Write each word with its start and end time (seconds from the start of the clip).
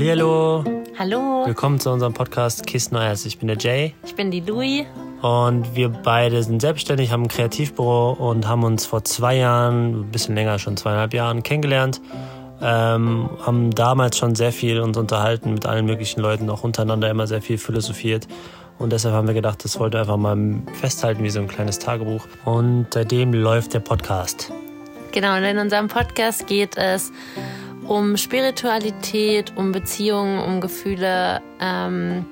Hallihallo. 0.00 0.64
Hallo. 0.98 1.42
Willkommen 1.44 1.78
zu 1.78 1.90
unserem 1.90 2.14
Podcast 2.14 2.66
Kiss 2.66 2.90
Neues. 2.90 3.26
Ich 3.26 3.36
bin 3.36 3.48
der 3.48 3.58
Jay. 3.58 3.92
Ich 4.02 4.14
bin 4.14 4.30
die 4.30 4.40
Louis. 4.40 4.86
Und 5.20 5.76
wir 5.76 5.90
beide 5.90 6.42
sind 6.42 6.62
selbstständig, 6.62 7.12
haben 7.12 7.24
ein 7.24 7.28
Kreativbüro 7.28 8.12
und 8.12 8.48
haben 8.48 8.64
uns 8.64 8.86
vor 8.86 9.04
zwei 9.04 9.36
Jahren, 9.36 10.00
ein 10.00 10.10
bisschen 10.10 10.34
länger, 10.36 10.58
schon 10.58 10.78
zweieinhalb 10.78 11.12
Jahren 11.12 11.42
kennengelernt. 11.42 12.00
Ähm, 12.62 13.28
haben 13.44 13.72
damals 13.72 14.16
schon 14.16 14.34
sehr 14.34 14.52
viel 14.52 14.80
uns 14.80 14.96
unterhalten 14.96 15.52
mit 15.52 15.66
allen 15.66 15.84
möglichen 15.84 16.22
Leuten, 16.22 16.48
auch 16.48 16.64
untereinander 16.64 17.10
immer 17.10 17.26
sehr 17.26 17.42
viel 17.42 17.58
philosophiert. 17.58 18.26
Und 18.78 18.94
deshalb 18.94 19.14
haben 19.14 19.26
wir 19.26 19.34
gedacht, 19.34 19.62
das 19.64 19.78
wollte 19.78 20.00
einfach 20.00 20.16
mal 20.16 20.62
festhalten 20.80 21.22
wie 21.24 21.30
so 21.30 21.40
ein 21.40 21.46
kleines 21.46 21.78
Tagebuch. 21.78 22.26
Und 22.46 22.86
seitdem 22.94 23.34
läuft 23.34 23.74
der 23.74 23.80
Podcast. 23.80 24.50
Genau, 25.12 25.36
und 25.36 25.44
in 25.44 25.58
unserem 25.58 25.88
Podcast 25.88 26.46
geht 26.46 26.78
es 26.78 27.12
um 27.90 28.16
Spiritualität, 28.16 29.52
um 29.56 29.72
Beziehungen, 29.72 30.38
um 30.38 30.60
Gefühle, 30.60 31.42
ähm, 31.58 32.24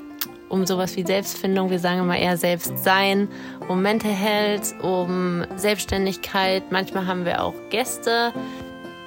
um 0.49 0.65
sowas 0.67 0.97
wie 0.97 1.05
Selbstfindung, 1.05 1.69
wir 1.69 1.81
sagen 1.81 1.99
immer 1.99 2.17
eher 2.17 2.37
Selbstsein, 2.37 3.29
um 3.67 3.83
Mental 3.83 4.13
Health, 4.13 4.77
um 4.83 5.45
Selbstständigkeit. 5.57 6.71
Manchmal 6.71 7.09
haben 7.09 7.25
wir 7.25 7.43
auch 7.43 7.55
Gäste, 7.71 8.33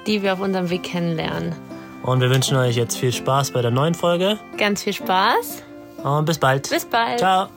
die 0.06 0.22
wir 0.22 0.34
auf 0.34 0.40
unserem 0.40 0.68
Weg 0.68 0.82
kennenlernen. 0.82 1.54
Und 2.02 2.20
wir 2.20 2.28
wünschen 2.28 2.58
euch 2.58 2.76
jetzt 2.76 2.98
viel 2.98 3.12
Spaß 3.12 3.52
bei 3.52 3.62
der 3.62 3.70
neuen 3.70 3.94
Folge. 3.94 4.38
Ganz 4.58 4.82
viel 4.82 4.92
Spaß. 4.92 5.62
Und 6.04 6.26
bis 6.26 6.38
bald. 6.38 6.68
Bis 6.68 6.84
bald. 6.84 7.20
Ciao. 7.20 7.48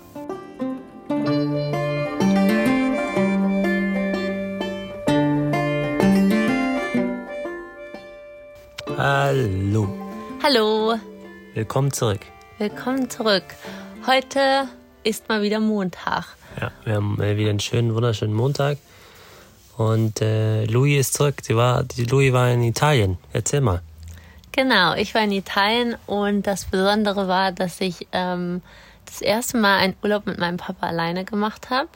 Hallo. 9.08 9.88
Hallo. 10.42 10.96
Willkommen 11.54 11.94
zurück. 11.94 12.22
Willkommen 12.58 13.08
zurück. 13.08 13.44
Heute 14.08 14.68
ist 15.04 15.30
mal 15.30 15.44
wieder 15.44 15.60
Montag. 15.60 16.26
Ja, 16.60 16.72
wir 16.86 16.96
haben 16.96 17.20
wieder 17.20 17.52
einen 17.52 17.60
schönen, 17.60 17.94
wunderschönen 17.94 18.34
Montag. 18.34 18.80
Und 19.78 20.24
äh, 20.24 20.66
Louis 20.66 21.02
ist 21.02 21.14
zurück. 21.14 21.44
Die, 21.44 21.56
war, 21.56 21.84
die 21.84 22.06
Louis 22.06 22.34
war 22.34 22.50
in 22.50 22.64
Italien. 22.64 23.20
Erzähl 23.32 23.62
mal. 23.62 23.84
Genau, 24.52 24.96
ich 24.96 25.14
war 25.14 25.22
in 25.22 25.34
Italien 25.34 25.96
und 26.08 26.48
das 26.48 26.66
Besondere 26.66 27.28
war, 27.28 27.52
dass 27.52 27.82
ich 27.82 28.08
ähm, 28.12 28.64
das 29.06 29.22
erste 29.22 29.58
Mal 29.58 29.78
einen 29.78 29.96
Urlaub 30.02 30.26
mit 30.26 30.40
meinem 30.40 30.58
Papa 30.58 30.88
alleine 30.88 31.26
gemacht 31.26 31.70
habe. 31.70 31.90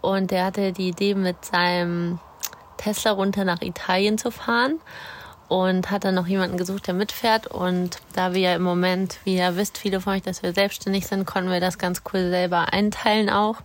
Und 0.00 0.30
der 0.30 0.46
hatte 0.46 0.72
die 0.72 0.88
Idee, 0.88 1.14
mit 1.14 1.44
seinem 1.44 2.20
Tesla 2.78 3.10
runter 3.10 3.44
nach 3.44 3.60
Italien 3.60 4.16
zu 4.16 4.30
fahren 4.30 4.80
und 5.52 5.90
hat 5.90 6.04
dann 6.04 6.14
noch 6.14 6.26
jemanden 6.26 6.56
gesucht, 6.56 6.86
der 6.86 6.94
mitfährt. 6.94 7.46
Und 7.46 7.98
da 8.14 8.32
wir 8.32 8.40
ja 8.40 8.54
im 8.54 8.62
Moment, 8.62 9.18
wie 9.24 9.36
ihr 9.36 9.54
wisst, 9.54 9.76
viele 9.76 10.00
von 10.00 10.14
euch, 10.14 10.22
dass 10.22 10.42
wir 10.42 10.54
selbstständig 10.54 11.06
sind, 11.06 11.26
konnten 11.26 11.50
wir 11.50 11.60
das 11.60 11.76
ganz 11.76 12.00
cool 12.10 12.30
selber 12.30 12.72
einteilen 12.72 13.28
auch 13.28 13.56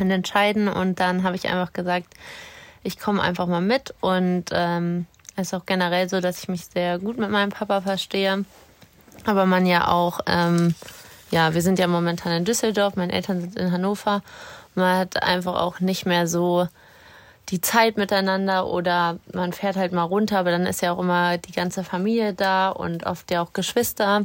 und 0.00 0.10
entscheiden. 0.10 0.66
Und 0.66 1.00
dann 1.00 1.22
habe 1.22 1.36
ich 1.36 1.46
einfach 1.46 1.74
gesagt, 1.74 2.06
ich 2.82 2.98
komme 2.98 3.20
einfach 3.20 3.46
mal 3.46 3.60
mit. 3.60 3.92
Und 4.00 4.46
ähm, 4.52 5.04
es 5.36 5.48
ist 5.48 5.54
auch 5.54 5.66
generell 5.66 6.08
so, 6.08 6.22
dass 6.22 6.38
ich 6.38 6.48
mich 6.48 6.64
sehr 6.64 6.98
gut 6.98 7.18
mit 7.18 7.28
meinem 7.28 7.50
Papa 7.50 7.82
verstehe. 7.82 8.46
Aber 9.26 9.44
man 9.44 9.66
ja 9.66 9.88
auch, 9.88 10.20
ähm, 10.24 10.74
ja, 11.30 11.52
wir 11.52 11.60
sind 11.60 11.78
ja 11.78 11.86
momentan 11.86 12.32
in 12.32 12.46
Düsseldorf, 12.46 12.96
meine 12.96 13.12
Eltern 13.12 13.42
sind 13.42 13.56
in 13.56 13.72
Hannover. 13.72 14.22
Man 14.74 14.96
hat 14.96 15.22
einfach 15.22 15.60
auch 15.60 15.80
nicht 15.80 16.06
mehr 16.06 16.26
so 16.26 16.66
die 17.50 17.60
Zeit 17.60 17.96
miteinander 17.96 18.66
oder 18.66 19.18
man 19.32 19.52
fährt 19.52 19.76
halt 19.76 19.92
mal 19.92 20.02
runter, 20.02 20.38
aber 20.38 20.50
dann 20.50 20.66
ist 20.66 20.82
ja 20.82 20.92
auch 20.92 20.98
immer 20.98 21.36
die 21.38 21.52
ganze 21.52 21.84
Familie 21.84 22.32
da 22.32 22.70
und 22.70 23.04
oft 23.06 23.30
ja 23.30 23.42
auch 23.42 23.52
Geschwister. 23.52 24.24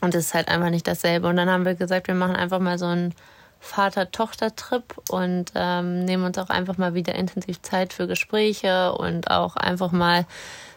Und 0.00 0.14
es 0.14 0.26
ist 0.26 0.34
halt 0.34 0.48
einfach 0.48 0.70
nicht 0.70 0.86
dasselbe. 0.86 1.28
Und 1.28 1.36
dann 1.36 1.50
haben 1.50 1.64
wir 1.64 1.74
gesagt, 1.74 2.08
wir 2.08 2.14
machen 2.14 2.36
einfach 2.36 2.60
mal 2.60 2.78
so 2.78 2.86
einen 2.86 3.14
Vater-Tochter-Trip 3.60 4.94
und 5.10 5.52
ähm, 5.54 6.04
nehmen 6.04 6.24
uns 6.24 6.38
auch 6.38 6.50
einfach 6.50 6.78
mal 6.78 6.94
wieder 6.94 7.14
intensiv 7.14 7.60
Zeit 7.62 7.92
für 7.92 8.06
Gespräche 8.06 8.92
und 8.92 9.30
auch 9.30 9.56
einfach 9.56 9.90
mal 9.90 10.26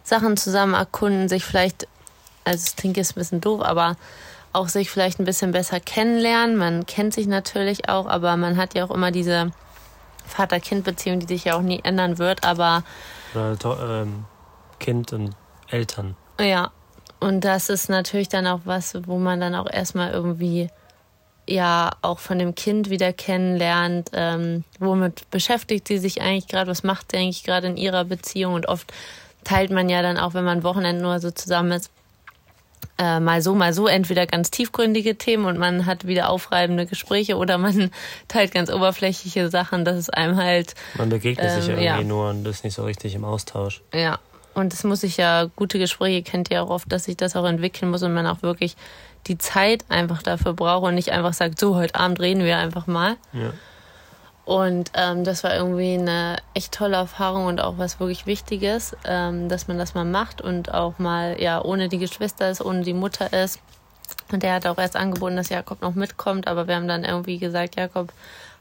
Sachen 0.04 0.38
zusammen 0.38 0.74
erkunden, 0.74 1.30
sich 1.30 1.46
vielleicht, 1.46 1.88
also 2.44 2.64
es 2.66 2.76
klingt 2.76 2.98
jetzt 2.98 3.12
ein 3.12 3.20
bisschen 3.20 3.42
doof, 3.42 3.62
aber 3.62 3.98
auch 4.54 4.68
sich 4.68 4.90
vielleicht 4.90 5.20
ein 5.20 5.26
bisschen 5.26 5.52
besser 5.52 5.80
kennenlernen. 5.80 6.58
Man 6.58 6.86
kennt 6.86 7.14
sich 7.14 7.28
natürlich 7.28 7.88
auch, 7.88 8.08
aber 8.08 8.36
man 8.38 8.58
hat 8.58 8.74
ja 8.74 8.84
auch 8.84 8.92
immer 8.92 9.12
diese 9.12 9.52
Vater-Kind-Beziehung, 10.26 11.20
die 11.20 11.28
sich 11.28 11.46
ja 11.46 11.56
auch 11.56 11.62
nie 11.62 11.82
ändern 11.84 12.18
wird, 12.18 12.44
aber. 12.44 12.84
Oder 13.34 14.02
ähm, 14.04 14.26
Kind 14.80 15.14
und 15.14 15.36
Eltern. 15.70 16.16
Ja. 16.40 16.72
Und 17.20 17.42
das 17.42 17.70
ist 17.70 17.90
natürlich 17.90 18.30
dann 18.30 18.48
auch 18.48 18.62
was, 18.66 18.96
wo 19.06 19.20
man 19.20 19.40
dann 19.40 19.54
auch 19.54 19.70
erstmal 19.72 20.12
irgendwie 20.12 20.70
ja 21.48 21.92
auch 22.02 22.20
von 22.20 22.40
dem 22.40 22.56
Kind 22.56 22.90
wieder 22.90 23.14
kennenlernt, 23.14 24.10
ähm, 24.14 24.64
womit 24.80 25.30
beschäftigt 25.30 25.88
sie 25.88 25.98
sich 25.98 26.22
eigentlich 26.22 26.48
gerade, 26.48 26.70
was 26.70 26.84
macht 26.84 27.12
sie 27.12 27.18
eigentlich 27.18 27.44
gerade 27.44 27.68
in 27.68 27.78
ihrer 27.78 28.06
Beziehung 28.06 28.54
und 28.54 28.68
oft 28.68 28.92
teilt 29.44 29.72
man 29.72 29.90
ja 29.90 30.02
dann 30.02 30.18
auch, 30.18 30.34
wenn 30.34 30.46
man 30.46 30.64
Wochenende 30.64 31.02
nur 31.02 31.20
so 31.20 31.32
zusammen 31.32 31.72
ist, 31.72 31.92
äh, 32.98 33.20
mal 33.20 33.42
so, 33.42 33.56
mal 33.56 33.74
so 33.74 33.88
entweder 33.88 34.26
ganz 34.28 34.52
tiefgründige 34.52 35.18
Themen 35.18 35.46
und 35.46 35.58
man 35.58 35.86
hat 35.86 36.08
wieder 36.08 36.30
aufreibende 36.30 36.86
Gespräche 36.86 37.38
oder 37.38 37.58
man 37.58 37.92
teilt 38.28 38.54
ganz 38.54 38.72
oberflächliche 38.72 39.50
Sachen, 39.50 39.86
dass 39.86 39.98
es 39.98 40.10
einem 40.10 40.38
halt. 40.38 40.76
Man 40.96 41.10
begegnet 41.10 41.50
ähm, 41.50 41.62
sich 41.62 41.70
irgendwie 41.70 41.86
ja. 41.86 42.02
nur 42.02 42.30
und 42.30 42.48
ist 42.48 42.64
nicht 42.64 42.76
so 42.76 42.84
richtig 42.84 43.16
im 43.16 43.26
Austausch. 43.26 43.82
Ja. 43.94 44.20
Und 44.54 44.74
es 44.74 44.84
muss 44.84 45.02
sich 45.02 45.16
ja, 45.16 45.46
gute 45.56 45.80
Gespräche 45.80 46.24
kennt 46.24 46.52
ihr 46.52 46.62
auch 46.62 46.70
oft, 46.70 46.92
dass 46.92 47.06
sich 47.06 47.16
das 47.16 47.38
auch 47.38 47.46
entwickeln 47.46 47.90
muss 47.90 48.04
und 48.04 48.14
man 48.14 48.28
auch 48.28 48.42
wirklich 48.42 48.76
die 49.28 49.38
Zeit 49.38 49.86
einfach 49.88 50.22
dafür 50.24 50.54
braucht 50.54 50.84
und 50.84 50.96
nicht 50.96 51.12
einfach 51.12 51.34
sagt, 51.34 51.60
so, 51.60 51.76
heute 51.76 51.96
Abend 51.96 52.20
reden 52.20 52.44
wir 52.44 52.58
einfach 52.58 52.88
mal. 52.88 53.16
Ja. 53.34 53.54
Und 54.44 54.92
ähm, 54.96 55.24
das 55.24 55.44
war 55.44 55.56
irgendwie 55.56 55.94
eine 55.94 56.38
echt 56.54 56.74
tolle 56.74 56.98
Erfahrung 56.98 57.46
und 57.46 57.62
auch 57.62 57.78
was 57.78 58.00
wirklich 58.00 58.26
Wichtiges, 58.26 58.96
ähm, 59.06 59.50
dass 59.50 59.68
man 59.68 59.78
das 59.78 59.94
mal 59.94 60.06
macht 60.06 60.42
und 60.42 60.74
auch 60.74 60.98
mal, 60.98 61.40
ja, 61.40 61.64
ohne 61.64 61.90
die 61.90 62.00
Geschwister 62.00 62.50
ist, 62.50 62.64
ohne 62.64 62.82
die 62.82 62.94
Mutter 62.94 63.32
ist. 63.34 63.60
Und 64.32 64.44
der 64.44 64.56
hat 64.56 64.66
auch 64.66 64.78
erst 64.78 64.96
angeboten, 64.96 65.36
dass 65.36 65.50
Jakob 65.50 65.82
noch 65.82 65.94
mitkommt, 65.94 66.48
aber 66.48 66.68
wir 66.68 66.76
haben 66.76 66.88
dann 66.88 67.04
irgendwie 67.04 67.38
gesagt, 67.38 67.76
Jakob 67.76 68.12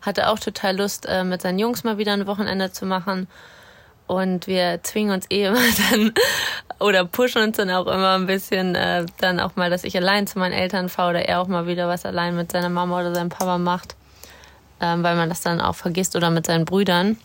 hatte 0.03 0.29
auch 0.29 0.39
total 0.39 0.77
Lust, 0.77 1.07
äh, 1.07 1.25
mit 1.25 1.43
seinen 1.43 1.59
Jungs 1.59 1.83
mal 1.83 1.99
wieder 1.99 2.13
ein 2.13 2.27
Wochenende 2.27 2.73
zu 2.73 2.85
machen. 2.85 3.27
Und 4.07 4.47
wir 4.49 4.83
zwingen 4.83 5.13
uns 5.15 5.27
eh 5.31 5.45
immer 5.47 5.61
dann 5.91 6.13
oder 6.79 7.05
pushen 7.05 7.43
uns 7.43 7.57
dann 7.57 7.71
auch 7.71 7.87
immer 7.87 8.17
ein 8.17 8.27
bisschen 8.27 8.75
äh, 8.75 9.07
dann 9.19 9.41
auch 9.41 9.57
mal, 9.57 9.71
dass 9.71 9.85
ich 9.85 9.97
allein 9.97 10.27
zu 10.27 10.39
meinen 10.39 10.53
Eltern 10.53 10.89
fahre 10.89 11.11
oder 11.11 11.29
er 11.29 11.41
auch 11.41 11.49
mal 11.49 11.67
wieder 11.67 11.89
was 11.89 12.05
allein 12.05 12.37
mit 12.37 12.53
seiner 12.53 12.71
Mama 12.71 13.01
oder 13.01 13.15
seinem 13.15 13.29
Papa 13.29 13.57
macht 13.59 13.95
ähm, 14.81 15.03
weil 15.03 15.17
man 15.17 15.29
das 15.29 15.41
dann 15.43 15.61
auch 15.61 15.75
vergisst 15.75 16.17
oder 16.17 16.31
mit 16.31 16.47
seinen 16.47 16.65
Brüdern. 16.65 17.17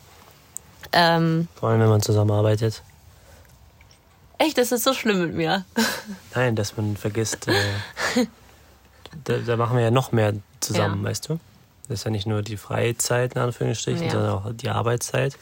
Ähm, 0.91 1.47
Vor 1.55 1.69
allem, 1.69 1.79
wenn 1.81 1.89
man 1.89 2.01
zusammenarbeitet. 2.01 2.81
echt, 4.37 4.57
das 4.57 4.71
ist 4.71 4.83
so 4.83 4.93
schlimm 4.93 5.19
mit 5.21 5.33
mir. 5.35 5.65
Nein, 6.35 6.55
dass 6.55 6.77
man 6.77 6.95
vergisst, 6.97 7.47
äh, 7.47 7.53
da, 9.23 9.37
da 9.37 9.57
machen 9.57 9.77
wir 9.77 9.83
ja 9.83 9.91
noch 9.91 10.11
mehr 10.11 10.33
zusammen, 10.59 11.03
Ja. 11.03 11.09
weißt 11.09 11.29
du? 11.29 11.39
Das 11.87 11.99
ist 11.99 12.03
ja 12.05 12.11
nicht 12.11 12.25
nur 12.27 12.41
die 12.41 12.57
freie 12.57 12.97
Zeit, 12.97 13.33
in 13.35 13.41
Anführungsstrichen, 13.41 14.05
Ja. 14.05 14.11
sondern 14.11 14.31
auch 14.31 14.45
die 14.53 14.69
Arbeitszeit. 14.69 15.37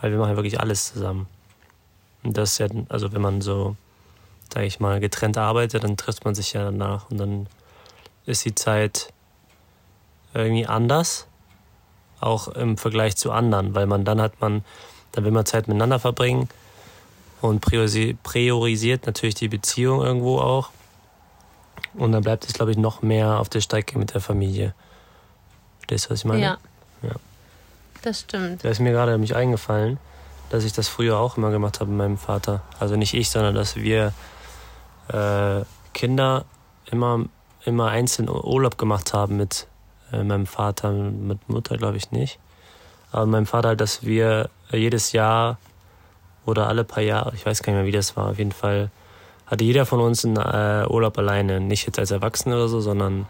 Weil 0.00 0.10
wir 0.10 0.18
machen 0.18 0.30
ja 0.30 0.36
wirklich 0.36 0.60
alles 0.60 0.92
zusammen. 0.92 1.26
Und 2.22 2.36
das 2.36 2.52
ist 2.52 2.58
ja, 2.58 2.66
also 2.90 3.12
wenn 3.12 3.22
man 3.22 3.40
so, 3.40 3.76
sage 4.52 4.66
ich 4.66 4.80
mal, 4.80 5.00
getrennt 5.00 5.38
arbeitet, 5.38 5.82
dann 5.84 5.96
trifft 5.96 6.24
man 6.26 6.34
sich 6.34 6.52
ja 6.52 6.64
danach 6.64 7.10
und 7.10 7.18
dann 7.18 7.46
ist 8.26 8.44
die 8.44 8.54
Zeit 8.54 9.12
irgendwie 10.34 10.66
anders, 10.66 11.26
auch 12.20 12.48
im 12.48 12.76
Vergleich 12.76 13.16
zu 13.16 13.32
anderen, 13.32 13.74
weil 13.74 13.86
man 13.86 14.04
dann 14.04 14.20
hat 14.20 14.40
man, 14.40 14.64
dann 15.12 15.24
will 15.24 15.32
man 15.32 15.46
Zeit 15.46 15.68
miteinander 15.68 15.98
verbringen 15.98 16.48
und 17.40 17.64
priorisi- 17.64 18.16
priorisiert 18.22 19.06
natürlich 19.06 19.34
die 19.34 19.48
Beziehung 19.48 20.02
irgendwo 20.02 20.38
auch. 20.38 20.70
Und 21.94 22.12
dann 22.12 22.22
bleibt 22.22 22.44
es, 22.46 22.54
glaube 22.54 22.72
ich, 22.72 22.76
noch 22.76 23.02
mehr 23.02 23.38
auf 23.38 23.48
der 23.48 23.60
Strecke 23.60 23.98
mit 23.98 24.14
der 24.14 24.20
Familie. 24.20 24.74
Verstehst 25.78 26.06
du, 26.06 26.10
was 26.10 26.18
ich 26.20 26.24
meine? 26.24 26.42
Ja. 26.42 26.58
Ja. 27.02 27.14
Das 28.02 28.20
stimmt. 28.20 28.64
Da 28.64 28.68
ist 28.70 28.80
mir 28.80 28.92
gerade 28.92 29.12
nämlich 29.12 29.36
eingefallen, 29.36 29.98
dass 30.50 30.64
ich 30.64 30.72
das 30.72 30.88
früher 30.88 31.18
auch 31.18 31.36
immer 31.36 31.50
gemacht 31.50 31.80
habe 31.80 31.90
mit 31.90 31.98
meinem 31.98 32.18
Vater. 32.18 32.62
Also 32.80 32.96
nicht 32.96 33.14
ich, 33.14 33.30
sondern 33.30 33.54
dass 33.54 33.76
wir 33.76 34.12
äh, 35.08 35.62
Kinder 35.92 36.44
immer, 36.90 37.24
immer 37.64 37.88
einzeln 37.88 38.28
Urlaub 38.28 38.76
gemacht 38.78 39.12
haben 39.12 39.36
mit 39.36 39.66
äh, 40.20 40.24
meinem 40.24 40.46
Vater, 40.46 40.92
mit 40.92 41.48
Mutter 41.48 41.76
glaube 41.76 41.96
ich 41.96 42.10
nicht. 42.10 42.38
Aber 43.12 43.26
mit 43.26 43.32
meinem 43.32 43.46
Vater, 43.46 43.68
halt, 43.68 43.80
dass 43.80 44.04
wir 44.04 44.50
jedes 44.70 45.12
Jahr 45.12 45.58
oder 46.46 46.68
alle 46.68 46.84
paar 46.84 47.02
Jahre, 47.02 47.32
ich 47.34 47.46
weiß 47.46 47.62
gar 47.62 47.72
nicht 47.72 47.80
mehr, 47.80 47.86
wie 47.86 47.96
das 47.96 48.16
war, 48.16 48.30
auf 48.30 48.38
jeden 48.38 48.52
Fall 48.52 48.90
hatte 49.46 49.64
jeder 49.64 49.86
von 49.86 50.00
uns 50.00 50.24
einen 50.24 50.36
äh, 50.36 50.86
Urlaub 50.88 51.18
alleine. 51.18 51.60
Nicht 51.60 51.86
jetzt 51.86 51.98
als 51.98 52.10
Erwachsener 52.10 52.56
oder 52.56 52.68
so, 52.68 52.80
sondern 52.80 53.26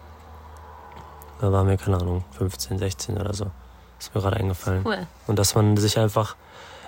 da 1.41 1.51
waren 1.51 1.69
wir, 1.69 1.77
keine 1.77 1.97
Ahnung, 1.97 2.25
15, 2.39 2.79
16 2.79 3.19
oder 3.19 3.35
so. 3.35 3.51
Ist 3.99 4.15
mir 4.15 4.21
gerade 4.21 4.37
eingefallen. 4.37 4.83
Cool. 4.85 5.07
Und 5.27 5.39
dass 5.39 5.55
man 5.55 5.77
sich 5.77 5.99
einfach 5.99 6.37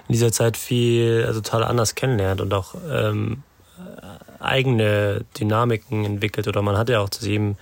in 0.08 0.12
dieser 0.12 0.30
Zeit 0.30 0.56
viel, 0.56 1.24
also 1.26 1.40
total 1.40 1.64
anders 1.64 1.96
kennenlernt 1.96 2.40
und 2.40 2.54
auch 2.54 2.74
ähm, 2.88 3.42
eigene 4.38 5.24
Dynamiken 5.38 6.04
entwickelt 6.04 6.46
oder 6.48 6.62
man 6.62 6.76
hat 6.78 6.88
ja 6.88 7.00
auch 7.00 7.08
zu 7.08 7.26
jedem 7.26 7.56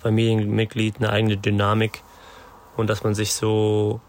Familienmitglied 0.00 0.96
eine 0.98 1.10
eigene 1.10 1.36
Dynamik 1.36 2.02
und 2.76 2.88
dass 2.88 3.02
man 3.02 3.14
sich 3.14 3.34
so 3.34 4.00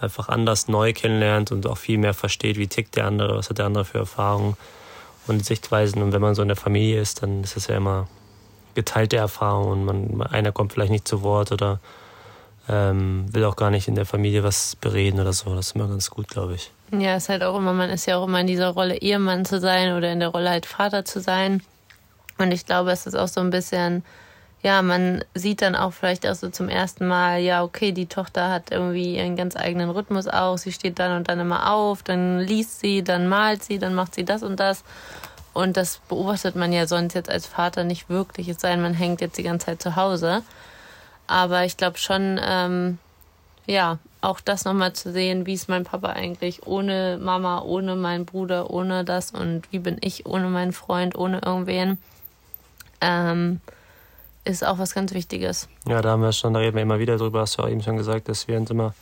einfach 0.00 0.28
anders 0.28 0.68
neu 0.68 0.92
kennenlernt 0.92 1.52
und 1.52 1.66
auch 1.66 1.78
viel 1.78 1.98
mehr 1.98 2.14
versteht, 2.14 2.56
wie 2.56 2.68
tickt 2.68 2.96
der 2.96 3.06
andere, 3.06 3.36
was 3.36 3.50
hat 3.50 3.58
der 3.58 3.66
andere 3.66 3.84
für 3.84 3.98
Erfahrungen 3.98 4.56
und 5.26 5.44
Sichtweisen. 5.44 6.02
Und 6.02 6.12
wenn 6.12 6.20
man 6.20 6.34
so 6.34 6.42
in 6.42 6.48
der 6.48 6.56
Familie 6.56 7.00
ist, 7.00 7.22
dann 7.22 7.42
ist 7.42 7.56
es 7.56 7.66
ja 7.66 7.76
immer 7.76 8.08
geteilte 8.74 9.16
Erfahrung 9.16 9.70
und 9.70 9.84
man, 9.84 10.22
einer 10.22 10.52
kommt 10.52 10.72
vielleicht 10.72 10.92
nicht 10.92 11.08
zu 11.08 11.22
Wort 11.22 11.50
oder 11.50 11.80
ähm, 12.68 13.26
will 13.32 13.44
auch 13.44 13.56
gar 13.56 13.70
nicht 13.70 13.88
in 13.88 13.94
der 13.94 14.06
Familie 14.06 14.44
was 14.44 14.76
bereden 14.76 15.20
oder 15.20 15.32
so. 15.32 15.54
Das 15.54 15.68
ist 15.68 15.74
immer 15.74 15.88
ganz 15.88 16.10
gut, 16.10 16.28
glaube 16.28 16.54
ich. 16.54 16.70
Ja, 16.92 17.16
ist 17.16 17.28
halt 17.28 17.42
auch 17.42 17.56
immer, 17.56 17.72
man 17.72 17.90
ist 17.90 18.06
ja 18.06 18.18
auch 18.18 18.26
immer 18.26 18.40
in 18.40 18.46
dieser 18.46 18.68
Rolle 18.68 18.96
Ehemann 18.96 19.44
zu 19.44 19.58
sein 19.58 19.96
oder 19.96 20.12
in 20.12 20.20
der 20.20 20.28
Rolle 20.28 20.50
halt 20.50 20.66
Vater 20.66 21.04
zu 21.04 21.20
sein. 21.20 21.62
Und 22.38 22.52
ich 22.52 22.66
glaube, 22.66 22.92
es 22.92 23.06
ist 23.06 23.16
auch 23.16 23.28
so 23.28 23.40
ein 23.40 23.50
bisschen, 23.50 24.04
ja, 24.62 24.82
man 24.82 25.24
sieht 25.34 25.62
dann 25.62 25.76
auch 25.76 25.92
vielleicht 25.92 26.26
auch 26.26 26.34
so 26.34 26.50
zum 26.50 26.68
ersten 26.68 27.06
Mal, 27.06 27.38
ja, 27.40 27.62
okay, 27.62 27.92
die 27.92 28.06
Tochter 28.06 28.50
hat 28.50 28.72
irgendwie 28.72 29.16
ihren 29.16 29.36
ganz 29.36 29.56
eigenen 29.56 29.90
Rhythmus 29.90 30.26
auch. 30.26 30.58
Sie 30.58 30.72
steht 30.72 30.98
dann 30.98 31.16
und 31.16 31.28
dann 31.28 31.38
immer 31.38 31.72
auf, 31.72 32.02
dann 32.02 32.40
liest 32.40 32.80
sie, 32.80 33.04
dann 33.04 33.28
malt 33.28 33.62
sie, 33.62 33.78
dann 33.78 33.94
macht 33.94 34.14
sie 34.14 34.24
das 34.24 34.42
und 34.42 34.58
das. 34.58 34.82
Und 35.52 35.76
das 35.76 35.98
beobachtet 36.08 36.56
man 36.56 36.72
ja 36.72 36.86
sonst 36.86 37.14
jetzt 37.14 37.30
als 37.30 37.46
Vater 37.46 37.84
nicht 37.84 38.08
wirklich. 38.08 38.48
Es 38.48 38.60
sei 38.60 38.70
denn, 38.70 38.82
man 38.82 38.94
hängt 38.94 39.20
jetzt 39.20 39.38
die 39.38 39.42
ganze 39.44 39.66
Zeit 39.66 39.82
zu 39.82 39.96
Hause. 39.96 40.42
Aber 41.28 41.64
ich 41.64 41.76
glaube 41.76 41.98
schon, 41.98 42.40
ähm, 42.42 42.98
ja, 43.66 43.98
auch 44.20 44.40
das 44.40 44.64
nochmal 44.64 44.92
zu 44.92 45.12
sehen, 45.12 45.46
wie 45.46 45.54
ist 45.54 45.68
mein 45.68 45.84
Papa 45.84 46.08
eigentlich 46.08 46.66
ohne 46.66 47.18
Mama, 47.20 47.62
ohne 47.62 47.94
meinen 47.94 48.24
Bruder, 48.24 48.70
ohne 48.70 49.04
das 49.04 49.30
und 49.30 49.70
wie 49.70 49.78
bin 49.78 49.98
ich 50.00 50.26
ohne 50.26 50.48
meinen 50.48 50.72
Freund, 50.72 51.16
ohne 51.16 51.40
irgendwen, 51.44 51.98
ähm, 53.00 53.60
ist 54.48 54.66
auch 54.66 54.78
was 54.78 54.94
ganz 54.94 55.12
Wichtiges. 55.12 55.68
Ja, 55.86 56.00
da 56.00 56.10
haben 56.10 56.22
wir 56.22 56.32
schon, 56.32 56.54
da 56.54 56.60
reden 56.60 56.74
wir 56.74 56.82
immer 56.82 56.98
wieder 56.98 57.16
drüber, 57.18 57.40
hast 57.40 57.58
du 57.58 57.62
auch 57.62 57.68
eben 57.68 57.82
schon 57.82 57.96
gesagt, 57.96 58.28
dass 58.28 58.48
wir 58.48 58.56
uns 58.56 58.70
immer 58.70 58.94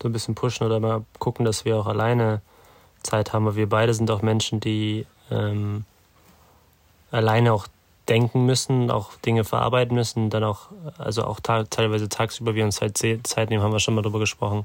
so 0.00 0.08
ein 0.08 0.12
bisschen 0.12 0.34
pushen 0.34 0.66
oder 0.66 0.78
mal 0.78 1.04
gucken, 1.18 1.44
dass 1.44 1.64
wir 1.64 1.76
auch 1.76 1.86
alleine 1.86 2.42
Zeit 3.02 3.32
haben, 3.32 3.46
weil 3.46 3.56
wir 3.56 3.68
beide 3.68 3.94
sind 3.94 4.10
auch 4.10 4.22
Menschen, 4.22 4.60
die 4.60 5.06
ähm, 5.30 5.84
alleine 7.10 7.52
auch 7.52 7.66
denken 8.08 8.44
müssen, 8.44 8.90
auch 8.90 9.14
Dinge 9.24 9.44
verarbeiten 9.44 9.94
müssen, 9.94 10.30
dann 10.30 10.44
auch, 10.44 10.68
also 10.98 11.24
auch 11.24 11.40
teilweise 11.40 12.08
tagsüber 12.08 12.54
wir 12.54 12.64
uns 12.64 12.80
halt 12.80 12.98
Zeit 12.98 13.50
nehmen, 13.50 13.62
haben 13.62 13.72
wir 13.72 13.78
schon 13.78 13.94
mal 13.94 14.02
drüber 14.02 14.18
gesprochen. 14.18 14.64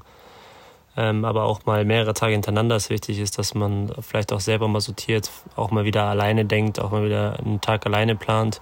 Ähm, 0.98 1.24
aber 1.24 1.44
auch 1.44 1.64
mal 1.66 1.84
mehrere 1.84 2.14
Tage 2.14 2.32
hintereinander 2.32 2.76
ist 2.76 2.90
wichtig 2.90 3.18
ist, 3.20 3.38
dass 3.38 3.54
man 3.54 3.92
vielleicht 4.00 4.32
auch 4.32 4.40
selber 4.40 4.66
mal 4.66 4.80
sortiert, 4.80 5.30
auch 5.54 5.70
mal 5.70 5.84
wieder 5.84 6.04
alleine 6.04 6.44
denkt, 6.44 6.80
auch 6.80 6.90
mal 6.90 7.04
wieder 7.04 7.38
einen 7.38 7.60
Tag 7.60 7.86
alleine 7.86 8.16
plant, 8.16 8.60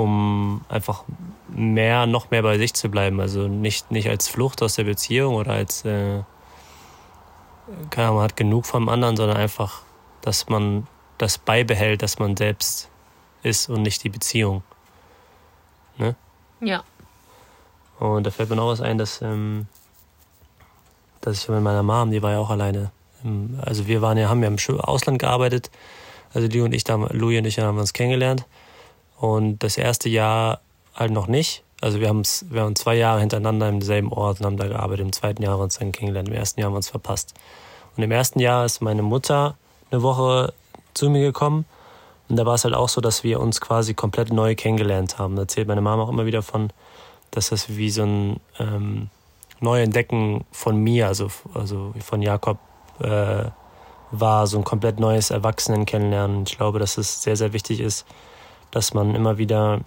um 0.00 0.62
einfach 0.68 1.04
mehr, 1.48 2.06
noch 2.06 2.30
mehr 2.30 2.42
bei 2.42 2.58
sich 2.58 2.74
zu 2.74 2.88
bleiben. 2.90 3.20
Also 3.20 3.48
nicht, 3.48 3.90
nicht 3.90 4.08
als 4.08 4.28
Flucht 4.28 4.62
aus 4.62 4.76
der 4.76 4.84
Beziehung 4.84 5.34
oder 5.34 5.52
als, 5.52 5.84
äh, 5.84 6.22
keine 7.90 8.12
man 8.12 8.22
hat 8.22 8.36
genug 8.36 8.66
vom 8.66 8.88
anderen, 8.88 9.16
sondern 9.16 9.36
einfach, 9.36 9.82
dass 10.22 10.48
man 10.48 10.86
das 11.18 11.38
beibehält, 11.38 12.02
dass 12.02 12.18
man 12.18 12.36
selbst 12.36 12.88
ist 13.42 13.68
und 13.68 13.82
nicht 13.82 14.02
die 14.04 14.08
Beziehung. 14.08 14.62
Ne? 15.98 16.16
Ja. 16.60 16.82
Und 17.98 18.26
da 18.26 18.30
fällt 18.30 18.48
mir 18.48 18.56
noch 18.56 18.68
was 18.68 18.80
ein, 18.80 18.96
dass, 18.98 19.20
ähm, 19.20 19.66
dass 21.20 21.42
ich 21.42 21.48
mit 21.48 21.62
meiner 21.62 21.82
Mom, 21.82 22.10
die 22.10 22.22
war 22.22 22.32
ja 22.32 22.38
auch 22.38 22.50
alleine. 22.50 22.90
Also 23.60 23.86
wir 23.86 24.00
waren 24.00 24.16
ja, 24.16 24.30
haben 24.30 24.42
ja 24.42 24.48
im 24.48 24.80
Ausland 24.80 25.18
gearbeitet. 25.18 25.70
Also 26.32 26.48
die 26.48 26.60
und 26.60 26.72
ich, 26.72 26.84
da, 26.84 26.94
Louis 27.10 27.38
und 27.38 27.44
ich 27.44 27.58
haben 27.58 27.78
uns 27.78 27.92
kennengelernt. 27.92 28.46
Und 29.20 29.58
das 29.62 29.76
erste 29.76 30.08
Jahr 30.08 30.60
halt 30.94 31.12
noch 31.12 31.26
nicht. 31.26 31.62
Also 31.80 32.00
wir 32.00 32.08
haben 32.08 32.22
wir 32.50 32.62
haben 32.62 32.76
zwei 32.76 32.96
Jahre 32.96 33.20
hintereinander 33.20 33.68
im 33.68 33.82
selben 33.82 34.12
Ort 34.12 34.40
und 34.40 34.46
haben 34.46 34.56
da 34.56 34.66
gearbeitet. 34.66 35.06
Im 35.06 35.12
zweiten 35.12 35.42
Jahr 35.42 35.52
haben 35.52 35.60
wir 35.60 35.64
uns 35.64 35.78
dann 35.78 35.92
kennengelernt. 35.92 36.28
Im 36.28 36.34
ersten 36.34 36.60
Jahr 36.60 36.66
haben 36.66 36.74
wir 36.74 36.78
uns 36.78 36.90
verpasst. 36.90 37.34
Und 37.96 38.02
im 38.02 38.10
ersten 38.10 38.40
Jahr 38.40 38.64
ist 38.64 38.80
meine 38.80 39.02
Mutter 39.02 39.56
eine 39.90 40.02
Woche 40.02 40.52
zu 40.94 41.10
mir 41.10 41.22
gekommen 41.22 41.64
und 42.30 42.36
da 42.36 42.46
war 42.46 42.54
es 42.54 42.62
halt 42.62 42.74
auch 42.74 42.88
so, 42.88 43.00
dass 43.00 43.24
wir 43.24 43.40
uns 43.40 43.60
quasi 43.60 43.92
komplett 43.92 44.32
neu 44.32 44.54
kennengelernt 44.54 45.18
haben. 45.18 45.34
Da 45.34 45.42
erzählt 45.42 45.66
meine 45.66 45.80
Mama 45.80 46.04
auch 46.04 46.08
immer 46.08 46.26
wieder 46.26 46.42
von, 46.42 46.72
dass 47.32 47.48
das 47.50 47.76
wie 47.76 47.90
so 47.90 48.04
ein 48.04 48.40
ähm, 48.60 49.10
Neuentdecken 49.58 50.44
von 50.52 50.76
mir, 50.76 51.08
also, 51.08 51.28
also 51.54 51.92
von 51.98 52.22
Jakob, 52.22 52.58
äh, 53.00 53.46
war, 54.12 54.46
so 54.46 54.58
ein 54.58 54.64
komplett 54.64 55.00
neues 55.00 55.30
Erwachsenen 55.30 55.86
kennenlernen. 55.86 56.44
Ich 56.46 56.56
glaube, 56.56 56.78
dass 56.78 56.98
es 56.98 57.20
sehr, 57.20 57.34
sehr 57.34 57.52
wichtig 57.52 57.80
ist, 57.80 58.06
dass 58.70 58.94
man 58.94 59.14
immer 59.14 59.38
wieder 59.38 59.80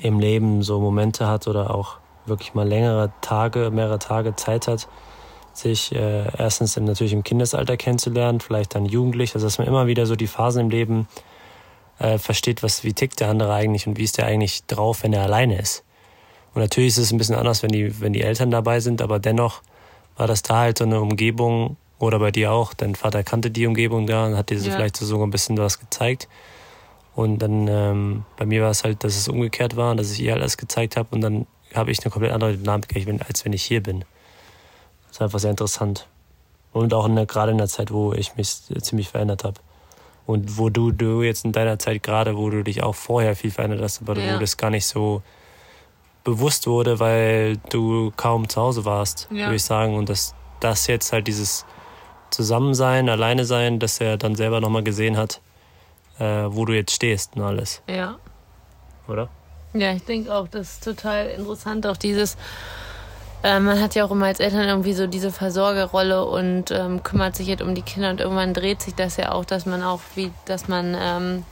im 0.00 0.20
Leben 0.20 0.62
so 0.62 0.80
Momente 0.80 1.26
hat 1.26 1.48
oder 1.48 1.74
auch 1.74 1.96
wirklich 2.26 2.54
mal 2.54 2.68
längere 2.68 3.10
Tage, 3.20 3.70
mehrere 3.70 3.98
Tage 3.98 4.36
Zeit 4.36 4.68
hat, 4.68 4.88
sich 5.54 5.94
äh, 5.94 6.24
erstens 6.36 6.76
natürlich 6.76 7.12
im 7.12 7.24
Kindesalter 7.24 7.76
kennenzulernen, 7.76 8.40
vielleicht 8.40 8.74
dann 8.74 8.84
jugendlich, 8.84 9.34
also 9.34 9.46
dass 9.46 9.58
man 9.58 9.66
immer 9.66 9.86
wieder 9.86 10.06
so 10.06 10.14
die 10.14 10.26
Phasen 10.26 10.62
im 10.62 10.70
Leben 10.70 11.08
äh, 11.98 12.18
versteht, 12.18 12.62
was, 12.62 12.84
wie 12.84 12.92
tickt 12.92 13.20
der 13.20 13.30
andere 13.30 13.52
eigentlich 13.54 13.86
und 13.86 13.96
wie 13.96 14.04
ist 14.04 14.18
der 14.18 14.26
eigentlich 14.26 14.64
drauf, 14.66 15.02
wenn 15.02 15.12
er 15.12 15.22
alleine 15.22 15.58
ist. 15.58 15.84
Und 16.54 16.62
natürlich 16.62 16.90
ist 16.90 16.98
es 16.98 17.12
ein 17.12 17.18
bisschen 17.18 17.34
anders, 17.34 17.62
wenn 17.62 17.70
die, 17.70 18.00
wenn 18.00 18.12
die 18.12 18.22
Eltern 18.22 18.50
dabei 18.50 18.80
sind, 18.80 19.02
aber 19.02 19.18
dennoch 19.18 19.62
war 20.16 20.26
das 20.26 20.42
da 20.42 20.58
halt 20.58 20.78
so 20.78 20.84
eine 20.84 21.00
Umgebung, 21.00 21.76
oder 21.98 22.18
bei 22.18 22.30
dir 22.30 22.52
auch, 22.52 22.74
dein 22.74 22.94
Vater 22.94 23.24
kannte 23.24 23.50
die 23.50 23.66
Umgebung 23.66 24.06
da 24.06 24.26
und 24.26 24.36
hat 24.36 24.50
dir 24.50 24.60
so 24.60 24.68
ja. 24.68 24.76
vielleicht 24.76 24.96
sogar 24.96 25.26
ein 25.26 25.30
bisschen 25.30 25.58
was 25.58 25.80
gezeigt. 25.80 26.28
Und 27.18 27.40
dann 27.40 27.66
ähm, 27.66 28.24
bei 28.36 28.46
mir 28.46 28.62
war 28.62 28.70
es 28.70 28.84
halt, 28.84 29.02
dass 29.02 29.16
es 29.16 29.26
umgekehrt 29.26 29.74
war, 29.74 29.92
dass 29.96 30.12
ich 30.12 30.20
ihr 30.20 30.34
alles 30.34 30.56
gezeigt 30.56 30.96
habe 30.96 31.08
und 31.10 31.20
dann 31.20 31.48
habe 31.74 31.90
ich 31.90 31.98
eine 32.04 32.12
komplett 32.12 32.30
andere 32.30 32.56
Dynamik, 32.56 32.94
als 33.26 33.44
wenn 33.44 33.52
ich 33.52 33.64
hier 33.64 33.82
bin. 33.82 34.04
Das 35.08 35.16
ist 35.16 35.22
einfach 35.22 35.40
sehr 35.40 35.50
interessant. 35.50 36.06
Und 36.72 36.94
auch 36.94 37.06
in 37.06 37.16
der, 37.16 37.26
gerade 37.26 37.50
in 37.50 37.58
der 37.58 37.66
Zeit, 37.66 37.90
wo 37.90 38.12
ich 38.12 38.36
mich 38.36 38.62
ziemlich 38.82 39.08
verändert 39.08 39.42
habe. 39.42 39.58
Und 40.26 40.58
wo 40.58 40.70
du, 40.70 40.92
du 40.92 41.24
jetzt 41.24 41.44
in 41.44 41.50
deiner 41.50 41.80
Zeit 41.80 42.04
gerade, 42.04 42.36
wo 42.36 42.50
du 42.50 42.62
dich 42.62 42.84
auch 42.84 42.94
vorher 42.94 43.34
viel 43.34 43.50
verändert 43.50 43.82
hast, 43.82 44.00
aber 44.00 44.16
ja. 44.16 44.36
wo 44.36 44.38
das 44.38 44.56
gar 44.56 44.70
nicht 44.70 44.86
so 44.86 45.20
bewusst 46.22 46.68
wurde, 46.68 47.00
weil 47.00 47.56
du 47.70 48.12
kaum 48.16 48.48
zu 48.48 48.60
Hause 48.60 48.84
warst, 48.84 49.26
ja. 49.32 49.46
würde 49.46 49.56
ich 49.56 49.64
sagen. 49.64 49.96
Und 49.96 50.08
dass 50.08 50.36
das 50.60 50.86
jetzt 50.86 51.12
halt 51.12 51.26
dieses 51.26 51.66
Zusammensein, 52.30 53.08
alleine 53.08 53.44
sein, 53.44 53.80
dass 53.80 54.00
er 54.00 54.18
dann 54.18 54.36
selber 54.36 54.60
nochmal 54.60 54.84
gesehen 54.84 55.16
hat, 55.16 55.40
äh, 56.18 56.24
wo 56.48 56.64
du 56.64 56.72
jetzt 56.74 56.92
stehst 56.92 57.36
und 57.36 57.42
alles. 57.42 57.82
Ja. 57.88 58.16
Oder? 59.06 59.28
Ja, 59.74 59.92
ich 59.92 60.04
denke 60.04 60.34
auch, 60.34 60.48
das 60.48 60.72
ist 60.72 60.84
total 60.84 61.26
interessant, 61.28 61.86
auch 61.86 61.96
dieses 61.96 62.36
äh, 63.42 63.60
man 63.60 63.80
hat 63.80 63.94
ja 63.94 64.04
auch 64.04 64.10
immer 64.10 64.26
als 64.26 64.40
Eltern 64.40 64.68
irgendwie 64.68 64.94
so 64.94 65.06
diese 65.06 65.30
Versorgerrolle 65.30 66.24
und 66.24 66.70
ähm, 66.70 67.02
kümmert 67.02 67.36
sich 67.36 67.46
jetzt 67.46 67.62
um 67.62 67.74
die 67.74 67.82
Kinder 67.82 68.10
und 68.10 68.20
irgendwann 68.20 68.52
dreht 68.52 68.82
sich 68.82 68.94
das 68.94 69.16
ja 69.16 69.32
auch, 69.32 69.44
dass 69.44 69.64
man 69.64 69.82
auch 69.82 70.00
wie, 70.16 70.32
dass 70.46 70.66
man 70.66 70.96
ähm, 70.98 71.44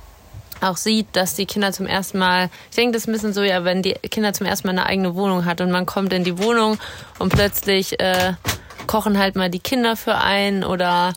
auch 0.60 0.76
sieht, 0.76 1.06
dass 1.12 1.34
die 1.34 1.46
Kinder 1.46 1.70
zum 1.72 1.86
ersten 1.86 2.18
Mal, 2.18 2.50
ich 2.70 2.76
denke, 2.76 2.92
das 2.92 3.02
ist 3.02 3.08
ein 3.08 3.12
bisschen 3.12 3.32
so, 3.32 3.42
ja, 3.42 3.62
wenn 3.64 3.82
die 3.82 3.92
Kinder 3.92 4.32
zum 4.32 4.46
ersten 4.46 4.66
Mal 4.66 4.72
eine 4.72 4.86
eigene 4.86 5.14
Wohnung 5.14 5.44
hat 5.44 5.60
und 5.60 5.70
man 5.70 5.86
kommt 5.86 6.12
in 6.12 6.24
die 6.24 6.38
Wohnung 6.38 6.78
und 7.18 7.32
plötzlich 7.32 8.00
äh, 8.00 8.32
kochen 8.86 9.18
halt 9.18 9.36
mal 9.36 9.50
die 9.50 9.60
Kinder 9.60 9.96
für 9.96 10.16
einen 10.16 10.64
oder 10.64 11.12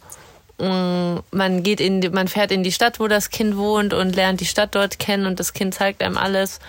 man 0.60 1.63
geht 1.63 1.80
in, 1.80 2.00
man 2.12 2.28
fährt 2.28 2.51
in 2.51 2.63
die 2.63 2.72
Stadt, 2.72 3.00
wo 3.00 3.08
das 3.08 3.30
Kind 3.30 3.58
wohnt 3.58 3.94
und 3.94 4.16
lernt 4.16 4.42
die 4.42 4.46
Stadt 4.46 4.75
dort 4.75 5.00
kennen 5.00 5.25
und 5.25 5.39
das 5.39 5.54
Kind 5.54 5.74
zeigt 5.74 6.04
einem 6.04 6.18
alles 6.18 6.60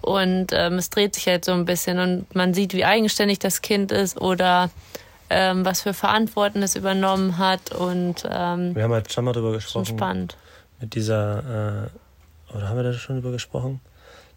und 0.00 0.48
ähm, 0.52 0.74
es 0.74 0.90
dreht 0.90 1.14
sich 1.14 1.26
halt 1.26 1.44
so 1.44 1.52
ein 1.52 1.64
bisschen 1.64 1.98
und 1.98 2.34
man 2.34 2.54
sieht, 2.54 2.74
wie 2.74 2.84
eigenständig 2.84 3.38
das 3.38 3.62
Kind 3.62 3.92
ist 3.92 4.20
oder 4.20 4.70
ähm, 5.30 5.64
was 5.64 5.82
für 5.82 5.94
Verantwortung 5.94 6.62
es 6.62 6.76
übernommen 6.76 7.38
hat 7.38 7.72
und 7.72 8.24
ähm, 8.30 8.74
wir 8.74 8.82
haben 8.82 8.92
halt 8.92 9.12
schon 9.12 9.24
mal 9.24 9.32
drüber 9.32 9.52
gesprochen. 9.52 9.86
Schon 9.86 9.96
spannend. 9.98 10.36
Mit 10.80 10.94
dieser 10.94 11.90
äh, 11.90 12.54
oder 12.56 12.68
haben 12.68 12.76
wir 12.76 12.82
da 12.84 12.92
schon 12.92 13.16
drüber 13.16 13.32
gesprochen, 13.32 13.80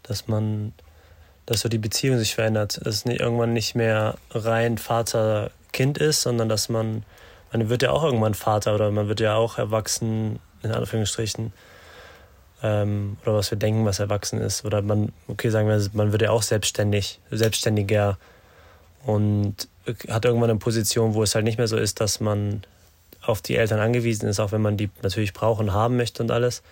dass 0.02 0.28
man 0.28 0.72
dass 1.46 1.60
so 1.60 1.70
die 1.70 1.78
Beziehung 1.78 2.18
sich 2.18 2.34
verändert, 2.34 2.78
dass 2.84 2.96
es 2.96 3.04
nicht, 3.06 3.20
irgendwann 3.20 3.54
nicht 3.54 3.74
mehr 3.74 4.16
rein 4.32 4.76
Vater-Kind 4.76 5.96
ist, 5.96 6.20
sondern 6.20 6.50
dass 6.50 6.68
man 6.68 7.04
man 7.52 7.68
wird 7.68 7.82
ja 7.82 7.90
auch 7.90 8.04
irgendwann 8.04 8.34
Vater 8.34 8.74
oder 8.74 8.90
man 8.90 9.08
wird 9.08 9.20
ja 9.20 9.34
auch 9.34 9.58
erwachsen 9.58 10.38
in 10.62 10.72
Anführungsstrichen 10.72 11.52
ähm, 12.62 13.16
oder 13.22 13.34
was 13.34 13.50
wir 13.50 13.58
denken, 13.58 13.84
was 13.84 13.98
erwachsen 13.98 14.40
ist. 14.40 14.64
Oder 14.64 14.82
man, 14.82 15.12
okay, 15.28 15.50
sagen 15.50 15.68
wir, 15.68 15.80
man 15.92 16.12
wird 16.12 16.22
ja 16.22 16.30
auch 16.30 16.42
selbstständig, 16.42 17.20
selbstständiger 17.30 18.18
und 19.04 19.68
hat 20.08 20.24
irgendwann 20.24 20.50
eine 20.50 20.58
Position, 20.58 21.14
wo 21.14 21.22
es 21.22 21.34
halt 21.34 21.44
nicht 21.44 21.58
mehr 21.58 21.68
so 21.68 21.76
ist, 21.76 22.00
dass 22.00 22.20
man 22.20 22.62
auf 23.22 23.42
die 23.42 23.56
Eltern 23.56 23.80
angewiesen 23.80 24.28
ist, 24.28 24.40
auch 24.40 24.52
wenn 24.52 24.62
man 24.62 24.76
die 24.76 24.90
natürlich 25.02 25.32
brauchen, 25.32 25.72
haben 25.72 25.96
möchte 25.96 26.22
und 26.22 26.30
alles. 26.30 26.62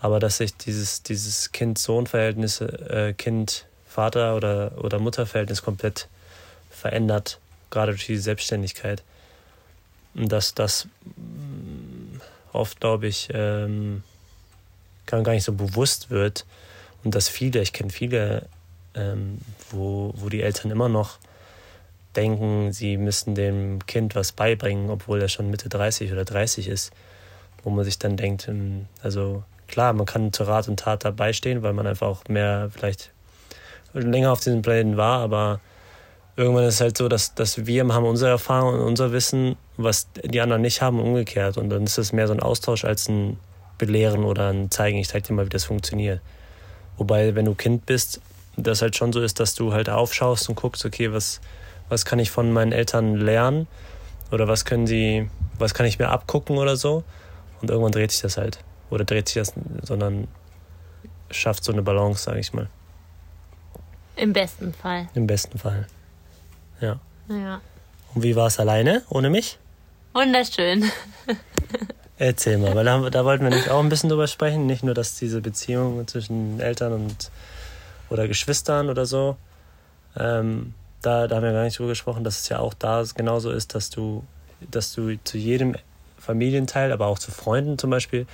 Aber 0.00 0.20
dass 0.20 0.38
sich 0.38 0.56
dieses, 0.56 1.02
dieses 1.02 1.52
Kind-Sohn-Verhältnis, 1.52 2.60
äh, 2.60 3.14
Kind-Vater- 3.16 4.36
oder, 4.36 4.72
oder 4.78 4.98
Mutter-Verhältnis 4.98 5.62
komplett 5.62 6.08
verändert, 6.70 7.38
gerade 7.70 7.92
durch 7.92 8.06
die 8.06 8.18
Selbstständigkeit. 8.18 9.02
Dass 10.16 10.54
das 10.54 10.88
mm, 11.04 12.20
oft, 12.52 12.80
glaube 12.80 13.06
ich, 13.06 13.28
ähm, 13.32 14.02
gar 15.06 15.22
nicht 15.22 15.44
so 15.44 15.52
bewusst 15.52 16.10
wird. 16.10 16.44
Und 17.04 17.14
dass 17.14 17.28
viele, 17.28 17.60
ich 17.62 17.72
kenne 17.72 17.90
viele, 17.90 18.46
ähm, 18.94 19.38
wo, 19.70 20.12
wo 20.16 20.28
die 20.28 20.42
Eltern 20.42 20.70
immer 20.70 20.88
noch 20.88 21.18
denken, 22.16 22.72
sie 22.72 22.96
müssten 22.96 23.34
dem 23.34 23.84
Kind 23.86 24.14
was 24.14 24.32
beibringen, 24.32 24.90
obwohl 24.90 25.20
er 25.20 25.28
schon 25.28 25.50
Mitte 25.50 25.68
30 25.68 26.12
oder 26.12 26.24
30 26.24 26.68
ist, 26.68 26.92
wo 27.62 27.70
man 27.70 27.84
sich 27.84 27.98
dann 27.98 28.16
denkt, 28.16 28.48
ähm, 28.48 28.86
also 29.02 29.44
klar, 29.68 29.92
man 29.92 30.06
kann 30.06 30.32
zu 30.32 30.44
Rat 30.44 30.68
und 30.68 30.80
Tat 30.80 31.04
dabei 31.04 31.32
stehen, 31.32 31.62
weil 31.62 31.72
man 31.72 31.86
einfach 31.86 32.06
auch 32.06 32.24
mehr 32.28 32.70
vielleicht 32.72 33.10
länger 33.92 34.32
auf 34.32 34.40
diesem 34.40 34.62
Planeten 34.62 34.96
war, 34.96 35.20
aber 35.20 35.60
irgendwann 36.36 36.64
ist 36.64 36.74
es 36.74 36.80
halt 36.80 36.96
so, 36.98 37.08
dass, 37.08 37.34
dass 37.34 37.66
wir 37.66 37.86
haben 37.86 38.04
unsere 38.04 38.30
Erfahrung 38.30 38.74
und 38.74 38.80
unser 38.80 39.12
Wissen, 39.12 39.56
was 39.76 40.08
die 40.24 40.40
anderen 40.40 40.62
nicht 40.62 40.82
haben, 40.82 41.00
umgekehrt. 41.00 41.56
Und 41.56 41.70
dann 41.70 41.84
ist 41.84 41.98
es 41.98 42.12
mehr 42.12 42.26
so 42.26 42.32
ein 42.32 42.40
Austausch 42.40 42.84
als 42.84 43.08
ein 43.08 43.38
Belehren 43.78 44.24
oder 44.24 44.50
ein 44.50 44.70
Zeigen, 44.70 44.98
ich 44.98 45.08
zeig 45.08 45.24
dir 45.24 45.34
mal, 45.34 45.44
wie 45.44 45.50
das 45.50 45.64
funktioniert. 45.64 46.20
Wobei, 46.96 47.34
wenn 47.34 47.44
du 47.44 47.54
Kind 47.54 47.84
bist, 47.86 48.20
das 48.56 48.80
halt 48.80 48.96
schon 48.96 49.12
so 49.12 49.20
ist, 49.20 49.38
dass 49.38 49.54
du 49.54 49.72
halt 49.72 49.90
aufschaust 49.90 50.48
und 50.48 50.54
guckst, 50.54 50.84
okay, 50.86 51.12
was, 51.12 51.40
was 51.88 52.04
kann 52.04 52.18
ich 52.18 52.30
von 52.30 52.52
meinen 52.52 52.72
Eltern 52.72 53.16
lernen? 53.16 53.66
Oder 54.32 54.48
was 54.48 54.64
können 54.64 54.86
sie, 54.86 55.28
was 55.58 55.74
kann 55.74 55.86
ich 55.86 55.98
mir 55.98 56.08
abgucken 56.08 56.56
oder 56.56 56.76
so? 56.76 57.04
Und 57.60 57.70
irgendwann 57.70 57.92
dreht 57.92 58.10
sich 58.10 58.22
das 58.22 58.38
halt. 58.38 58.60
Oder 58.90 59.04
dreht 59.04 59.28
sich 59.28 59.36
das, 59.36 59.52
sondern 59.82 60.26
schafft 61.30 61.64
so 61.64 61.72
eine 61.72 61.82
Balance, 61.82 62.24
sage 62.24 62.40
ich 62.40 62.52
mal. 62.52 62.68
Im 64.16 64.32
besten 64.32 64.72
Fall. 64.72 65.08
Im 65.14 65.26
besten 65.26 65.58
Fall. 65.58 65.86
Ja. 66.80 66.98
Ja. 67.28 67.60
Und 68.14 68.22
wie 68.22 68.36
war 68.36 68.46
es 68.46 68.58
alleine, 68.58 69.02
ohne 69.10 69.28
mich? 69.28 69.58
Wunderschön. 70.16 70.90
Erzähl 72.16 72.56
mal, 72.56 72.74
weil 72.74 72.86
da, 72.86 73.10
da 73.10 73.26
wollten 73.26 73.44
wir 73.44 73.50
nämlich 73.50 73.70
auch 73.70 73.82
ein 73.82 73.90
bisschen 73.90 74.08
drüber 74.08 74.26
sprechen. 74.26 74.64
Nicht 74.64 74.82
nur, 74.82 74.94
dass 74.94 75.18
diese 75.18 75.42
Beziehung 75.42 76.08
zwischen 76.08 76.58
Eltern 76.58 76.94
und 76.94 77.30
oder 78.08 78.26
Geschwistern 78.26 78.88
oder 78.88 79.04
so, 79.04 79.36
ähm, 80.16 80.72
da, 81.02 81.28
da 81.28 81.36
haben 81.36 81.42
wir 81.42 81.52
gar 81.52 81.64
nicht 81.64 81.78
drüber 81.78 81.90
gesprochen, 81.90 82.24
dass 82.24 82.40
es 82.40 82.48
ja 82.48 82.60
auch 82.60 82.72
da 82.72 83.04
genauso 83.14 83.50
ist, 83.50 83.74
dass 83.74 83.90
du, 83.90 84.24
dass 84.70 84.94
du 84.94 85.18
zu 85.22 85.36
jedem 85.36 85.76
Familienteil, 86.16 86.92
aber 86.92 87.08
auch 87.08 87.18
zu 87.18 87.30
Freunden 87.30 87.76
zum 87.76 87.90
Beispiel, 87.90 88.26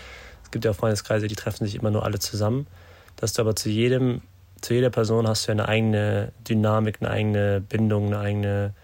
es 0.45 0.53
gibt 0.53 0.65
ja 0.65 0.71
auch 0.71 0.77
Freundeskreise, 0.77 1.27
die 1.27 1.35
treffen 1.35 1.65
sich 1.65 1.75
immer 1.75 1.91
nur 1.91 2.05
alle 2.05 2.21
zusammen, 2.21 2.69
dass 3.17 3.33
du 3.33 3.43
aber 3.43 3.57
zu 3.57 3.71
jedem 3.71 4.23
zu 4.61 4.75
jeder 4.75 4.91
Person 4.91 5.27
hast 5.27 5.49
du 5.49 5.51
eine 5.51 5.67
eigene 5.69 6.31
Dynamik, 6.49 6.99
eine 7.01 7.11
eigene 7.11 7.61
Bindung, 7.61 8.07
eine 8.07 8.19
eigene 8.21 8.75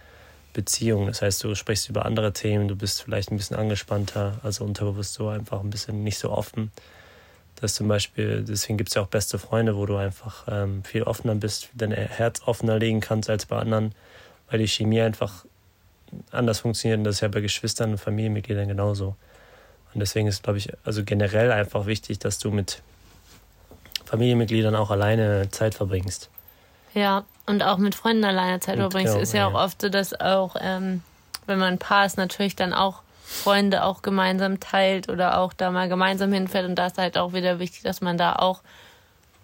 Beziehung. 0.59 1.07
Das 1.07 1.23
heißt, 1.23 1.45
du 1.45 1.55
sprichst 1.55 1.88
über 1.88 2.05
andere 2.05 2.33
Themen, 2.33 2.67
du 2.67 2.75
bist 2.75 3.03
vielleicht 3.03 3.31
ein 3.31 3.37
bisschen 3.37 3.57
angespannter, 3.57 4.41
also 4.43 4.65
unterbewusst 4.65 5.15
so 5.15 5.29
einfach 5.29 5.61
ein 5.61 5.71
bisschen 5.71 6.03
nicht 6.03 6.19
so 6.19 6.33
offen. 6.33 6.73
Das 7.61 7.75
zum 7.75 7.87
Beispiel, 7.87 8.45
deswegen 8.45 8.77
gibt 8.77 8.88
es 8.91 8.97
ja 8.97 9.03
auch 9.03 9.07
beste 9.07 9.38
Freunde, 9.38 9.77
wo 9.77 9.87
du 9.87 9.95
einfach 9.95 10.49
ähm, 10.49 10.83
viel 10.83 11.05
offener 11.05 11.37
bist, 11.37 11.69
dein 11.75 11.93
Herz 11.93 12.43
offener 12.45 12.77
legen 12.77 12.99
kannst 12.99 13.31
als 13.31 13.47
bei 13.47 13.57
anderen, 13.57 13.95
weil 14.50 14.59
die 14.59 14.67
Chemie 14.67 15.00
einfach 15.00 15.45
anders 16.33 16.59
funktioniert 16.59 16.99
und 16.99 17.05
das 17.05 17.17
ist 17.17 17.21
ja 17.21 17.29
bei 17.29 17.41
Geschwistern 17.41 17.93
und 17.93 17.99
Familienmitgliedern 17.99 18.67
genauso. 18.67 19.15
Und 19.95 20.00
deswegen 20.00 20.27
ist, 20.27 20.43
glaube 20.43 20.59
ich, 20.59 20.73
also 20.85 21.05
generell 21.05 21.53
einfach 21.53 21.87
wichtig, 21.87 22.19
dass 22.19 22.41
du 22.41 22.50
mit 22.50 22.83
Familienmitgliedern 24.07 24.75
auch 24.75 24.91
alleine 24.91 25.50
Zeit 25.53 25.77
verbringst. 25.77 26.31
Ja, 26.99 27.25
und 27.47 27.62
auch 27.62 27.78
mit 27.78 27.95
Freunden 27.95 28.25
alleine 28.25 28.61
Zeit. 28.61 28.76
Genau, 28.76 28.88
ist 28.88 29.33
ja, 29.33 29.40
ja, 29.40 29.47
auch 29.47 29.55
oft 29.55 29.81
so, 29.81 29.88
dass 29.88 30.19
auch, 30.19 30.57
ähm, 30.61 31.02
wenn 31.47 31.59
man 31.59 31.75
ein 31.75 31.78
Paar 31.78 32.05
ist, 32.05 32.19
natürlich 32.19 32.57
dann 32.57 32.75
auch 32.75 33.02
Freunde 33.25 33.85
auch 33.85 34.02
gemeinsam 34.02 34.59
teilt 34.59 35.09
oder 35.09 35.38
auch 35.38 35.52
da 35.52 35.71
mal 35.71 35.88
gemeinsam 35.88 36.33
hinfährt. 36.33 36.67
Und 36.67 36.75
da 36.75 36.87
ist 36.87 36.99
halt 36.99 37.17
auch 37.17 37.33
wieder 37.33 37.59
wichtig, 37.59 37.83
dass 37.83 38.00
man 38.00 38.19
da 38.19 38.35
auch 38.35 38.62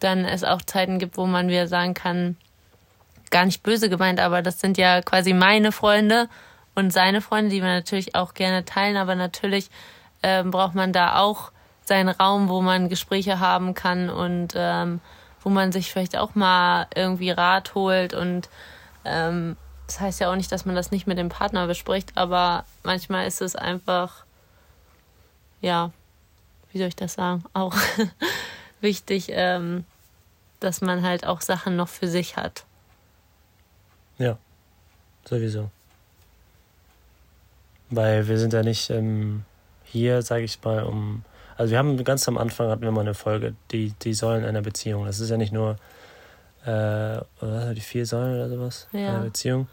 dann 0.01 0.25
es 0.25 0.43
auch 0.43 0.63
Zeiten 0.63 0.99
gibt, 0.99 1.17
wo 1.17 1.27
man 1.27 1.49
wieder 1.49 1.69
sagen 1.69 1.95
kann, 1.95 2.37
gar 3.31 3.45
nicht 3.45 3.63
böse 3.63 3.89
gemeint, 3.89 4.21
aber 4.21 4.43
das 4.43 4.61
sind 4.61 4.77
ja 4.79 5.01
quasi 5.01 5.33
meine 5.33 5.73
Freunde 5.73 6.29
und 6.75 6.93
seine 6.93 7.21
Freunde, 7.21 7.51
die 7.51 7.63
wir 7.63 7.69
natürlich 7.69 8.15
auch 8.15 8.35
gerne 8.35 8.65
teilen, 8.65 8.97
aber 8.97 9.15
natürlich 9.15 9.71
ähm, 10.23 10.51
braucht 10.51 10.75
man 10.75 10.93
da 10.93 11.21
auch 11.21 11.53
seinen 11.85 12.09
Raum, 12.09 12.49
wo 12.49 12.61
man 12.61 12.89
Gespräche 12.89 13.41
haben 13.41 13.75
kann 13.75 14.11
und 14.11 14.55
ähm, 14.57 15.01
wo 15.45 15.51
man 15.51 15.71
sich 15.71 15.93
vielleicht 15.93 16.17
auch 16.17 16.35
mal 16.35 16.87
irgendwie 16.95 17.31
Rat 17.31 17.75
holt 17.75 18.15
und 18.15 18.49
ähm, 19.05 19.57
das 19.87 20.01
heißt 20.01 20.21
ja 20.21 20.31
auch 20.31 20.37
nicht, 20.37 20.51
dass 20.51 20.65
man 20.65 20.75
das 20.75 20.91
nicht 20.91 21.07
mit 21.07 21.19
dem 21.19 21.29
Partner 21.29 21.67
bespricht, 21.67 22.13
aber 22.17 22.65
manchmal 22.83 23.27
ist 23.27 23.43
es 23.43 23.55
einfach, 23.55 24.25
ja, 25.61 25.93
wie 26.73 26.79
soll 26.79 26.89
ich 26.89 26.97
das 26.97 27.15
sagen, 27.15 27.45
auch 27.53 27.77
wichtig, 28.81 29.27
ähm, 29.29 29.85
dass 30.61 30.81
man 30.81 31.03
halt 31.03 31.27
auch 31.27 31.43
Sachen 31.43 31.77
noch 31.77 31.89
für 31.89 32.09
sich 32.09 32.37
hat. 32.37 32.65
Ja, 34.17 34.39
sowieso. 35.27 35.71
Weil 37.91 38.27
wir 38.27 38.39
sind 38.39 38.55
ja 38.55 38.63
nicht 38.63 38.89
ähm, 38.89 39.45
hier, 39.85 40.23
sage 40.23 40.45
ich 40.45 40.63
mal, 40.63 40.85
um 40.85 41.23
also 41.57 41.71
wir 41.71 41.79
haben 41.79 42.03
ganz 42.05 42.27
am 42.29 42.39
Anfang 42.39 42.69
hatten 42.69 42.83
wir 42.83 42.91
mal 42.91 43.03
eine 43.03 43.15
Folge, 43.15 43.55
die, 43.71 43.93
die 44.03 44.15
Säulen 44.15 44.45
einer 44.45 44.63
Beziehung. 44.63 45.07
Das 45.07 45.21
ist 45.21 45.31
ja 45.31 45.37
nicht 45.37 45.53
nur 45.53 45.77
äh, 46.65 47.21
die 47.75 47.81
vier 47.81 48.07
Säulen 48.07 48.37
oder 48.37 48.49
sowas 48.49 48.89
ja. 48.93 49.11
einer 49.11 49.25
Beziehung. 49.25 49.69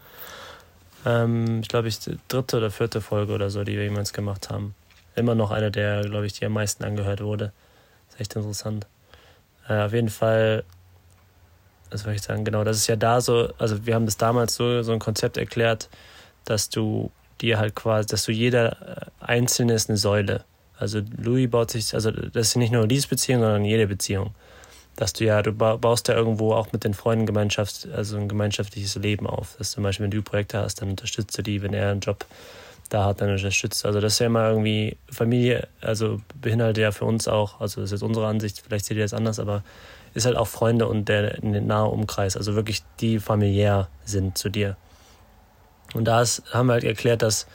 Ähm, 1.04 1.60
ich 1.60 1.68
glaube, 1.68 1.88
ich 1.88 1.98
die 1.98 2.18
dritte 2.28 2.58
oder 2.58 2.70
vierte 2.70 3.00
Folge 3.00 3.32
oder 3.32 3.50
so, 3.50 3.64
die 3.64 3.76
wir 3.76 3.84
jemals 3.84 4.12
gemacht 4.12 4.50
haben. 4.50 4.74
Immer 5.16 5.34
noch 5.34 5.50
eine 5.50 5.70
der, 5.70 6.02
glaube 6.02 6.26
ich, 6.26 6.34
die 6.34 6.44
am 6.46 6.52
meisten 6.52 6.84
angehört 6.84 7.22
wurde. 7.22 7.52
Das 8.06 8.14
ist 8.14 8.20
echt 8.20 8.36
interessant. 8.36 8.86
Äh, 9.68 9.82
auf 9.82 9.92
jeden 9.92 10.10
Fall, 10.10 10.64
was 11.90 12.02
soll 12.02 12.14
ich 12.14 12.22
sagen, 12.22 12.44
genau, 12.44 12.64
das 12.64 12.76
ist 12.76 12.86
ja 12.86 12.96
da 12.96 13.20
so, 13.20 13.52
also 13.58 13.86
wir 13.86 13.94
haben 13.94 14.06
das 14.06 14.16
damals 14.16 14.54
so, 14.54 14.82
so 14.82 14.92
ein 14.92 14.98
Konzept 14.98 15.36
erklärt, 15.36 15.88
dass 16.44 16.68
du 16.68 17.10
dir 17.40 17.58
halt 17.58 17.74
quasi, 17.74 18.06
dass 18.08 18.24
du 18.24 18.32
jeder 18.32 19.10
äh, 19.20 19.24
einzelne 19.24 19.74
ist 19.74 19.88
eine 19.88 19.98
Säule. 19.98 20.44
Also 20.82 21.00
Louis 21.16 21.48
baut 21.48 21.70
sich, 21.70 21.94
also 21.94 22.10
das 22.10 22.48
ist 22.48 22.56
nicht 22.56 22.72
nur 22.72 22.86
Liebesbeziehung, 22.88 23.40
sondern 23.40 23.64
jede 23.64 23.86
Beziehung. 23.86 24.34
Dass 24.96 25.12
du 25.12 25.24
ja, 25.24 25.40
du 25.40 25.52
baust 25.52 26.08
ja 26.08 26.14
irgendwo 26.14 26.54
auch 26.54 26.72
mit 26.72 26.82
den 26.82 26.92
Freunden 26.92 27.24
Gemeinschaft, 27.24 27.86
also 27.94 28.16
ein 28.16 28.28
gemeinschaftliches 28.28 28.96
Leben 28.96 29.28
auf. 29.28 29.54
Dass 29.58 29.70
zum 29.70 29.84
Beispiel, 29.84 30.04
wenn 30.04 30.10
du 30.10 30.22
Projekte 30.22 30.58
hast, 30.58 30.82
dann 30.82 30.90
unterstützt 30.90 31.38
du 31.38 31.42
die, 31.42 31.62
wenn 31.62 31.72
er 31.72 31.92
einen 31.92 32.00
Job 32.00 32.26
da 32.90 33.04
hat, 33.04 33.20
dann 33.20 33.30
unterstützt. 33.30 33.86
Also 33.86 34.00
das 34.00 34.14
ist 34.14 34.18
ja 34.18 34.26
immer 34.26 34.48
irgendwie 34.48 34.96
Familie, 35.08 35.68
also 35.80 36.20
beinhaltet 36.40 36.82
ja 36.82 36.90
für 36.90 37.04
uns 37.04 37.28
auch, 37.28 37.60
also 37.60 37.80
das 37.80 37.88
ist 37.88 38.00
jetzt 38.00 38.02
unsere 38.02 38.26
Ansicht, 38.26 38.60
vielleicht 38.66 38.84
seht 38.84 38.96
ihr 38.96 39.04
das 39.04 39.14
anders, 39.14 39.38
aber 39.38 39.62
ist 40.14 40.26
halt 40.26 40.36
auch 40.36 40.48
Freunde 40.48 40.88
und 40.88 41.08
der, 41.08 41.38
nahe 41.42 41.86
Umkreis, 41.86 42.36
also 42.36 42.56
wirklich 42.56 42.82
die 43.00 43.20
familiär 43.20 43.88
sind 44.04 44.36
zu 44.36 44.50
dir. 44.50 44.76
Und 45.94 46.06
da 46.06 46.24
haben 46.52 46.66
wir 46.66 46.72
halt 46.74 46.84
erklärt, 46.84 47.22
dass 47.22 47.46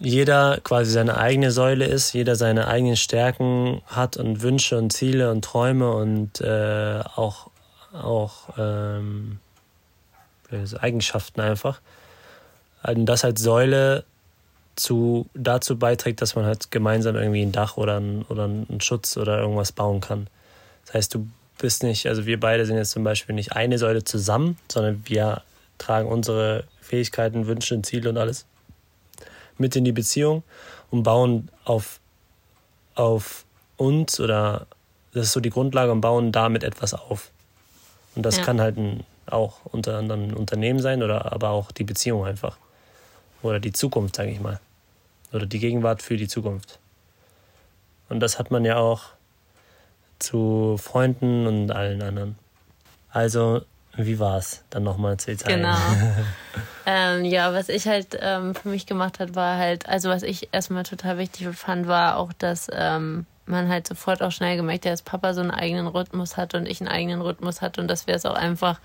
jeder 0.00 0.58
quasi 0.64 0.90
seine 0.90 1.18
eigene 1.18 1.52
Säule 1.52 1.84
ist, 1.84 2.14
jeder 2.14 2.34
seine 2.34 2.66
eigenen 2.66 2.96
Stärken 2.96 3.82
hat 3.86 4.16
und 4.16 4.40
Wünsche 4.42 4.78
und 4.78 4.92
Ziele 4.92 5.30
und 5.30 5.44
Träume 5.44 5.92
und 5.92 6.40
äh, 6.40 7.00
auch, 7.16 7.50
auch 7.92 8.48
ähm, 8.58 9.38
Eigenschaften 10.80 11.40
einfach. 11.42 11.80
Und 12.82 13.04
das 13.04 13.26
als 13.26 13.42
Säule 13.42 14.04
zu, 14.74 15.26
dazu 15.34 15.78
beiträgt, 15.78 16.22
dass 16.22 16.34
man 16.34 16.46
halt 16.46 16.70
gemeinsam 16.70 17.16
irgendwie 17.16 17.42
ein 17.42 17.52
Dach 17.52 17.76
oder, 17.76 18.00
ein, 18.00 18.22
oder 18.30 18.44
einen 18.44 18.80
Schutz 18.80 19.18
oder 19.18 19.38
irgendwas 19.38 19.72
bauen 19.72 20.00
kann. 20.00 20.28
Das 20.86 20.94
heißt, 20.94 21.14
du 21.14 21.28
bist 21.58 21.82
nicht, 21.82 22.06
also 22.06 22.24
wir 22.24 22.40
beide 22.40 22.64
sind 22.64 22.76
jetzt 22.76 22.92
zum 22.92 23.04
Beispiel 23.04 23.34
nicht 23.34 23.52
eine 23.52 23.76
Säule 23.76 24.02
zusammen, 24.02 24.56
sondern 24.72 25.02
wir 25.04 25.42
tragen 25.76 26.08
unsere 26.08 26.64
Fähigkeiten, 26.80 27.46
Wünsche 27.46 27.74
und 27.74 27.84
Ziele 27.84 28.08
und 28.08 28.16
alles 28.16 28.46
mit 29.60 29.76
in 29.76 29.84
die 29.84 29.92
Beziehung 29.92 30.42
und 30.90 31.02
bauen 31.02 31.50
auf, 31.64 32.00
auf 32.94 33.44
uns 33.76 34.18
oder 34.18 34.66
das 35.12 35.26
ist 35.26 35.32
so 35.32 35.40
die 35.40 35.50
Grundlage 35.50 35.92
und 35.92 36.00
bauen 36.00 36.32
damit 36.32 36.64
etwas 36.64 36.94
auf. 36.94 37.30
Und 38.14 38.24
das 38.24 38.38
ja. 38.38 38.44
kann 38.44 38.60
halt 38.60 38.76
ein, 38.76 39.04
auch 39.26 39.60
unter 39.64 39.98
anderem 39.98 40.28
ein 40.28 40.34
Unternehmen 40.34 40.80
sein 40.80 41.02
oder 41.02 41.32
aber 41.32 41.50
auch 41.50 41.72
die 41.72 41.84
Beziehung 41.84 42.24
einfach. 42.24 42.58
Oder 43.42 43.60
die 43.60 43.72
Zukunft, 43.72 44.16
sage 44.16 44.30
ich 44.30 44.40
mal. 44.40 44.60
Oder 45.32 45.46
die 45.46 45.58
Gegenwart 45.58 46.02
für 46.02 46.16
die 46.16 46.28
Zukunft. 46.28 46.78
Und 48.08 48.20
das 48.20 48.38
hat 48.38 48.50
man 48.50 48.64
ja 48.64 48.76
auch 48.76 49.04
zu 50.18 50.76
Freunden 50.78 51.46
und 51.46 51.70
allen 51.70 52.02
anderen. 52.02 52.36
Also 53.10 53.62
wie 53.96 54.18
war 54.18 54.38
es? 54.38 54.64
Dann 54.70 54.84
nochmal 54.84 55.16
zu 55.16 55.32
Italien. 55.32 55.62
Genau. 55.62 55.76
ähm, 56.86 57.24
ja, 57.24 57.52
was 57.52 57.68
ich 57.68 57.86
halt 57.86 58.18
ähm, 58.20 58.54
für 58.54 58.68
mich 58.68 58.86
gemacht 58.86 59.18
hat, 59.18 59.34
war 59.34 59.56
halt, 59.56 59.88
also 59.88 60.08
was 60.08 60.22
ich 60.22 60.48
erstmal 60.52 60.84
total 60.84 61.18
wichtig 61.18 61.48
fand, 61.56 61.86
war 61.86 62.16
auch, 62.16 62.32
dass 62.32 62.68
ähm, 62.72 63.26
man 63.46 63.68
halt 63.68 63.86
sofort 63.86 64.22
auch 64.22 64.30
schnell 64.30 64.56
gemerkt 64.56 64.86
hat, 64.86 64.92
dass 64.92 65.02
Papa 65.02 65.34
so 65.34 65.40
einen 65.40 65.50
eigenen 65.50 65.86
Rhythmus 65.88 66.36
hat 66.36 66.54
und 66.54 66.66
ich 66.66 66.80
einen 66.80 66.88
eigenen 66.88 67.20
Rhythmus 67.20 67.60
hat 67.60 67.78
und 67.78 67.88
dass 67.88 68.06
wir 68.06 68.14
es 68.14 68.24
auch 68.24 68.34
einfach 68.34 68.80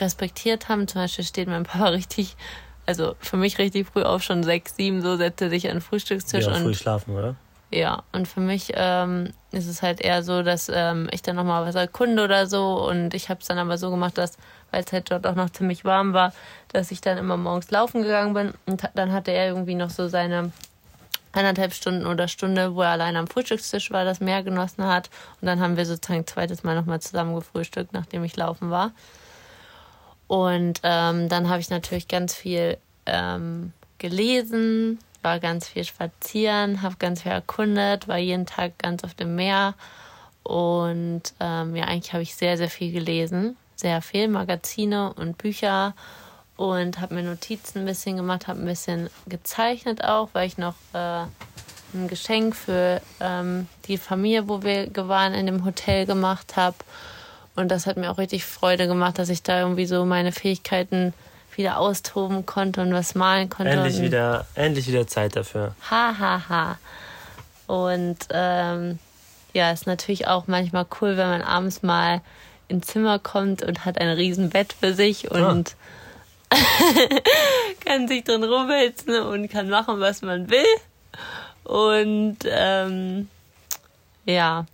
respektiert 0.00 0.68
haben. 0.68 0.88
Zum 0.88 1.02
Beispiel 1.02 1.24
steht 1.24 1.48
mein 1.48 1.64
Papa 1.64 1.88
richtig, 1.90 2.36
also 2.84 3.14
für 3.20 3.36
mich 3.36 3.58
richtig 3.58 3.86
früh 3.86 4.02
auf, 4.02 4.22
schon 4.22 4.42
sechs, 4.42 4.76
sieben, 4.76 5.02
so 5.02 5.16
setzte 5.16 5.50
sich 5.50 5.66
an 5.68 5.76
den 5.76 5.80
Frühstückstisch. 5.80 6.46
Ja, 6.46 6.54
und 6.54 6.62
früh 6.62 6.74
schlafen, 6.74 7.16
oder? 7.16 7.36
Ja, 7.70 8.02
und 8.12 8.26
für 8.26 8.40
mich 8.40 8.72
ähm, 8.74 9.32
ist 9.52 9.66
es 9.66 9.82
halt 9.82 10.00
eher 10.00 10.22
so, 10.22 10.42
dass 10.42 10.70
ähm, 10.72 11.08
ich 11.12 11.20
dann 11.20 11.36
nochmal 11.36 11.66
was 11.66 11.74
erkunde 11.74 12.24
oder 12.24 12.46
so. 12.46 12.88
Und 12.88 13.12
ich 13.12 13.28
habe 13.28 13.40
es 13.40 13.46
dann 13.46 13.58
aber 13.58 13.76
so 13.76 13.90
gemacht, 13.90 14.16
dass, 14.16 14.38
weil 14.70 14.84
es 14.84 14.92
halt 14.92 15.10
dort 15.10 15.26
auch 15.26 15.34
noch 15.34 15.50
ziemlich 15.50 15.84
warm 15.84 16.14
war, 16.14 16.32
dass 16.72 16.90
ich 16.90 17.02
dann 17.02 17.18
immer 17.18 17.36
morgens 17.36 17.70
laufen 17.70 18.02
gegangen 18.02 18.32
bin. 18.32 18.54
Und 18.64 18.88
dann 18.94 19.12
hatte 19.12 19.32
er 19.32 19.48
irgendwie 19.48 19.74
noch 19.74 19.90
so 19.90 20.08
seine 20.08 20.50
eineinhalb 21.32 21.74
Stunden 21.74 22.06
oder 22.06 22.26
Stunde, 22.26 22.74
wo 22.74 22.80
er 22.80 22.90
allein 22.90 23.16
am 23.16 23.26
Frühstückstisch 23.26 23.90
war, 23.90 24.06
das 24.06 24.20
Meer 24.20 24.42
genossen 24.42 24.86
hat. 24.86 25.10
Und 25.40 25.46
dann 25.46 25.60
haben 25.60 25.76
wir 25.76 25.84
sozusagen 25.84 26.26
zweites 26.26 26.64
Mal 26.64 26.74
nochmal 26.74 27.00
zusammen 27.00 27.34
gefrühstückt, 27.34 27.92
nachdem 27.92 28.24
ich 28.24 28.34
laufen 28.36 28.70
war. 28.70 28.92
Und 30.26 30.80
ähm, 30.82 31.28
dann 31.28 31.48
habe 31.48 31.60
ich 31.60 31.70
natürlich 31.70 32.08
ganz 32.08 32.34
viel 32.34 32.78
ähm, 33.06 33.72
gelesen, 33.98 34.98
war 35.28 35.40
ganz 35.40 35.68
viel 35.68 35.84
spazieren, 35.84 36.80
habe 36.80 36.96
ganz 36.98 37.22
viel 37.22 37.32
erkundet, 37.32 38.08
war 38.08 38.16
jeden 38.16 38.46
Tag 38.46 38.78
ganz 38.78 39.04
auf 39.04 39.12
dem 39.12 39.34
Meer. 39.34 39.74
Und 40.42 41.22
ähm, 41.38 41.76
ja, 41.76 41.84
eigentlich 41.84 42.14
habe 42.14 42.22
ich 42.22 42.34
sehr, 42.34 42.56
sehr 42.56 42.70
viel 42.70 42.92
gelesen. 42.92 43.56
Sehr 43.76 44.00
viel 44.00 44.28
Magazine 44.28 45.12
und 45.12 45.36
Bücher 45.36 45.94
und 46.56 46.98
habe 47.00 47.14
mir 47.14 47.22
Notizen 47.22 47.80
ein 47.80 47.84
bisschen 47.84 48.16
gemacht, 48.16 48.48
habe 48.48 48.60
ein 48.60 48.64
bisschen 48.64 49.10
gezeichnet 49.26 50.02
auch, 50.02 50.30
weil 50.32 50.46
ich 50.46 50.56
noch 50.56 50.74
äh, 50.94 51.24
ein 51.94 52.08
Geschenk 52.08 52.56
für 52.56 53.02
ähm, 53.20 53.68
die 53.86 53.98
Familie, 53.98 54.48
wo 54.48 54.62
wir 54.62 54.88
waren, 54.96 55.34
in 55.34 55.44
dem 55.44 55.66
Hotel 55.66 56.06
gemacht 56.06 56.56
habe. 56.56 56.76
Und 57.54 57.68
das 57.68 57.86
hat 57.86 57.98
mir 57.98 58.10
auch 58.10 58.18
richtig 58.18 58.46
Freude 58.46 58.88
gemacht, 58.88 59.18
dass 59.18 59.28
ich 59.28 59.42
da 59.42 59.60
irgendwie 59.60 59.86
so 59.86 60.06
meine 60.06 60.32
Fähigkeiten 60.32 61.12
wieder 61.58 61.78
austoben 61.78 62.46
konnte 62.46 62.80
und 62.80 62.94
was 62.94 63.14
malen 63.14 63.50
konnte. 63.50 63.72
Endlich 63.72 64.00
wieder, 64.00 64.46
endlich 64.54 64.86
wieder 64.86 65.06
Zeit 65.06 65.36
dafür. 65.36 65.74
Ha, 65.90 66.14
ha, 66.18 66.48
ha. 66.48 66.78
Und 67.66 68.16
ähm, 68.30 68.98
ja, 69.52 69.72
ist 69.72 69.86
natürlich 69.86 70.26
auch 70.26 70.46
manchmal 70.46 70.86
cool, 71.00 71.16
wenn 71.16 71.28
man 71.28 71.42
abends 71.42 71.82
mal 71.82 72.22
ins 72.68 72.86
Zimmer 72.86 73.18
kommt 73.18 73.62
und 73.62 73.84
hat 73.84 74.00
ein 74.00 74.08
riesen 74.08 74.50
Bett 74.50 74.72
für 74.72 74.94
sich 74.94 75.30
und 75.30 75.74
ah. 76.50 76.56
kann 77.84 78.08
sich 78.08 78.24
drin 78.24 78.44
rumwälzen 78.44 79.20
und 79.20 79.48
kann 79.48 79.68
machen, 79.68 80.00
was 80.00 80.22
man 80.22 80.48
will. 80.48 80.64
Und 81.64 82.38
ähm, 82.46 83.28
ja, 84.24 84.64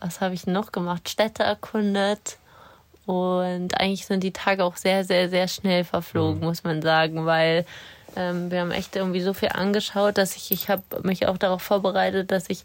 was 0.00 0.20
habe 0.20 0.34
ich 0.34 0.46
noch 0.46 0.72
gemacht? 0.72 1.08
Städte 1.08 1.42
erkundet 1.42 2.38
und 3.08 3.80
eigentlich 3.80 4.04
sind 4.04 4.22
die 4.22 4.34
Tage 4.34 4.62
auch 4.62 4.76
sehr, 4.76 5.02
sehr, 5.02 5.30
sehr 5.30 5.48
schnell 5.48 5.82
verflogen, 5.82 6.40
mhm. 6.40 6.44
muss 6.44 6.62
man 6.62 6.82
sagen, 6.82 7.24
weil 7.24 7.64
ähm, 8.16 8.50
wir 8.50 8.60
haben 8.60 8.70
echt 8.70 8.96
irgendwie 8.96 9.22
so 9.22 9.32
viel 9.32 9.48
angeschaut, 9.48 10.18
dass 10.18 10.36
ich, 10.36 10.50
ich 10.50 10.68
habe 10.68 10.82
mich 11.04 11.26
auch 11.26 11.38
darauf 11.38 11.62
vorbereitet, 11.62 12.30
dass 12.30 12.50
ich 12.50 12.64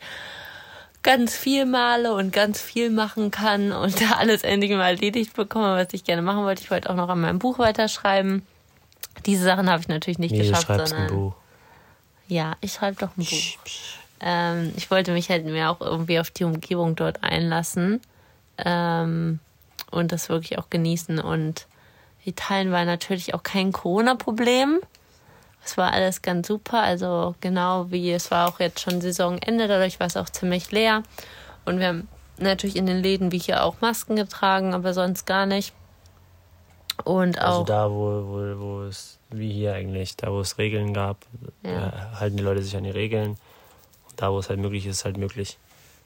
ganz 1.01 1.33
viel 1.33 1.65
male 1.65 2.13
und 2.13 2.33
ganz 2.33 2.61
viel 2.61 2.89
machen 2.89 3.31
kann 3.31 3.71
und 3.71 4.01
da 4.01 4.17
alles 4.17 4.43
endlich 4.43 4.71
mal 4.71 4.89
erledigt 4.89 5.33
bekomme, 5.33 5.77
was 5.77 5.93
ich 5.93 6.03
gerne 6.03 6.21
machen 6.21 6.43
wollte. 6.43 6.61
Ich 6.61 6.71
wollte 6.71 6.89
auch 6.89 6.95
noch 6.95 7.07
an 7.07 7.21
meinem 7.21 7.39
Buch 7.39 7.57
weiterschreiben. 7.57 8.45
Diese 9.25 9.45
Sachen 9.45 9.69
habe 9.69 9.79
ich 9.79 9.87
natürlich 9.87 10.19
nicht 10.19 10.33
nee, 10.33 10.39
geschafft, 10.39 10.67
du 10.67 10.75
sondern. 10.75 11.03
Ein 11.03 11.07
Buch. 11.07 11.35
Ja, 12.27 12.57
ich 12.59 12.73
schreibe 12.73 12.97
doch 12.99 13.15
ein 13.15 13.23
Buch. 13.23 13.57
Ähm, 14.19 14.73
ich 14.75 14.91
wollte 14.91 15.13
mich 15.13 15.29
halt 15.29 15.45
mehr 15.45 15.71
auch 15.71 15.79
irgendwie 15.79 16.19
auf 16.19 16.31
die 16.31 16.43
Umgebung 16.43 16.97
dort 16.97 17.23
einlassen. 17.23 18.01
Ähm, 18.57 19.39
und 19.93 20.11
das 20.11 20.29
wirklich 20.29 20.57
auch 20.57 20.69
genießen. 20.69 21.19
Und 21.19 21.67
Italien 22.25 22.71
war 22.71 22.85
natürlich 22.85 23.33
auch 23.33 23.43
kein 23.43 23.71
Corona-Problem. 23.71 24.79
Es 25.63 25.77
war 25.77 25.93
alles 25.93 26.21
ganz 26.21 26.47
super. 26.47 26.81
Also 26.81 27.35
genau 27.39 27.91
wie 27.91 28.11
es 28.11 28.31
war 28.31 28.49
auch 28.49 28.59
jetzt 28.59 28.81
schon 28.81 29.01
Saisonende, 29.01 29.67
dadurch 29.67 29.99
war 29.99 30.07
es 30.07 30.17
auch 30.17 30.29
ziemlich 30.29 30.71
leer. 30.71 31.03
Und 31.65 31.79
wir 31.79 31.87
haben 31.87 32.07
natürlich 32.37 32.75
in 32.75 32.85
den 32.85 32.97
Läden 32.97 33.31
wie 33.31 33.37
hier 33.37 33.63
auch 33.63 33.79
Masken 33.79 34.15
getragen, 34.15 34.73
aber 34.73 34.93
sonst 34.93 35.25
gar 35.25 35.45
nicht. 35.45 35.73
Und 37.03 37.39
also 37.39 37.47
auch. 37.47 37.59
Also 37.59 37.63
da, 37.63 37.89
wo, 37.89 38.27
wo, 38.27 38.59
wo 38.59 38.81
es, 38.83 39.19
wie 39.29 39.51
hier 39.51 39.73
eigentlich, 39.73 40.17
da 40.17 40.31
wo 40.31 40.41
es 40.41 40.57
Regeln 40.57 40.93
gab, 40.93 41.17
ja. 41.63 42.19
halten 42.19 42.37
die 42.37 42.43
Leute 42.43 42.61
sich 42.61 42.75
an 42.75 42.83
die 42.83 42.89
Regeln. 42.89 43.31
Und 44.09 44.21
da, 44.21 44.31
wo 44.31 44.39
es 44.39 44.49
halt 44.49 44.59
möglich 44.59 44.85
ist, 44.85 45.05
halt 45.05 45.17
möglich. 45.17 45.57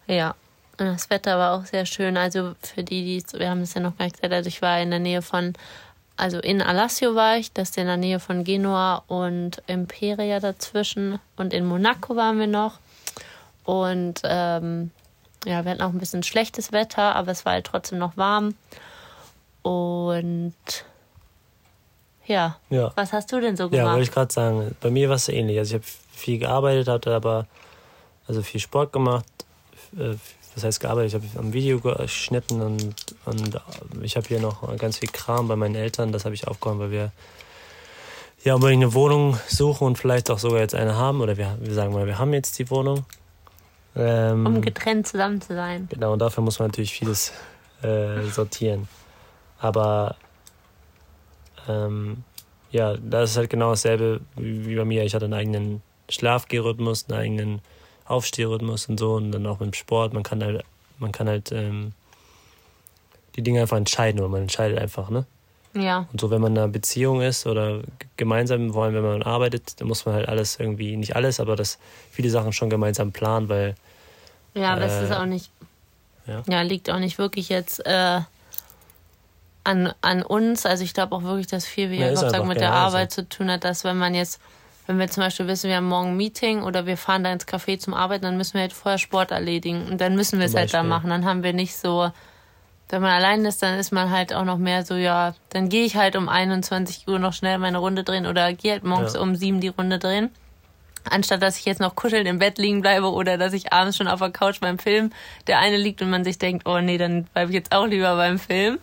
Ja, 0.08 0.36
das 0.78 1.10
Wetter 1.10 1.38
war 1.38 1.54
auch 1.58 1.66
sehr 1.66 1.86
schön. 1.86 2.18
Also 2.18 2.54
für 2.62 2.84
die, 2.84 3.20
die 3.20 3.40
wir 3.40 3.50
haben 3.50 3.62
es 3.62 3.74
ja 3.74 3.82
noch 3.82 3.98
gar 3.98 4.06
nicht 4.06 4.18
gesagt, 4.18 4.34
also 4.34 4.48
ich 4.48 4.62
war 4.62 4.80
in 4.80 4.92
der 4.92 5.00
Nähe 5.00 5.22
von, 5.22 5.54
also 6.16 6.40
in 6.40 6.62
Alassio 6.62 7.16
war 7.16 7.38
ich, 7.38 7.52
das 7.52 7.72
ist 7.72 7.78
in 7.78 7.88
der 7.88 7.98
Nähe 7.98 8.20
von 8.20 8.44
Genua 8.44 9.04
und 9.08 9.62
Imperia 9.68 10.40
dazwischen. 10.40 11.20
Und 11.36 11.54
in 11.54 11.66
Monaco 11.66 12.16
waren 12.16 12.40
wir 12.40 12.48
noch. 12.48 12.80
Und 13.64 14.22
ähm, 14.24 14.92
ja, 15.46 15.64
wir 15.66 15.72
hatten 15.72 15.82
auch 15.82 15.90
ein 15.90 16.00
bisschen 16.00 16.24
schlechtes 16.24 16.72
Wetter, 16.72 17.16
aber 17.16 17.32
es 17.32 17.46
war 17.46 17.54
halt 17.54 17.66
trotzdem 17.66 17.98
noch 17.98 18.16
warm. 18.18 18.56
Und 19.62 20.54
ja. 22.26 22.58
ja. 22.70 22.92
Was 22.96 23.14
hast 23.14 23.32
du 23.32 23.40
denn 23.40 23.56
so 23.56 23.70
gemacht? 23.70 23.86
Ja, 23.86 23.92
wollte 23.92 24.04
ich 24.04 24.12
gerade 24.12 24.34
sagen. 24.34 24.76
Bei 24.82 24.90
mir 24.90 25.10
war 25.10 25.16
es 25.16 25.30
ähnlich. 25.30 25.58
Also 25.58 25.76
ich 25.76 25.82
habe 25.82 25.92
viel 26.12 26.40
gearbeitet, 26.40 26.88
hatte 26.88 27.16
aber 27.16 27.48
also 28.28 28.42
viel 28.42 28.60
Sport 28.60 28.92
gemacht, 28.92 29.26
äh, 29.98 30.16
das 30.58 30.64
heißt 30.64 30.80
gearbeitet, 30.80 31.14
ich 31.14 31.14
habe 31.14 31.40
am 31.40 31.54
Video 31.54 31.80
geschnitten 31.80 32.64
und, 32.64 32.96
und 33.26 33.62
ich 34.02 34.18
habe 34.18 34.28
hier 34.28 34.40
noch 34.40 34.76
ganz 34.80 34.98
viel 34.98 35.10
Kram 35.10 35.48
bei 35.48 35.56
meinen 35.56 35.76
Eltern, 35.76 36.12
das 36.12 36.26
habe 36.26 36.34
ich 36.34 36.48
aufgeräumt, 36.48 36.80
weil 36.80 36.90
wir 36.90 37.12
ja 38.44 38.56
unbedingt 38.56 38.82
eine 38.82 38.94
Wohnung 38.96 39.38
suchen 39.48 39.86
und 39.86 40.00
vielleicht 40.00 40.32
auch 40.32 40.40
sogar 40.40 40.60
jetzt 40.60 40.74
eine 40.74 40.96
haben 40.96 41.22
oder 41.22 41.38
wir, 41.38 41.60
wir 41.62 41.74
sagen 41.76 41.94
mal, 41.94 42.08
wir 42.08 42.18
haben 42.18 42.34
jetzt 42.34 42.58
die 42.58 42.72
Wohnung. 42.72 43.06
Ähm, 43.96 44.48
um 44.48 44.62
getrennt 44.64 45.06
zusammen 45.06 45.42
zu 45.42 45.54
sein. 45.54 45.88
Genau, 45.92 46.14
und 46.14 46.20
dafür 46.20 46.44
muss 46.44 46.58
man 46.58 46.70
natürlich 46.70 46.94
vieles 46.94 47.34
äh, 47.84 48.24
sortieren. 48.32 48.88
Aber 49.60 50.16
ähm, 51.68 52.24
ja, 52.72 52.98
das 52.98 53.32
ist 53.32 53.38
halt 53.38 53.52
genau 53.52 53.70
dasselbe 53.70 54.22
wie 54.36 54.76
bei 54.76 54.86
mir. 54.86 55.04
Ich 55.04 55.14
hatte 55.14 55.26
einen 55.26 55.36
eigenen 55.36 55.84
Schlafgehrhythmus, 56.10 57.06
einen 57.10 57.20
eigenen 57.20 57.62
Aufstehrhythmus 58.08 58.88
und 58.88 59.00
so 59.00 59.16
und 59.16 59.32
dann 59.32 59.46
auch 59.46 59.60
mit 59.60 59.72
dem 59.72 59.74
Sport. 59.74 60.14
Man 60.14 60.24
kann 60.24 60.44
halt, 60.44 60.64
man 61.00 61.12
kann 61.12 61.28
halt 61.28 61.52
ähm, 61.52 61.94
die 63.36 63.42
Dinge 63.42 63.62
einfach 63.62 63.78
entscheiden 63.78 64.20
oder 64.20 64.30
man 64.30 64.44
entscheidet 64.44 64.80
einfach, 64.80 65.10
ne? 65.10 65.26
Ja. 65.74 66.08
Und 66.12 66.20
so, 66.20 66.32
wenn 66.32 66.42
man 66.42 66.54
in 66.54 66.58
einer 66.58 66.68
Beziehung 66.68 67.22
ist 67.22 67.46
oder 67.46 67.82
gemeinsam 68.16 68.74
wollen, 68.74 68.96
wenn 68.96 69.04
man 69.04 69.22
arbeitet, 69.22 69.80
dann 69.80 69.88
muss 69.88 70.06
man 70.06 70.16
halt 70.16 70.28
alles 70.28 70.60
irgendwie, 70.60 70.96
nicht 70.98 71.16
alles, 71.16 71.40
aber 71.40 71.56
das 71.56 71.78
viele 72.12 72.30
Sachen 72.30 72.54
schon 72.54 72.70
gemeinsam 72.70 73.12
planen, 73.12 73.50
weil. 73.50 73.76
Ja, 74.54 74.74
aber 74.74 74.84
äh, 74.84 74.86
es 74.86 75.04
ist 75.04 75.12
auch 75.12 75.26
nicht. 75.26 75.52
Ja. 76.26 76.44
ja, 76.48 76.62
liegt 76.62 76.90
auch 76.90 77.00
nicht 77.00 77.18
wirklich 77.20 77.48
jetzt 77.50 77.86
äh, 77.86 78.22
an, 79.64 79.94
an 80.02 80.24
uns. 80.24 80.66
Also 80.66 80.84
ich 80.84 80.94
glaube 80.94 81.16
auch 81.16 81.24
wirklich, 81.24 81.48
dass 81.48 81.66
viel, 81.66 81.92
wie 81.92 82.00
ja, 82.00 82.12
ich 82.12 82.20
sagen, 82.20 82.48
mit 82.48 82.60
der 82.60 82.74
Arbeit 82.74 83.12
zu 83.12 83.28
tun 83.28 83.52
hat, 83.52 83.64
dass 83.64 83.84
wenn 83.84 83.98
man 83.98 84.14
jetzt 84.14 84.42
wenn 84.88 85.00
wir 85.00 85.10
zum 85.10 85.22
Beispiel 85.22 85.48
wissen, 85.48 85.70
wir 85.70 85.76
haben 85.76 85.88
morgen 85.88 86.12
ein 86.12 86.18
Meeting 86.18 86.64
oder 86.64 86.86
wir 86.86 86.96
fahren 86.96 87.24
da 87.24 87.32
ins 87.32 87.46
Café 87.46 87.78
zum 87.78 87.94
Arbeiten, 87.94 88.24
dann 88.24 88.38
müssen 88.38 88.54
wir 88.54 88.62
halt 88.62 88.74
vorher 88.74 88.98
Sport 88.98 89.32
erledigen. 89.32 89.88
Und 89.92 90.00
dann 90.00 90.16
müssen 90.16 90.40
wir 90.40 90.46
es 90.46 90.56
halt 90.56 90.74
da 90.74 90.82
machen. 90.82 91.10
Dann 91.10 91.26
haben 91.26 91.44
wir 91.44 91.52
nicht 91.52 91.76
so, 91.76 92.10
wenn 92.90 93.02
man 93.02 93.12
allein 93.12 93.44
ist, 93.46 93.62
dann 93.62 93.78
ist 93.78 93.92
man 93.92 94.12
halt 94.12 94.34
auch 94.34 94.46
noch 94.46 94.58
mehr 94.58 94.86
so, 94.86 94.96
ja, 94.96 95.36
dann 95.50 95.68
gehe 95.68 95.84
ich 95.84 95.98
halt 95.98 96.16
um 96.16 96.30
21 96.30 97.06
Uhr 97.08 97.20
noch 97.20 97.34
schnell 97.34 97.58
meine 97.58 97.80
Runde 97.80 98.06
drehen 98.06 98.26
oder 98.26 98.54
gehe 98.54 98.72
halt 98.72 98.86
morgens 98.86 99.16
ja. 99.16 99.20
um 99.20 99.36
sieben 99.36 99.60
die 99.60 99.68
Runde 99.68 100.00
drehen. 100.00 100.30
Anstatt 101.10 101.42
dass 101.42 101.58
ich 101.58 101.66
jetzt 101.66 101.82
noch 101.82 101.96
kuschelnd 101.96 102.28
im 102.28 102.40
Bett 102.40 102.58
liegen 102.58 102.82
bleibe 102.82 103.12
oder 103.12 103.38
dass 103.38 103.54
ich 103.54 103.72
abends 103.74 103.98
schon 103.98 104.08
auf 104.08 104.20
der 104.20 104.32
Couch 104.32 104.60
beim 104.60 104.80
Film 104.80 105.12
der 105.48 105.60
eine 105.60 105.78
liegt 105.78 106.02
und 106.02 106.10
man 106.10 106.24
sich 106.24 106.38
denkt, 106.38 106.68
oh 106.68 106.80
nee, 106.80 106.98
dann 106.98 107.26
bleibe 107.26 107.52
ich 107.52 107.56
jetzt 107.56 107.74
auch 107.74 107.86
lieber 107.86 108.16
beim 108.16 108.40
Film. 108.40 108.80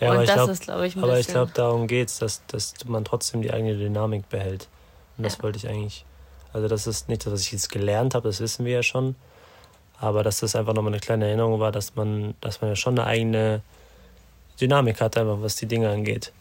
Ja, 0.00 0.12
und 0.12 0.28
das 0.28 0.34
glaub, 0.34 0.50
ist, 0.50 0.62
glaube 0.62 0.86
ich, 0.86 0.96
ein 0.96 1.04
Aber 1.04 1.18
ich 1.18 1.26
glaube, 1.26 1.52
darum 1.54 1.86
geht's, 1.86 2.18
dass, 2.18 2.44
dass 2.46 2.74
man 2.86 3.04
trotzdem 3.04 3.40
die 3.40 3.50
eigene 3.50 3.76
Dynamik 3.76 4.28
behält. 4.28 4.68
Und 5.16 5.24
das 5.24 5.36
ja. 5.36 5.42
wollte 5.42 5.58
ich 5.58 5.68
eigentlich. 5.68 6.04
Also, 6.52 6.68
das 6.68 6.86
ist 6.86 7.08
nicht, 7.08 7.26
dass 7.26 7.40
ich 7.40 7.52
jetzt 7.52 7.70
gelernt 7.70 8.14
habe, 8.14 8.28
das 8.28 8.40
wissen 8.40 8.64
wir 8.64 8.72
ja 8.72 8.82
schon. 8.82 9.14
Aber 9.98 10.22
dass 10.22 10.40
das 10.40 10.54
einfach 10.54 10.74
nochmal 10.74 10.92
eine 10.92 11.00
kleine 11.00 11.26
Erinnerung 11.26 11.58
war, 11.58 11.72
dass 11.72 11.94
man, 11.96 12.34
dass 12.40 12.60
man 12.60 12.70
ja 12.70 12.76
schon 12.76 12.98
eine 12.98 13.06
eigene 13.06 13.62
Dynamik 14.60 15.00
hat, 15.00 15.16
einfach 15.16 15.38
was 15.40 15.56
die 15.56 15.66
Dinge 15.66 15.90
angeht. 15.90 16.32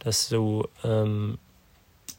Dass 0.00 0.28
du, 0.28 0.66
ähm, 0.84 1.38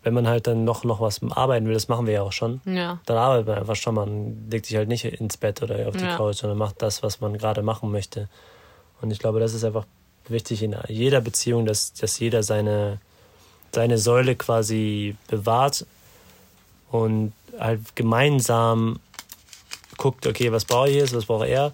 wenn 0.03 0.13
man 0.13 0.27
halt 0.27 0.47
dann 0.47 0.63
noch, 0.63 0.83
noch 0.83 1.01
was 1.01 1.21
arbeiten 1.31 1.65
will, 1.67 1.73
das 1.73 1.89
machen 1.89 2.05
wir 2.05 2.13
ja 2.13 2.21
auch 2.21 2.31
schon, 2.31 2.61
ja. 2.65 2.99
dann 3.05 3.17
arbeitet 3.17 3.47
man 3.47 3.57
einfach 3.57 3.75
schon. 3.75 3.95
Man 3.95 4.49
legt 4.49 4.65
sich 4.65 4.77
halt 4.77 4.87
nicht 4.87 5.05
ins 5.05 5.37
Bett 5.37 5.61
oder 5.61 5.87
auf 5.87 5.95
die 5.97 6.03
ja. 6.03 6.15
Couch, 6.15 6.37
sondern 6.37 6.57
macht 6.57 6.81
das, 6.81 7.03
was 7.03 7.19
man 7.19 7.37
gerade 7.37 7.61
machen 7.61 7.91
möchte. 7.91 8.29
Und 9.01 9.11
ich 9.11 9.19
glaube, 9.19 9.39
das 9.39 9.53
ist 9.53 9.63
einfach 9.63 9.85
wichtig 10.27 10.63
in 10.63 10.75
jeder 10.87 11.21
Beziehung, 11.21 11.65
dass, 11.65 11.93
dass 11.93 12.19
jeder 12.19 12.43
seine, 12.43 12.99
seine 13.73 13.97
Säule 13.97 14.35
quasi 14.35 15.15
bewahrt 15.27 15.85
und 16.91 17.33
halt 17.59 17.95
gemeinsam 17.95 18.99
guckt, 19.97 20.25
okay, 20.25 20.51
was 20.51 20.65
brauche 20.65 20.89
ich 20.89 20.95
jetzt, 20.95 21.15
was 21.15 21.25
braucht 21.25 21.47
er. 21.47 21.73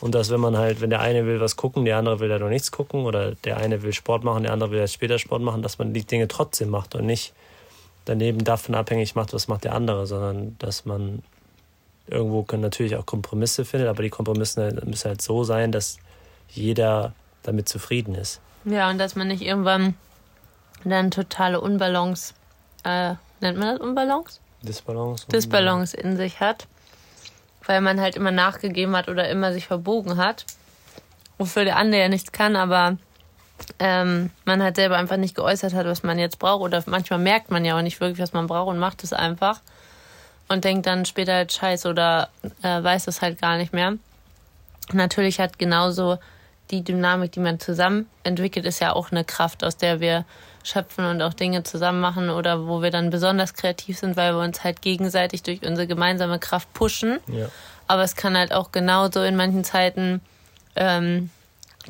Und 0.00 0.14
dass, 0.14 0.30
wenn 0.30 0.40
man 0.40 0.58
halt, 0.58 0.80
wenn 0.80 0.90
der 0.90 1.00
eine 1.00 1.24
will 1.24 1.40
was 1.40 1.56
gucken, 1.56 1.84
der 1.84 1.96
andere 1.96 2.20
will 2.20 2.28
ja 2.28 2.38
noch 2.38 2.48
nichts 2.48 2.72
gucken 2.72 3.06
oder 3.06 3.36
der 3.36 3.56
eine 3.56 3.82
will 3.82 3.92
Sport 3.92 4.24
machen, 4.24 4.42
der 4.42 4.52
andere 4.52 4.72
will 4.72 4.80
erst 4.80 4.94
später 4.94 5.18
Sport 5.18 5.40
machen, 5.40 5.62
dass 5.62 5.78
man 5.78 5.94
die 5.94 6.04
Dinge 6.04 6.28
trotzdem 6.28 6.68
macht 6.68 6.94
und 6.94 7.06
nicht 7.06 7.32
daneben 8.04 8.44
davon 8.44 8.74
abhängig 8.74 9.14
macht, 9.14 9.32
was 9.32 9.48
macht 9.48 9.64
der 9.64 9.74
andere, 9.74 10.06
sondern 10.06 10.56
dass 10.58 10.84
man 10.84 11.22
irgendwo 12.06 12.42
können 12.42 12.62
natürlich 12.62 12.96
auch 12.96 13.06
Kompromisse 13.06 13.64
findet, 13.64 13.88
aber 13.88 14.02
die 14.02 14.10
Kompromisse 14.10 14.78
müssen 14.84 15.08
halt 15.08 15.22
so 15.22 15.44
sein, 15.44 15.72
dass 15.72 15.96
jeder 16.50 17.14
damit 17.42 17.68
zufrieden 17.68 18.14
ist. 18.14 18.40
Ja, 18.64 18.90
und 18.90 18.98
dass 18.98 19.16
man 19.16 19.28
nicht 19.28 19.42
irgendwann 19.42 19.94
dann 20.90 21.10
totale 21.10 21.60
Unbalance, 21.60 22.34
äh, 22.84 23.14
nennt 23.40 23.58
man 23.58 23.76
das 23.76 23.80
Unbalance? 23.80 24.40
Disbalance. 24.62 25.26
Disbalance 25.28 25.96
in 25.96 26.16
sich 26.16 26.40
hat, 26.40 26.66
weil 27.66 27.80
man 27.80 28.00
halt 28.00 28.16
immer 28.16 28.30
nachgegeben 28.30 28.96
hat 28.96 29.08
oder 29.08 29.28
immer 29.28 29.52
sich 29.52 29.66
verbogen 29.66 30.16
hat, 30.16 30.44
wofür 31.38 31.64
der 31.64 31.76
andere 31.76 32.02
ja 32.02 32.08
nichts 32.08 32.32
kann, 32.32 32.56
aber 32.56 32.96
ähm, 33.78 34.30
man 34.44 34.62
halt 34.62 34.76
selber 34.76 34.96
einfach 34.96 35.16
nicht 35.16 35.34
geäußert 35.34 35.74
hat, 35.74 35.86
was 35.86 36.02
man 36.02 36.18
jetzt 36.18 36.38
braucht 36.38 36.62
oder 36.62 36.82
manchmal 36.86 37.18
merkt 37.18 37.50
man 37.50 37.64
ja 37.64 37.76
auch 37.76 37.82
nicht 37.82 38.00
wirklich, 38.00 38.20
was 38.20 38.32
man 38.32 38.46
braucht 38.46 38.68
und 38.68 38.78
macht 38.78 39.04
es 39.04 39.12
einfach 39.12 39.60
und 40.48 40.64
denkt 40.64 40.86
dann 40.86 41.04
später 41.04 41.34
halt 41.34 41.52
scheiße 41.52 41.88
oder 41.88 42.28
äh, 42.62 42.82
weiß 42.82 43.06
es 43.06 43.22
halt 43.22 43.40
gar 43.40 43.56
nicht 43.56 43.72
mehr. 43.72 43.94
Natürlich 44.92 45.40
hat 45.40 45.58
genauso 45.58 46.18
die 46.70 46.82
Dynamik, 46.82 47.32
die 47.32 47.40
man 47.40 47.60
zusammen 47.60 48.08
entwickelt, 48.22 48.66
ist 48.66 48.80
ja 48.80 48.92
auch 48.92 49.10
eine 49.10 49.24
Kraft, 49.24 49.64
aus 49.64 49.76
der 49.76 50.00
wir 50.00 50.24
schöpfen 50.64 51.04
und 51.04 51.22
auch 51.22 51.34
Dinge 51.34 51.62
zusammen 51.62 52.00
machen 52.00 52.30
oder 52.30 52.66
wo 52.66 52.82
wir 52.82 52.90
dann 52.90 53.10
besonders 53.10 53.54
kreativ 53.54 53.98
sind, 53.98 54.16
weil 54.16 54.34
wir 54.34 54.42
uns 54.42 54.64
halt 54.64 54.82
gegenseitig 54.82 55.42
durch 55.42 55.64
unsere 55.64 55.86
gemeinsame 55.86 56.38
Kraft 56.38 56.72
pushen. 56.72 57.20
Ja. 57.28 57.48
Aber 57.86 58.02
es 58.02 58.16
kann 58.16 58.36
halt 58.36 58.52
auch 58.52 58.72
genauso 58.72 59.22
in 59.22 59.36
manchen 59.36 59.62
Zeiten 59.62 60.22
ähm, 60.74 61.30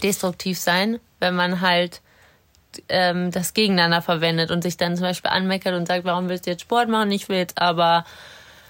destruktiv 0.02 0.58
sein, 0.58 0.98
wenn 1.20 1.36
man 1.36 1.60
halt 1.60 2.00
ähm, 2.88 3.30
das 3.30 3.54
gegeneinander 3.54 4.02
verwendet 4.02 4.50
und 4.50 4.62
sich 4.62 4.76
dann 4.76 4.96
zum 4.96 5.06
Beispiel 5.06 5.30
anmeckert 5.30 5.74
und 5.74 5.86
sagt, 5.86 6.04
warum 6.04 6.28
willst 6.28 6.46
du 6.46 6.50
jetzt 6.50 6.62
Sport 6.62 6.88
machen? 6.88 7.12
Ich 7.12 7.28
will 7.28 7.36
jetzt 7.36 7.58
aber 7.58 8.04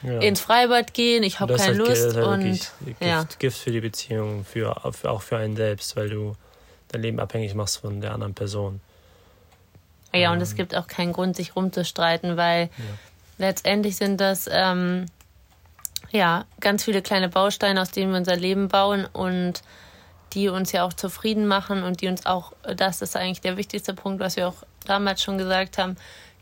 ja. 0.02 0.18
ins 0.18 0.40
Freibad 0.40 0.92
gehen, 0.92 1.22
ich 1.22 1.40
habe 1.40 1.56
keine 1.56 1.78
halt, 1.78 1.78
Lust. 1.78 2.14
Halt 2.14 2.26
und 2.26 2.44
Gift, 2.44 2.72
ja. 3.00 3.26
Gift 3.38 3.58
für 3.58 3.70
die 3.70 3.80
Beziehung, 3.80 4.44
für, 4.44 4.76
für, 4.92 5.10
auch 5.10 5.22
für 5.22 5.38
einen 5.38 5.56
selbst, 5.56 5.96
weil 5.96 6.10
du 6.10 6.36
dein 6.88 7.00
Leben 7.00 7.20
abhängig 7.20 7.54
machst 7.54 7.78
von 7.78 8.02
der 8.02 8.12
anderen 8.12 8.34
Person. 8.34 8.80
Ja, 10.14 10.32
und 10.32 10.40
es 10.40 10.54
gibt 10.54 10.74
auch 10.74 10.86
keinen 10.86 11.12
Grund, 11.12 11.36
sich 11.36 11.56
rumzustreiten, 11.56 12.36
weil 12.36 12.64
ja. 12.64 12.84
letztendlich 13.38 13.96
sind 13.96 14.20
das 14.20 14.48
ähm, 14.50 15.06
ja 16.10 16.44
ganz 16.60 16.84
viele 16.84 17.02
kleine 17.02 17.28
Bausteine, 17.28 17.80
aus 17.80 17.90
denen 17.90 18.12
wir 18.12 18.18
unser 18.18 18.36
Leben 18.36 18.68
bauen 18.68 19.06
und 19.12 19.62
die 20.32 20.48
uns 20.48 20.72
ja 20.72 20.84
auch 20.84 20.92
zufrieden 20.92 21.46
machen 21.46 21.82
und 21.82 22.00
die 22.00 22.08
uns 22.08 22.26
auch, 22.26 22.52
das 22.76 23.02
ist 23.02 23.16
eigentlich 23.16 23.40
der 23.40 23.56
wichtigste 23.56 23.94
Punkt, 23.94 24.20
was 24.20 24.36
wir 24.36 24.48
auch 24.48 24.64
damals 24.84 25.22
schon 25.22 25.38
gesagt 25.38 25.78
haben, 25.78 25.96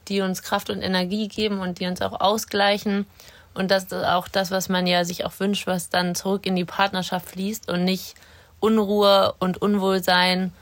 die 0.09 0.21
uns 0.21 0.43
Kraft 0.43 0.71
und 0.71 0.83
Energie 0.83 1.29
geben 1.29 1.61
und 1.61 1.79
die 1.79 1.87
uns 1.87 2.01
auch 2.01 2.21
ausgleichen. 2.21 3.07
Und 3.55 3.71
das 3.71 3.85
ist 3.85 3.93
auch 3.93 4.29
das, 4.29 4.51
was 4.51 4.69
man 4.69 4.87
ja 4.87 5.05
sich 5.05 5.25
auch 5.25 5.33
wünscht, 5.39 5.67
was 5.67 5.91
dann 5.91 6.15
zurück 6.15 6.47
in 6.47 6.57
die 6.57 6.65
Partnerschaft 6.65 7.29
fließt 7.29 7.71
und 7.71 7.85
nicht 7.85 8.15
Unruhe 8.61 9.35
und 9.39 9.61
Unwohlsein 9.61 10.53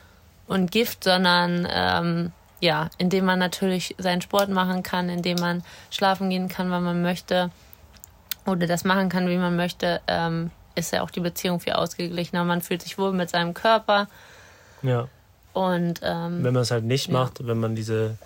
und 0.47 0.73
Gift, 0.73 1.05
sondern 1.05 1.69
ähm, 1.71 2.33
ja, 2.61 2.91
indem 2.99 3.25
man 3.25 3.39
natürlich 3.39 3.95
seinen 3.99 4.21
Sport 4.21 4.51
machen 4.51 4.83
kann, 4.83 5.09
indem 5.09 5.39
man 5.39 5.63
schlafen 5.91 6.31
gehen 6.31 6.49
kann, 6.49 6.71
wann 6.71 6.85
man 6.85 7.03
möchte 7.03 7.51
oder 8.47 8.67
das 8.67 8.85
machen 8.85 9.09
kann, 9.09 9.29
wie 9.29 9.37
man 9.37 9.57
möchte, 9.57 10.01
ähm, 10.07 10.51
ist 10.75 10.93
ja 10.93 11.03
auch 11.03 11.11
die 11.11 11.21
Beziehung 11.21 11.61
viel 11.61 11.75
ausgeglichener. 11.75 12.45
Man 12.45 12.63
fühlt 12.63 12.83
sich 12.83 12.99
wohl 12.99 13.13
mit 13.13 13.31
seinem 13.31 13.55
Körper. 13.55 14.09
Ja. 14.83 15.09
Und 15.53 16.01
ähm, 16.03 16.45
wenn 16.45 16.55
man 16.55 16.63
es 16.63 16.71
halt 16.71 16.85
nicht 16.85 17.09
ja. 17.09 17.13
macht, 17.15 17.47
wenn 17.47 17.59
man 17.59 17.75
diese 17.75 18.17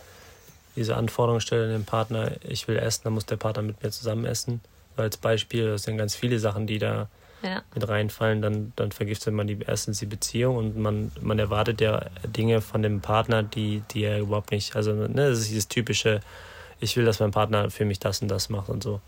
diese 0.76 0.96
Anforderung 0.96 1.40
stellt 1.40 1.64
an 1.64 1.70
den 1.70 1.84
Partner, 1.84 2.32
ich 2.42 2.66
will 2.68 2.76
essen, 2.76 3.02
dann 3.04 3.14
muss 3.14 3.26
der 3.26 3.36
Partner 3.36 3.62
mit 3.62 3.82
mir 3.82 3.90
zusammen 3.90 4.24
essen. 4.24 4.60
Als 4.96 5.16
Beispiel, 5.16 5.68
das 5.68 5.84
sind 5.84 5.96
ganz 5.96 6.14
viele 6.14 6.38
Sachen, 6.38 6.66
die 6.66 6.78
da 6.78 7.08
ja. 7.44 7.62
mit 7.74 7.88
reinfallen, 7.88 8.42
dann, 8.42 8.72
dann 8.76 8.90
vergiftet 8.90 9.34
man 9.34 9.46
die, 9.46 9.58
erstens 9.66 9.98
die 9.98 10.06
Beziehung 10.06 10.56
und 10.56 10.76
man, 10.76 11.12
man 11.20 11.38
erwartet 11.38 11.80
ja 11.80 12.06
Dinge 12.26 12.60
von 12.60 12.82
dem 12.82 13.00
Partner, 13.00 13.42
die, 13.42 13.82
die 13.90 14.04
er 14.04 14.20
überhaupt 14.20 14.50
nicht, 14.50 14.74
also 14.74 14.92
ne, 14.92 15.28
das 15.28 15.40
ist 15.40 15.50
dieses 15.50 15.68
typische, 15.68 16.20
ich 16.80 16.96
will, 16.96 17.04
dass 17.04 17.20
mein 17.20 17.30
Partner 17.30 17.70
für 17.70 17.84
mich 17.84 18.00
das 18.00 18.20
und 18.22 18.28
das 18.28 18.48
macht 18.48 18.68
und 18.68 18.82
so. 18.82 19.00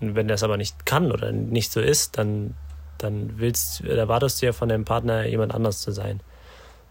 Und 0.00 0.16
wenn 0.16 0.26
der 0.26 0.34
es 0.34 0.42
aber 0.42 0.56
nicht 0.56 0.84
kann 0.84 1.12
oder 1.12 1.30
nicht 1.30 1.70
so 1.70 1.80
ist, 1.80 2.18
dann, 2.18 2.54
dann 2.98 3.34
willst, 3.36 3.82
erwartest 3.82 4.42
du 4.42 4.46
ja 4.46 4.52
von 4.52 4.68
deinem 4.68 4.84
Partner 4.84 5.26
jemand 5.26 5.54
anders 5.54 5.80
zu 5.80 5.92
sein. 5.92 6.20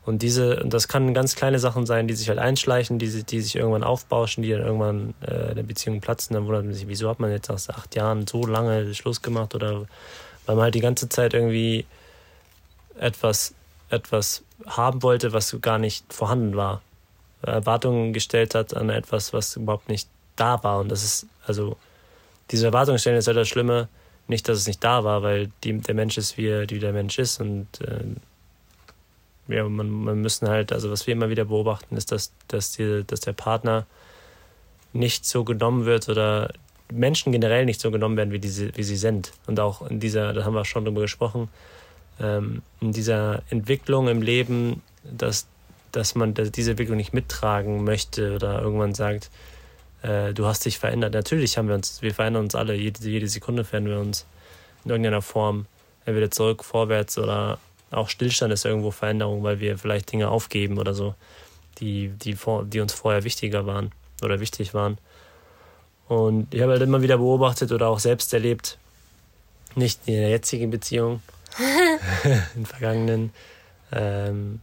Und 0.04 0.24
diese, 0.24 0.64
und 0.64 0.74
das 0.74 0.88
kann 0.88 1.14
ganz 1.14 1.36
kleine 1.36 1.60
Sachen 1.60 1.86
sein, 1.86 2.08
die 2.08 2.16
sich 2.16 2.30
halt 2.30 2.40
einschleichen, 2.40 2.98
die, 2.98 3.24
die 3.24 3.42
sich 3.42 3.56
irgendwann 3.56 3.84
aufbauschen, 3.84 4.42
die 4.42 4.50
dann 4.50 4.62
irgendwann 4.62 5.14
äh, 5.22 5.50
in 5.50 5.56
der 5.56 5.64
Beziehung 5.64 6.02
platzen. 6.02 6.34
Dann 6.34 6.48
wundert 6.48 6.66
man 6.66 6.74
sich, 6.74 6.88
wieso 6.88 7.08
hat 7.08 7.20
man 7.20 7.30
jetzt 7.30 7.50
nach 7.50 7.70
acht 7.70 7.96
Jahren 7.96 8.26
so 8.26 8.46
lange 8.46 8.96
Schluss 8.96 9.22
gemacht 9.22 9.54
oder 9.54 9.86
weil 10.46 10.56
man 10.56 10.64
halt 10.64 10.76
die 10.76 10.82
ganze 10.82 11.10
Zeit 11.10 11.34
irgendwie 11.34 11.86
etwas, 13.00 13.54
etwas 13.90 14.44
haben 14.66 15.04
wollte, 15.04 15.34
was 15.34 15.56
gar 15.62 15.78
nicht 15.78 16.12
vorhanden 16.14 16.56
war. 16.56 16.82
Erwartungen 17.42 18.14
gestellt 18.14 18.54
hat 18.54 18.76
an 18.76 18.90
etwas, 18.90 19.34
was 19.34 19.56
überhaupt 19.56 19.90
nicht 19.90 20.08
da 20.36 20.64
war. 20.64 20.80
Und 20.80 20.90
das 20.90 21.04
ist, 21.04 21.26
also, 21.46 21.78
diese 22.52 22.68
Erwartungen 22.68 23.00
stellen 23.00 23.18
ist 23.18 23.28
halt 23.28 23.38
das 23.38 23.48
Schlimme, 23.48 23.88
nicht, 24.28 24.48
dass 24.48 24.60
es 24.60 24.68
nicht 24.68 24.84
da 24.84 25.04
war, 25.04 25.24
weil 25.24 25.52
die, 25.64 25.78
der 25.80 25.96
Mensch 25.96 26.18
ist, 26.18 26.38
wie, 26.38 26.48
er, 26.48 26.70
wie 26.70 26.80
der 26.80 26.94
Mensch 26.94 27.20
ist 27.20 27.42
und 27.42 27.68
äh, 27.82 28.04
ja, 29.48 29.68
man, 29.68 29.90
man 29.90 30.22
müssen 30.22 30.48
halt, 30.48 30.72
also 30.72 30.92
was 30.92 31.08
wir 31.08 31.14
immer 31.14 31.30
wieder 31.30 31.46
beobachten, 31.46 31.98
ist, 31.98 32.12
dass, 32.12 32.32
dass, 32.48 32.72
die, 32.72 33.04
dass 33.06 33.20
der 33.20 33.34
Partner 33.34 33.86
nicht 34.94 35.26
so 35.26 35.44
genommen 35.44 35.86
wird 35.86 36.10
oder 36.10 36.54
Menschen 36.92 37.32
generell 37.32 37.66
nicht 37.66 37.82
so 37.82 37.92
genommen 37.92 38.18
werden, 38.18 38.32
wie, 38.32 38.40
diese, 38.40 38.76
wie 38.76 38.84
sie 38.84 38.98
sind. 38.98 39.32
Und 39.48 39.60
auch 39.60 39.90
in 39.90 40.00
dieser, 40.00 40.34
da 40.34 40.46
haben 40.46 40.54
wir 40.54 40.66
schon 40.66 40.86
drüber 40.86 41.02
gesprochen, 41.02 41.50
ähm, 42.20 42.62
in 42.80 42.92
dieser 42.92 43.44
Entwicklung 43.50 44.08
im 44.08 44.22
Leben, 44.22 44.82
dass, 45.04 45.48
dass 45.92 46.16
man 46.16 46.34
diese 46.34 46.72
Entwicklung 46.72 46.98
nicht 46.98 47.14
mittragen 47.14 47.84
möchte 47.84 48.36
oder 48.36 48.62
irgendwann 48.62 48.94
sagt, 48.94 49.30
äh, 50.04 50.34
du 50.34 50.46
hast 50.46 50.66
dich 50.66 50.78
verändert. 50.78 51.14
Natürlich 51.14 51.58
haben 51.58 51.68
wir 51.68 51.76
uns, 51.76 52.02
wir 52.02 52.14
verändern 52.14 52.44
uns 52.44 52.56
alle, 52.56 52.76
jede, 52.76 53.08
jede 53.08 53.28
Sekunde 53.28 53.64
verändern 53.64 53.94
wir 53.94 54.02
uns 54.02 54.26
in 54.84 54.92
irgendeiner 54.92 55.22
Form, 55.22 55.66
entweder 56.06 56.32
zurück, 56.32 56.64
vorwärts 56.64 57.18
oder 57.18 57.60
auch 57.92 58.10
Stillstand 58.10 58.54
ist 58.54 58.66
irgendwo 58.66 58.92
Veränderung, 58.92 59.44
weil 59.44 59.60
wir 59.60 59.78
vielleicht 59.78 60.12
Dinge 60.12 60.30
aufgeben 60.30 60.78
oder 60.78 60.94
so, 60.94 61.14
die, 61.80 62.10
die, 62.10 62.34
vor, 62.34 62.64
die 62.64 62.80
uns 62.80 62.94
vorher 62.94 63.24
wichtiger 63.24 63.66
waren 63.66 63.92
oder 64.24 64.40
wichtig 64.40 64.74
waren. 64.74 64.98
Und 66.12 66.54
ich 66.54 66.62
habe 66.62 66.74
halt 66.74 66.82
immer 66.82 67.02
wieder 67.02 67.20
beobachtet 67.20 67.72
oder 67.72 67.88
auch 67.88 68.00
selbst 68.00 68.34
erlebt, 68.34 68.78
nicht 69.76 70.02
in 70.08 70.16
der 70.16 70.30
jetzigen 70.30 70.70
Beziehung, 70.70 71.22
in 72.54 72.66
vergangenen, 72.66 73.32
ähm, 73.94 74.60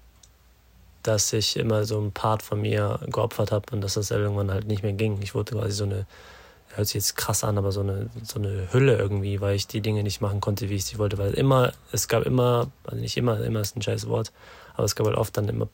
dass 1.03 1.33
ich 1.33 1.57
immer 1.57 1.87
so 1.87 1.97
einen 1.97 2.13
Part 2.13 2.43
von 2.43 2.61
mir 2.61 3.01
geopfert 3.07 3.51
habe 3.51 3.65
und 3.73 3.81
dass 3.81 3.95
das 3.95 4.11
irgendwann 4.11 4.51
halt 4.51 4.67
nicht 4.67 4.83
mehr 4.83 4.93
ging. 4.93 5.23
Ich 5.23 5.35
wurde 5.35 5.55
quasi 5.55 5.73
so 5.73 5.85
eine 5.85 6.05
hört 6.75 6.87
sich 6.87 6.97
jetzt 6.97 7.17
krass 7.17 7.45
an, 7.45 7.57
aber 7.57 7.73
so 7.73 7.81
eine, 7.81 8.11
so 8.23 8.39
eine 8.39 8.69
Hülle 8.71 8.99
irgendwie, 8.99 9.41
weil 9.41 9.57
ich 9.57 9.67
die 9.67 9.81
Dinge 9.81 10.03
nicht 10.03 10.21
machen 10.21 10.43
konnte, 10.43 10.69
wie 10.69 10.75
ich 10.75 10.85
sie 10.85 10.99
wollte. 10.99 11.17
Weil 11.17 11.33
immer, 11.33 11.73
es 11.93 12.09
gab 12.09 12.25
immer, 12.25 12.71
also 12.85 13.01
nicht 13.01 13.17
immer, 13.17 13.41
immer 13.41 13.63
ist 13.63 13.75
ein 13.75 13.81
scheiß 13.81 14.07
Wort, 14.07 14.33
aber 14.75 14.85
es 14.85 14.95
gab 14.95 15.07
halt 15.07 15.17
oft 15.17 15.35
dann 15.35 15.49
immer, 15.49 15.69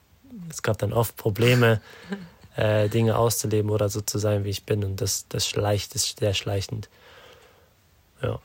es 0.48 0.62
gab 0.62 0.78
dann 0.78 0.92
oft 0.92 1.16
Probleme, 1.16 1.80
äh, 2.56 2.88
Dinge 2.88 3.16
auszuleben 3.16 3.70
oder 3.70 3.88
so 3.88 4.00
zu 4.00 4.18
sein, 4.18 4.44
wie 4.44 4.50
ich 4.50 4.64
bin. 4.64 4.84
Und 4.84 5.00
das, 5.00 5.26
das 5.28 5.46
schleicht, 5.46 5.94
ist 5.94 6.18
sehr 6.18 6.34
schleichend. 6.34 6.88
Ja. 8.22 8.38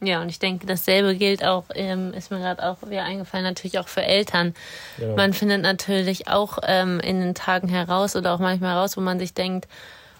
Ja, 0.00 0.22
und 0.22 0.28
ich 0.28 0.38
denke, 0.38 0.64
dasselbe 0.66 1.16
gilt 1.16 1.44
auch, 1.44 1.64
ähm, 1.74 2.12
ist 2.12 2.30
mir 2.30 2.38
gerade 2.38 2.64
auch 2.64 2.76
wieder 2.88 3.02
eingefallen, 3.02 3.44
natürlich 3.44 3.80
auch 3.80 3.88
für 3.88 4.02
Eltern. 4.02 4.54
Ja. 4.96 5.16
Man 5.16 5.32
findet 5.32 5.62
natürlich 5.62 6.28
auch 6.28 6.58
ähm, 6.62 7.00
in 7.00 7.20
den 7.20 7.34
Tagen 7.34 7.68
heraus 7.68 8.14
oder 8.14 8.32
auch 8.32 8.38
manchmal 8.38 8.74
heraus, 8.74 8.96
wo 8.96 9.00
man 9.00 9.18
sich 9.18 9.34
denkt, 9.34 9.66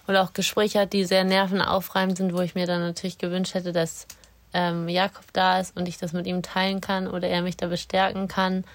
oder 0.09 0.23
auch 0.23 0.33
Gespräche 0.33 0.81
hat, 0.81 0.91
die 0.91 1.05
sehr 1.05 1.23
nervenaufreibend 1.23 2.17
sind, 2.17 2.33
wo 2.33 2.41
ich 2.41 2.55
mir 2.55 2.65
dann 2.65 2.81
natürlich 2.81 3.19
gewünscht 3.19 3.53
hätte, 3.53 3.71
dass 3.71 4.05
ähm, 4.53 4.89
Jakob 4.89 5.25
da 5.31 5.59
ist 5.59 5.77
und 5.77 5.87
ich 5.87 5.97
das 5.97 6.11
mit 6.11 6.27
ihm 6.27 6.41
teilen 6.41 6.81
kann 6.81 7.07
oder 7.07 7.27
er 7.29 7.41
mich 7.41 7.55
da 7.55 7.67
bestärken 7.67 8.27
kann. 8.27 8.65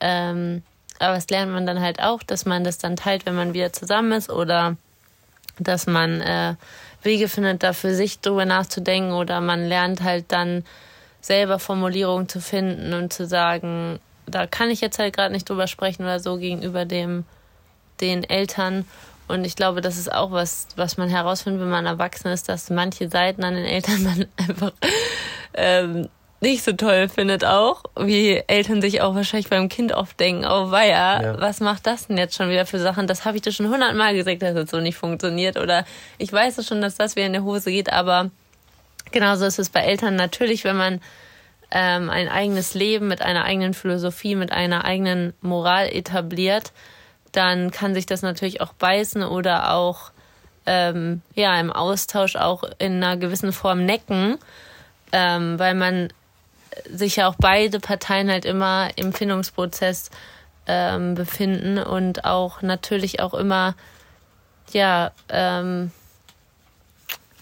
Ähm, 0.00 0.62
aber 1.00 1.14
das 1.14 1.28
lernt 1.28 1.52
man 1.52 1.66
dann 1.66 1.80
halt 1.80 2.00
auch, 2.00 2.22
dass 2.22 2.44
man 2.44 2.64
das 2.64 2.78
dann 2.78 2.96
teilt, 2.96 3.26
wenn 3.26 3.34
man 3.34 3.54
wieder 3.54 3.72
zusammen 3.72 4.12
ist 4.12 4.30
oder 4.30 4.76
dass 5.58 5.86
man 5.86 6.20
äh, 6.20 6.54
Wege 7.02 7.28
findet, 7.28 7.62
da 7.62 7.72
für 7.72 7.94
sich 7.94 8.20
drüber 8.20 8.44
nachzudenken 8.44 9.12
oder 9.12 9.40
man 9.40 9.66
lernt 9.66 10.02
halt 10.02 10.26
dann 10.28 10.64
selber 11.20 11.58
Formulierungen 11.58 12.28
zu 12.28 12.40
finden 12.40 12.94
und 12.94 13.12
zu 13.12 13.26
sagen, 13.26 13.98
da 14.26 14.46
kann 14.46 14.70
ich 14.70 14.80
jetzt 14.80 14.98
halt 14.98 15.16
gerade 15.16 15.32
nicht 15.32 15.48
drüber 15.48 15.66
sprechen 15.66 16.02
oder 16.02 16.20
so 16.20 16.36
gegenüber 16.36 16.84
dem 16.84 17.24
den 18.00 18.24
Eltern. 18.24 18.84
Und 19.26 19.44
ich 19.44 19.56
glaube, 19.56 19.80
das 19.80 19.98
ist 19.98 20.12
auch 20.12 20.30
was, 20.30 20.68
was 20.76 20.96
man 20.96 21.08
herausfindet, 21.08 21.60
wenn 21.60 21.68
man 21.68 21.86
erwachsen 21.86 22.28
ist, 22.28 22.48
dass 22.48 22.70
manche 22.70 23.10
Seiten 23.10 23.44
an 23.44 23.54
den 23.54 23.64
Eltern 23.64 24.02
man 24.04 24.26
einfach 24.36 24.72
ähm, 25.54 26.08
nicht 26.40 26.62
so 26.62 26.72
toll 26.72 27.08
findet 27.08 27.44
auch, 27.44 27.82
wie 27.98 28.42
Eltern 28.46 28.80
sich 28.80 29.00
auch 29.00 29.14
wahrscheinlich 29.14 29.50
beim 29.50 29.68
Kind 29.68 29.92
oft 29.92 30.18
denken, 30.20 30.44
oh 30.44 30.70
weia, 30.70 31.22
ja. 31.22 31.40
was 31.40 31.60
macht 31.60 31.86
das 31.86 32.06
denn 32.06 32.16
jetzt 32.16 32.36
schon 32.36 32.48
wieder 32.48 32.64
für 32.64 32.78
Sachen? 32.78 33.06
Das 33.06 33.24
habe 33.24 33.36
ich 33.36 33.42
dir 33.42 33.52
schon 33.52 33.68
hundertmal 33.68 34.14
gesagt, 34.14 34.42
dass 34.42 34.54
das 34.54 34.70
so 34.70 34.78
nicht 34.80 34.96
funktioniert 34.96 35.58
oder 35.58 35.84
ich 36.18 36.32
weiß 36.32 36.58
es 36.58 36.66
schon, 36.66 36.80
dass 36.80 36.94
das 36.94 37.16
wieder 37.16 37.26
in 37.26 37.32
der 37.32 37.44
Hose 37.44 37.70
geht, 37.70 37.92
aber 37.92 38.30
Genauso 39.10 39.46
ist 39.46 39.58
es 39.58 39.70
bei 39.70 39.80
Eltern 39.80 40.16
natürlich, 40.16 40.64
wenn 40.64 40.76
man 40.76 41.00
ähm, 41.70 42.10
ein 42.10 42.28
eigenes 42.28 42.74
Leben 42.74 43.08
mit 43.08 43.22
einer 43.22 43.44
eigenen 43.44 43.74
Philosophie, 43.74 44.34
mit 44.34 44.52
einer 44.52 44.84
eigenen 44.84 45.34
Moral 45.40 45.88
etabliert, 45.88 46.72
dann 47.32 47.70
kann 47.70 47.94
sich 47.94 48.06
das 48.06 48.22
natürlich 48.22 48.60
auch 48.60 48.72
beißen 48.72 49.22
oder 49.22 49.74
auch 49.74 50.10
ähm, 50.66 51.22
ja 51.34 51.58
im 51.60 51.72
Austausch 51.72 52.36
auch 52.36 52.64
in 52.78 53.02
einer 53.02 53.16
gewissen 53.16 53.52
Form 53.52 53.84
necken, 53.84 54.38
ähm, 55.12 55.58
weil 55.58 55.74
man 55.74 56.08
sich 56.92 57.16
ja 57.16 57.28
auch 57.28 57.36
beide 57.38 57.80
Parteien 57.80 58.30
halt 58.30 58.44
immer 58.44 58.90
im 58.96 59.12
Findungsprozess 59.12 60.10
ähm, 60.66 61.14
befinden 61.14 61.78
und 61.78 62.24
auch 62.24 62.62
natürlich 62.62 63.20
auch 63.20 63.34
immer 63.34 63.74
ja 64.72 65.12
ähm, 65.28 65.90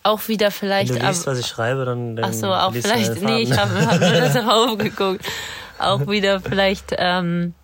auch 0.07 0.29
wieder 0.29 0.51
vielleicht. 0.51 0.95
Wenn 0.95 1.01
du 1.01 1.07
liest, 1.07 1.27
was 1.27 1.39
ich 1.39 1.47
schreibe, 1.47 1.85
dann. 1.85 2.17
dann 2.17 2.27
ach 2.27 2.33
so, 2.33 2.53
auch 2.53 2.73
vielleicht. 2.73 3.21
Nee, 3.23 3.43
ich 3.43 3.57
habe 3.57 3.87
hab 3.87 4.01
nur 4.01 4.29
darauf 4.29 4.79
geguckt. 4.79 5.25
Auch 5.79 6.07
wieder 6.07 6.41
vielleicht 6.41 6.95
ähm, 6.97 7.55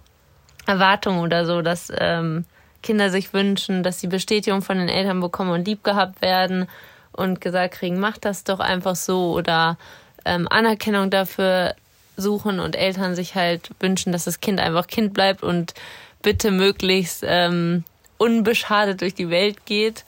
Erwartungen 0.67 1.21
oder 1.21 1.47
so, 1.47 1.63
dass 1.63 1.91
ähm, 1.97 2.45
Kinder 2.83 3.11
sich 3.11 3.33
wünschen, 3.33 3.83
dass 3.83 4.01
sie 4.01 4.09
Bestätigung 4.09 4.61
von 4.61 4.79
den 4.79 4.89
Eltern 4.89 5.21
bekommen 5.21 5.51
und 5.51 5.67
lieb 5.67 5.83
gehabt 5.85 6.21
werden 6.21 6.67
und 7.13 7.41
gesagt 7.41 7.75
kriegen, 7.75 8.01
mach 8.01 8.19
das 8.19 8.45
doch 8.45 8.61
einfach 8.61 8.97
so 8.97 9.33
oder 9.33 9.79
ähm, 10.25 10.49
Anerkennung 10.49 11.11
dafür 11.11 11.75
suchen 12.17 12.61
und 12.61 12.77
Eltern 12.77 13.15
sich 13.15 13.35
halt 13.35 13.71
wünschen, 13.81 14.13
dass 14.13 14.25
das 14.25 14.41
Kind 14.41 14.61
einfach 14.61 14.87
Kind 14.87 15.15
bleibt 15.15 15.43
und 15.43 15.75
bitte 16.23 16.51
möglichst 16.51 17.25
ähm, 17.27 17.85
unbeschadet 18.19 19.01
durch 19.01 19.15
die 19.15 19.31
Welt 19.31 19.67
geht 19.67 20.05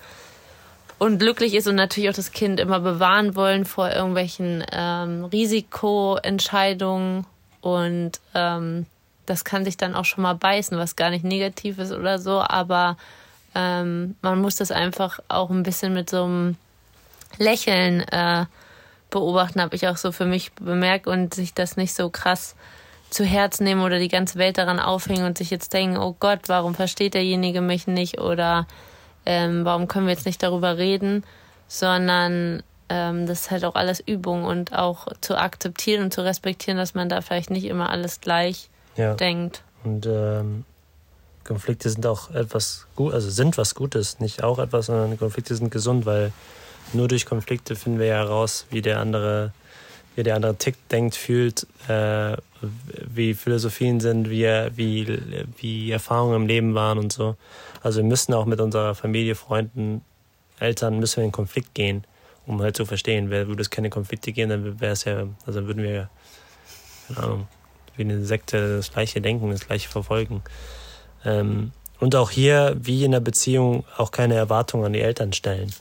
und 0.98 1.18
glücklich 1.18 1.54
ist 1.54 1.66
und 1.66 1.74
natürlich 1.74 2.10
auch 2.10 2.14
das 2.14 2.32
Kind 2.32 2.60
immer 2.60 2.80
bewahren 2.80 3.34
wollen 3.34 3.64
vor 3.64 3.90
irgendwelchen 3.90 4.64
ähm, 4.72 5.24
Risikoentscheidungen 5.24 7.26
und 7.60 8.12
ähm, 8.34 8.86
das 9.26 9.44
kann 9.44 9.64
sich 9.64 9.76
dann 9.76 9.94
auch 9.94 10.04
schon 10.04 10.22
mal 10.22 10.34
beißen, 10.34 10.78
was 10.78 10.96
gar 10.96 11.10
nicht 11.10 11.24
negativ 11.24 11.78
ist 11.78 11.92
oder 11.92 12.18
so, 12.18 12.40
aber 12.40 12.96
ähm, 13.54 14.16
man 14.20 14.40
muss 14.40 14.56
das 14.56 14.70
einfach 14.70 15.18
auch 15.28 15.50
ein 15.50 15.62
bisschen 15.62 15.94
mit 15.94 16.10
so 16.10 16.24
einem 16.24 16.56
Lächeln 17.38 18.00
äh, 18.00 18.44
beobachten, 19.14 19.62
habe 19.62 19.74
ich 19.76 19.88
auch 19.88 19.96
so 19.96 20.12
für 20.12 20.26
mich 20.26 20.52
bemerkt 20.52 21.06
und 21.06 21.32
sich 21.32 21.54
das 21.54 21.76
nicht 21.76 21.94
so 21.94 22.10
krass 22.10 22.54
zu 23.08 23.24
Herzen 23.24 23.64
nehmen 23.64 23.80
oder 23.80 23.98
die 23.98 24.08
ganze 24.08 24.38
Welt 24.38 24.58
daran 24.58 24.80
aufhängen 24.80 25.24
und 25.24 25.38
sich 25.38 25.50
jetzt 25.50 25.72
denken, 25.72 25.96
oh 25.96 26.16
Gott, 26.18 26.40
warum 26.48 26.74
versteht 26.74 27.14
derjenige 27.14 27.60
mich 27.60 27.86
nicht 27.86 28.20
oder 28.20 28.66
ähm, 29.24 29.64
warum 29.64 29.88
können 29.88 30.06
wir 30.06 30.12
jetzt 30.12 30.26
nicht 30.26 30.42
darüber 30.42 30.76
reden, 30.78 31.24
sondern 31.68 32.62
ähm, 32.88 33.26
das 33.26 33.42
ist 33.42 33.50
halt 33.50 33.64
auch 33.64 33.76
alles 33.76 34.00
Übung 34.00 34.44
und 34.44 34.74
auch 34.74 35.06
zu 35.20 35.38
akzeptieren 35.38 36.02
und 36.04 36.12
zu 36.12 36.24
respektieren, 36.24 36.76
dass 36.76 36.94
man 36.94 37.08
da 37.08 37.20
vielleicht 37.20 37.50
nicht 37.50 37.64
immer 37.64 37.88
alles 37.88 38.20
gleich 38.20 38.68
ja. 38.96 39.14
denkt. 39.14 39.62
Und 39.84 40.06
ähm, 40.06 40.64
Konflikte 41.44 41.88
sind 41.90 42.06
auch 42.06 42.30
etwas 42.30 42.86
gut, 42.96 43.14
also 43.14 43.30
sind 43.30 43.56
was 43.58 43.74
Gutes, 43.74 44.18
nicht 44.18 44.42
auch 44.42 44.58
etwas, 44.58 44.86
sondern 44.86 45.16
Konflikte 45.18 45.54
sind 45.54 45.70
gesund, 45.70 46.04
weil 46.04 46.32
nur 46.94 47.08
durch 47.08 47.26
Konflikte 47.26 47.76
finden 47.76 47.98
wir 47.98 48.06
ja 48.06 48.16
heraus, 48.16 48.66
wie 48.70 48.82
der 48.82 49.00
andere, 49.00 49.52
wie 50.16 50.22
der 50.22 50.36
andere 50.36 50.56
tickt, 50.56 50.90
denkt, 50.92 51.14
fühlt, 51.14 51.66
äh, 51.88 52.36
wie 53.06 53.34
Philosophien 53.34 54.00
sind, 54.00 54.30
wie, 54.30 54.46
wie, 54.74 55.20
wie 55.58 55.90
Erfahrungen 55.90 56.36
im 56.36 56.46
Leben 56.46 56.74
waren 56.74 56.98
und 56.98 57.12
so. 57.12 57.36
Also 57.82 58.00
wir 58.00 58.08
müssen 58.08 58.32
auch 58.34 58.46
mit 58.46 58.60
unserer 58.60 58.94
Familie, 58.94 59.34
Freunden, 59.34 60.02
Eltern 60.58 60.98
müssen 60.98 61.18
wir 61.18 61.24
in 61.24 61.32
Konflikt 61.32 61.74
gehen, 61.74 62.04
um 62.46 62.62
halt 62.62 62.76
zu 62.76 62.86
verstehen. 62.86 63.30
Würde 63.30 63.60
es 63.60 63.70
keine 63.70 63.90
Konflikte 63.90 64.32
gehen, 64.32 64.48
dann 64.48 64.80
wäre 64.80 64.92
es 64.92 65.04
ja, 65.04 65.26
also 65.46 65.66
würden 65.66 65.82
wir, 65.82 66.08
keine 67.08 67.20
Ahnung, 67.20 67.48
wie 67.96 68.02
eine 68.02 68.24
Sekte 68.24 68.76
das 68.76 68.92
gleiche 68.92 69.20
denken, 69.20 69.50
das 69.50 69.66
gleiche 69.66 69.88
verfolgen. 69.88 70.42
Ähm, 71.24 71.72
und 72.00 72.16
auch 72.16 72.30
hier, 72.30 72.76
wie 72.78 73.04
in 73.04 73.12
der 73.12 73.20
Beziehung, 73.20 73.84
auch 73.96 74.10
keine 74.10 74.34
Erwartungen 74.34 74.84
an 74.84 74.92
die 74.92 75.00
Eltern 75.00 75.32
stellen. 75.32 75.72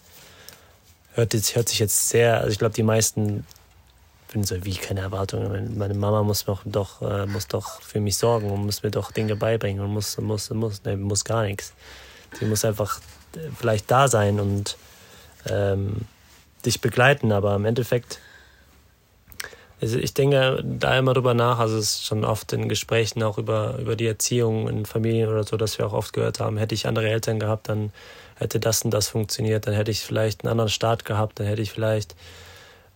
Hört, 1.16 1.34
jetzt, 1.34 1.56
hört 1.56 1.70
sich 1.70 1.80
jetzt 1.80 2.10
sehr, 2.10 2.40
also 2.40 2.50
ich 2.52 2.60
glaube, 2.60 2.74
die 2.74 2.84
meisten 2.84 3.46
bin 4.34 4.44
so 4.44 4.66
wie 4.66 4.74
keine 4.74 5.02
Erwartungen. 5.02 5.78
Meine 5.78 5.94
Mama 5.94 6.24
muss 6.24 6.46
doch, 6.46 6.62
doch, 6.66 7.02
äh, 7.02 7.28
muss 7.28 7.48
doch 7.48 7.82
für 7.82 8.00
mich 8.00 8.18
sorgen 8.18 8.50
und 8.50 8.66
muss 8.66 8.82
mir 8.82 8.90
doch 8.90 9.12
Dinge 9.12 9.36
beibringen 9.36 9.84
und 9.84 9.94
muss, 9.94 10.18
muss, 10.18 10.50
muss, 10.50 10.84
ne, 10.84 10.98
muss 10.98 11.24
gar 11.24 11.44
nichts. 11.44 11.74
Sie 12.40 12.46
muss 12.46 12.66
einfach 12.66 13.00
äh, 13.36 13.40
vielleicht 13.56 13.90
da 13.92 14.08
sein 14.08 14.40
und 14.40 14.76
ähm, 15.48 16.02
dich 16.66 16.82
begleiten, 16.82 17.32
aber 17.32 17.56
im 17.56 17.66
Endeffekt, 17.66 18.20
also 19.82 19.98
ich 20.00 20.14
denke 20.14 20.64
da 20.64 20.98
immer 20.98 21.14
drüber 21.14 21.34
nach, 21.34 21.60
also 21.60 21.78
es 21.78 21.98
ist 21.98 22.06
schon 22.06 22.26
oft 22.26 22.54
in 22.54 22.70
Gesprächen 22.70 23.22
auch 23.22 23.38
über, 23.38 23.78
über 23.78 23.96
die 23.96 24.08
Erziehung 24.08 24.68
in 24.68 24.86
Familien 24.86 25.30
oder 25.30 25.44
so, 25.44 25.58
dass 25.58 25.78
wir 25.78 25.86
auch 25.86 25.94
oft 25.94 26.14
gehört 26.14 26.40
haben, 26.40 26.58
hätte 26.58 26.74
ich 26.74 26.88
andere 26.88 27.10
Eltern 27.10 27.40
gehabt, 27.40 27.70
dann 27.70 27.92
hätte 28.44 28.60
das 28.60 28.84
und 28.84 28.92
das 28.92 29.08
funktioniert, 29.08 29.66
dann 29.68 29.74
hätte 29.74 29.92
ich 29.92 30.02
vielleicht 30.02 30.44
einen 30.44 30.52
anderen 30.52 30.70
Start 30.70 31.06
gehabt, 31.06 31.40
dann 31.40 31.48
hätte 31.48 31.62
ich 31.62 31.72
vielleicht 31.72 32.16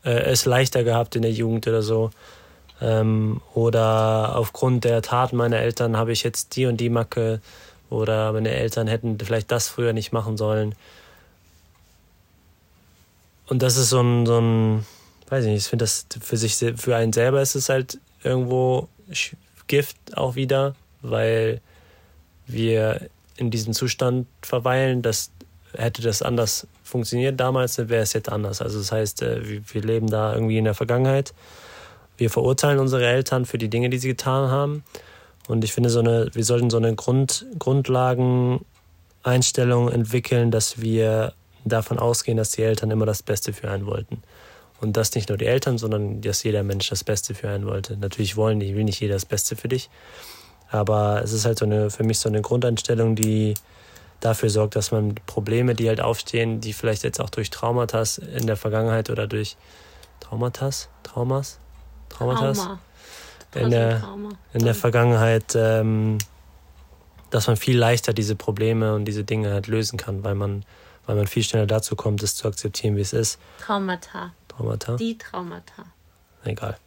äh, 0.04 0.12
es 0.12 0.46
leichter 0.46 0.84
gehabt 0.84 1.16
in 1.16 1.24
der 1.24 1.32
Jugend 1.32 1.68
oder 1.68 1.82
so. 1.82 2.12
Ähm, 2.80 3.42
oder 3.54 4.36
aufgrund 4.36 4.84
der 4.84 5.02
Taten 5.02 5.36
meiner 5.36 5.58
Eltern 5.58 5.98
habe 5.98 6.12
ich 6.12 6.24
jetzt 6.24 6.56
die 6.56 6.68
und 6.68 6.78
die 6.78 6.90
Macke 6.90 7.42
oder 7.90 8.34
meine 8.34 8.52
Eltern 8.52 8.88
hätten 8.88 9.18
vielleicht 9.20 9.52
das 9.52 9.68
früher 9.68 9.94
nicht 9.94 10.12
machen 10.12 10.38
sollen. 10.38 10.76
Und 13.48 13.64
das 13.64 13.78
ist 13.78 13.90
so 13.90 14.02
ein, 14.02 14.26
so 14.26 14.40
ein 14.40 14.86
weiß 15.30 15.46
ich 15.46 15.52
nicht, 15.52 15.64
ich 15.64 15.70
finde 15.70 15.84
das 15.84 16.06
für 16.22 16.38
sich, 16.38 16.56
für 16.56 16.96
einen 16.96 17.14
selber 17.14 17.42
ist 17.42 17.56
es 17.56 17.70
halt 17.70 18.00
irgendwo 18.24 18.88
Gift 19.68 19.98
auch 20.16 20.36
wieder, 20.36 20.76
weil 21.02 21.62
wir 22.46 23.10
in 23.36 23.52
diesem 23.52 23.74
Zustand 23.74 24.28
verweilen, 24.42 25.02
dass 25.02 25.32
hätte 25.78 26.02
das 26.02 26.22
anders 26.22 26.68
funktioniert 26.84 27.40
damals, 27.40 27.78
wäre 27.78 28.02
es 28.02 28.12
jetzt 28.14 28.30
anders. 28.30 28.62
Also 28.62 28.80
das 28.80 28.92
heißt, 28.92 29.22
äh, 29.22 29.62
wir 29.72 29.82
leben 29.82 30.10
da 30.10 30.34
irgendwie 30.34 30.58
in 30.58 30.66
der 30.66 30.74
Vergangenheit. 30.74 31.34
Wir 32.18 32.30
verurteilen 32.30 32.80
unsere 32.80 33.06
Eltern 33.06 33.46
für 33.46 33.58
die 33.58 33.70
Dinge, 33.70 33.90
die 33.90 34.00
sie 34.00 34.10
getan 34.10 34.50
haben. 34.50 34.84
Und 35.48 35.64
ich 35.64 35.72
finde, 35.72 35.90
so 35.90 36.00
eine, 36.00 36.30
wir 36.34 36.44
sollten 36.44 36.70
so 36.70 36.76
eine 36.78 36.94
Grund, 36.96 37.46
Grundlageneinstellung 37.58 39.90
entwickeln, 39.90 40.52
dass 40.52 40.82
wir 40.82 41.34
davon 41.64 42.00
ausgehen, 42.00 42.38
dass 42.38 42.52
die 42.52 42.64
Eltern 42.64 42.92
immer 42.92 43.06
das 43.06 43.24
Beste 43.24 43.54
für 43.54 43.70
einen 43.70 43.86
wollten. 43.86 44.24
Und 44.80 44.98
das 44.98 45.16
nicht 45.16 45.30
nur 45.30 45.38
die 45.38 45.46
Eltern, 45.46 45.78
sondern 45.78 46.22
dass 46.22 46.44
jeder 46.44 46.64
Mensch 46.64 46.90
das 46.90 47.04
Beste 47.04 47.34
für 47.34 47.50
einen 47.50 47.66
wollte. 47.66 47.98
Natürlich 47.98 48.36
wollen 48.36 48.60
die, 48.60 48.76
will 48.76 48.84
nicht 48.84 49.00
jeder 49.00 49.16
das 49.16 49.26
Beste 49.26 49.56
für 49.56 49.68
dich. 49.68 49.90
Aber 50.70 51.22
es 51.24 51.34
ist 51.34 51.46
halt 51.46 51.60
so 51.60 51.66
eine, 51.66 51.90
für 51.90 52.04
mich 52.04 52.20
so 52.20 52.30
eine 52.30 52.42
Grundeinstellung, 52.42 53.16
die, 53.16 53.56
dafür 54.20 54.50
sorgt, 54.50 54.76
dass 54.76 54.92
man 54.92 55.16
Probleme, 55.26 55.76
die 55.76 55.88
halt 55.88 56.02
aufstehen, 56.02 56.60
die 56.62 56.74
vielleicht 56.74 57.04
jetzt 57.04 57.20
auch 57.20 57.30
durch 57.30 57.50
Traumata 57.50 58.04
in 58.36 58.48
der 58.48 58.58
Vergangenheit 58.58 59.10
oder 59.10 59.28
durch 59.28 59.58
Traumata, 60.20 60.70
Traumas, 61.04 61.60
Traumata 62.10 62.54
Trauma. 62.54 62.80
in 63.56 63.70
der, 63.70 64.04
in 64.54 64.64
der 64.64 64.76
Vergangenheit, 64.76 65.56
ähm, 65.56 66.18
dass 67.30 67.48
man 67.48 67.58
viel 67.58 67.78
leichter 67.78 68.14
diese 68.14 68.36
Probleme 68.36 68.96
und 68.96 69.06
diese 69.06 69.24
Dinge 69.24 69.52
halt 69.52 69.68
lösen 69.68 69.98
kann, 69.98 70.24
weil 70.24 70.36
man, 70.36 70.66
weil 71.06 71.16
man 71.16 71.28
viel 71.28 71.44
schneller 71.44 71.68
dazu 71.68 71.96
kommt, 71.96 72.24
es 72.24 72.36
zu 72.36 72.48
akzeptieren, 72.48 72.96
wie 72.96 73.02
es 73.02 73.14
ist. 73.14 73.40
Traumata. 73.60 74.34
Traumata. 74.48 74.96
Die 74.96 75.18
Traumata. 75.18 75.84
Egal. 76.44 76.78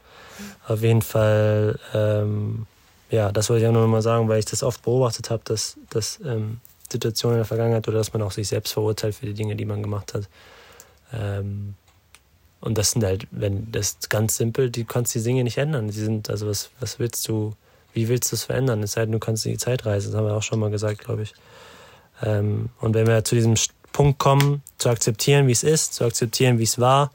Auf 0.67 0.83
jeden 0.83 1.03
Fall, 1.03 1.79
ähm, 1.93 2.67
ja, 3.11 3.31
das 3.31 3.51
wollte 3.51 3.63
ich 3.63 3.69
auch 3.69 3.73
noch 3.73 3.87
mal 3.87 4.03
sagen, 4.03 4.29
weil 4.29 4.39
ich 4.39 4.47
das 4.47 4.63
oft 4.63 4.83
beobachtet 4.83 5.31
habe, 5.31 5.43
dass, 5.45 5.77
dass 5.91 6.19
ähm, 6.25 6.61
Situationen 6.91 7.37
in 7.37 7.41
der 7.41 7.47
Vergangenheit 7.47 7.87
oder 7.89 7.99
dass 7.99 8.13
man 8.13 8.23
auch 8.23 8.33
sich 8.33 8.49
selbst 8.49 8.73
verurteilt 8.73 9.15
für 9.15 9.27
die 9.27 9.35
Dinge, 9.35 9.57
die 9.57 9.65
man 9.65 9.83
gemacht 9.83 10.15
hat. 10.15 10.29
Ähm, 11.13 11.75
und 12.61 12.77
das 12.77 12.91
sind 12.91 13.05
halt, 13.05 13.27
wenn 13.31 13.73
das 13.73 13.93
ist 13.93 14.11
ganz 14.11 14.37
simpel, 14.37 14.71
du 14.71 14.85
kannst 14.85 15.15
die 15.15 15.23
Dinge 15.23 15.45
nicht 15.45 15.59
ändern. 15.59 15.91
Sie 15.91 16.05
sind, 16.05 16.29
also 16.29 16.47
was, 16.47 16.71
was 16.79 16.99
willst 16.99 17.27
du, 17.29 17.55
wie 17.95 18.09
willst 18.09 18.31
du 18.33 18.37
es 18.37 18.45
verändern? 18.45 18.83
Es 18.83 18.93
sei 18.93 19.03
denn, 19.03 19.13
du 19.13 19.19
kannst 19.19 19.47
in 19.47 19.53
die 19.53 19.59
Zeit 19.59 19.87
reisen, 19.87 20.13
das 20.13 20.19
haben 20.19 20.27
wir 20.27 20.35
auch 20.35 20.43
schon 20.43 20.61
mal 20.61 20.71
gesagt, 20.71 20.99
glaube 20.99 21.23
ich. 21.23 21.35
Ähm, 22.23 22.69
und 22.81 22.95
wenn 22.95 23.07
wir 23.07 23.25
zu 23.25 23.35
diesem 23.35 23.55
Punkt 23.93 24.19
kommen, 24.19 24.63
zu 24.79 24.91
akzeptieren, 24.91 25.47
wie 25.47 25.53
es 25.53 25.63
ist, 25.63 25.95
zu 25.95 26.05
akzeptieren, 26.05 26.59
wie 26.59 26.65
es 26.65 26.79
war, 26.79 27.11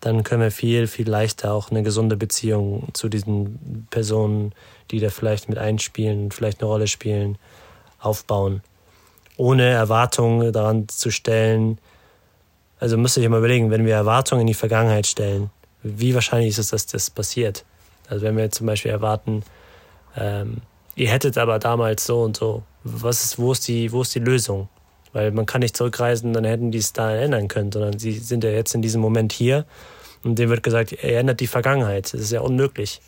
dann 0.00 0.24
können 0.24 0.42
wir 0.42 0.50
viel, 0.50 0.86
viel 0.86 1.08
leichter 1.08 1.52
auch 1.52 1.70
eine 1.70 1.82
gesunde 1.82 2.16
Beziehung 2.16 2.88
zu 2.92 3.08
diesen 3.08 3.86
Personen, 3.90 4.52
die 4.90 4.98
da 4.98 5.10
vielleicht 5.10 5.48
mit 5.48 5.58
einspielen, 5.58 6.30
vielleicht 6.30 6.60
eine 6.60 6.68
Rolle 6.68 6.86
spielen, 6.86 7.38
aufbauen 7.98 8.62
ohne 9.40 9.68
Erwartungen 9.70 10.52
daran 10.52 10.88
zu 10.88 11.10
stellen. 11.10 11.78
Also 12.78 12.98
müsst 12.98 13.16
ihr 13.16 13.22
euch 13.22 13.28
mal 13.30 13.38
überlegen, 13.38 13.70
wenn 13.70 13.86
wir 13.86 13.94
Erwartungen 13.94 14.42
in 14.42 14.46
die 14.46 14.54
Vergangenheit 14.54 15.06
stellen, 15.06 15.50
wie 15.82 16.14
wahrscheinlich 16.14 16.50
ist 16.50 16.58
es, 16.58 16.68
dass 16.68 16.86
das 16.86 17.10
passiert? 17.10 17.64
Also 18.08 18.26
wenn 18.26 18.36
wir 18.36 18.50
zum 18.50 18.66
Beispiel 18.66 18.90
erwarten, 18.90 19.42
ähm, 20.16 20.58
ihr 20.94 21.08
hättet 21.08 21.38
aber 21.38 21.58
damals 21.58 22.04
so 22.04 22.22
und 22.22 22.36
so, 22.36 22.62
was 22.84 23.24
ist, 23.24 23.38
wo 23.38 23.52
ist 23.52 23.66
die, 23.66 23.90
wo 23.92 24.02
ist 24.02 24.14
die 24.14 24.20
Lösung? 24.20 24.68
Weil 25.12 25.30
man 25.32 25.46
kann 25.46 25.60
nicht 25.60 25.76
zurückreisen, 25.76 26.32
dann 26.34 26.44
hätten 26.44 26.70
die 26.70 26.78
es 26.78 26.92
da 26.92 27.14
ändern 27.14 27.48
können, 27.48 27.72
sondern 27.72 27.98
sie 27.98 28.12
sind 28.12 28.44
ja 28.44 28.50
jetzt 28.50 28.74
in 28.74 28.82
diesem 28.82 29.00
Moment 29.00 29.32
hier 29.32 29.64
Und 30.22 30.38
dem 30.38 30.50
wird 30.50 30.62
gesagt, 30.62 30.92
er 30.92 31.20
ändert 31.20 31.40
die 31.40 31.46
Vergangenheit. 31.46 32.12
Das 32.12 32.20
ist 32.20 32.30
ja 32.30 32.40
unmöglich. 32.40 33.00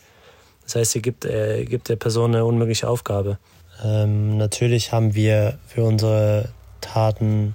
Das 0.65 0.77
heißt, 0.77 0.97
er 0.97 1.03
gibt, 1.03 1.25
er 1.25 1.65
gibt 1.65 1.89
der 1.89 1.97
Person 1.97 2.35
eine 2.35 2.45
unmögliche 2.45 2.89
Aufgabe. 2.89 3.39
Ähm, 3.83 4.37
natürlich 4.37 4.93
haben 4.93 5.15
wir 5.15 5.59
für 5.67 5.85
unsere 5.85 6.49
Taten 6.81 7.55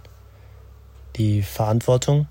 die 1.16 1.42
Verantwortung. 1.42 2.28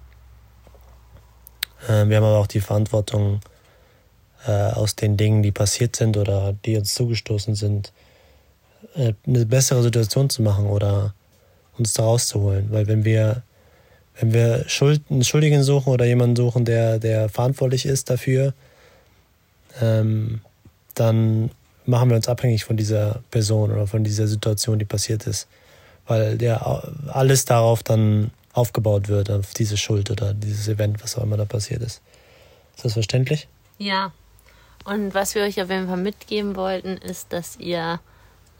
Äh, 1.88 2.06
wir 2.08 2.16
haben 2.16 2.24
aber 2.24 2.38
auch 2.38 2.46
die 2.46 2.60
Verantwortung, 2.60 3.40
äh, 4.46 4.50
aus 4.50 4.96
den 4.96 5.16
Dingen, 5.16 5.42
die 5.42 5.52
passiert 5.52 5.96
sind 5.96 6.16
oder 6.16 6.54
die 6.64 6.76
uns 6.76 6.94
zugestoßen 6.94 7.54
sind, 7.54 7.92
äh, 8.94 9.12
eine 9.26 9.46
bessere 9.46 9.82
Situation 9.82 10.30
zu 10.30 10.42
machen 10.42 10.66
oder 10.66 11.14
uns 11.78 11.94
da 11.94 12.04
rauszuholen. 12.04 12.70
Weil 12.70 12.86
wenn 12.86 13.04
wir, 13.04 13.42
wenn 14.20 14.32
wir 14.32 14.64
Schuld, 14.68 15.02
einen 15.10 15.24
Schuldigen 15.24 15.62
suchen 15.62 15.92
oder 15.92 16.04
jemanden 16.04 16.36
suchen, 16.36 16.64
der, 16.64 16.98
der 16.98 17.28
verantwortlich 17.28 17.86
ist 17.86 18.08
dafür, 18.10 18.54
ähm, 19.80 20.40
dann 20.94 21.50
machen 21.86 22.10
wir 22.10 22.16
uns 22.16 22.28
abhängig 22.28 22.64
von 22.64 22.76
dieser 22.76 23.20
Person 23.30 23.72
oder 23.72 23.86
von 23.86 24.04
dieser 24.04 24.26
Situation, 24.26 24.78
die 24.78 24.84
passiert 24.84 25.26
ist. 25.26 25.48
Weil 26.06 26.38
der 26.38 26.82
alles 27.08 27.44
darauf 27.44 27.82
dann 27.82 28.30
aufgebaut 28.52 29.08
wird, 29.08 29.30
auf 29.30 29.54
diese 29.54 29.76
Schuld 29.76 30.10
oder 30.10 30.32
dieses 30.34 30.68
Event, 30.68 31.02
was 31.02 31.16
auch 31.16 31.22
immer 31.22 31.36
da 31.36 31.44
passiert 31.44 31.82
ist. 31.82 32.00
Ist 32.76 32.84
das 32.84 32.92
verständlich? 32.94 33.48
Ja. 33.78 34.12
Und 34.84 35.14
was 35.14 35.34
wir 35.34 35.42
euch 35.42 35.60
auf 35.60 35.68
jeden 35.68 35.88
Fall 35.88 35.96
mitgeben 35.96 36.54
wollten, 36.54 36.96
ist, 36.96 37.32
dass 37.32 37.56
ihr 37.56 37.98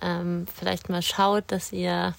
ähm, 0.03 0.47
vielleicht 0.55 0.89
mal 0.89 1.03
schaut, 1.03 1.45
dass 1.49 1.73
ihr 1.73 2.15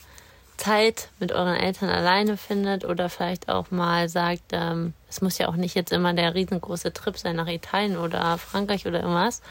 Zeit 0.58 1.10
mit 1.20 1.32
euren 1.32 1.56
Eltern 1.56 1.90
alleine 1.90 2.36
findet 2.36 2.84
oder 2.84 3.10
vielleicht 3.10 3.48
auch 3.48 3.70
mal 3.70 4.10
sagt, 4.10 4.52
ähm, 4.52 4.94
es 5.08 5.22
muss 5.22 5.38
ja 5.38 5.48
auch 5.48 5.56
nicht 5.56 5.76
jetzt 5.76 5.94
immer 5.94 6.14
der 6.14 6.34
riesengroße 6.34 6.94
Trip 6.94 7.18
sein 7.18 7.36
nach 7.36 7.48
Italien 7.48 7.98
oder 7.98 8.38
Frankreich 8.38 8.88
oder 8.88 9.02
irgendwas, 9.02 9.42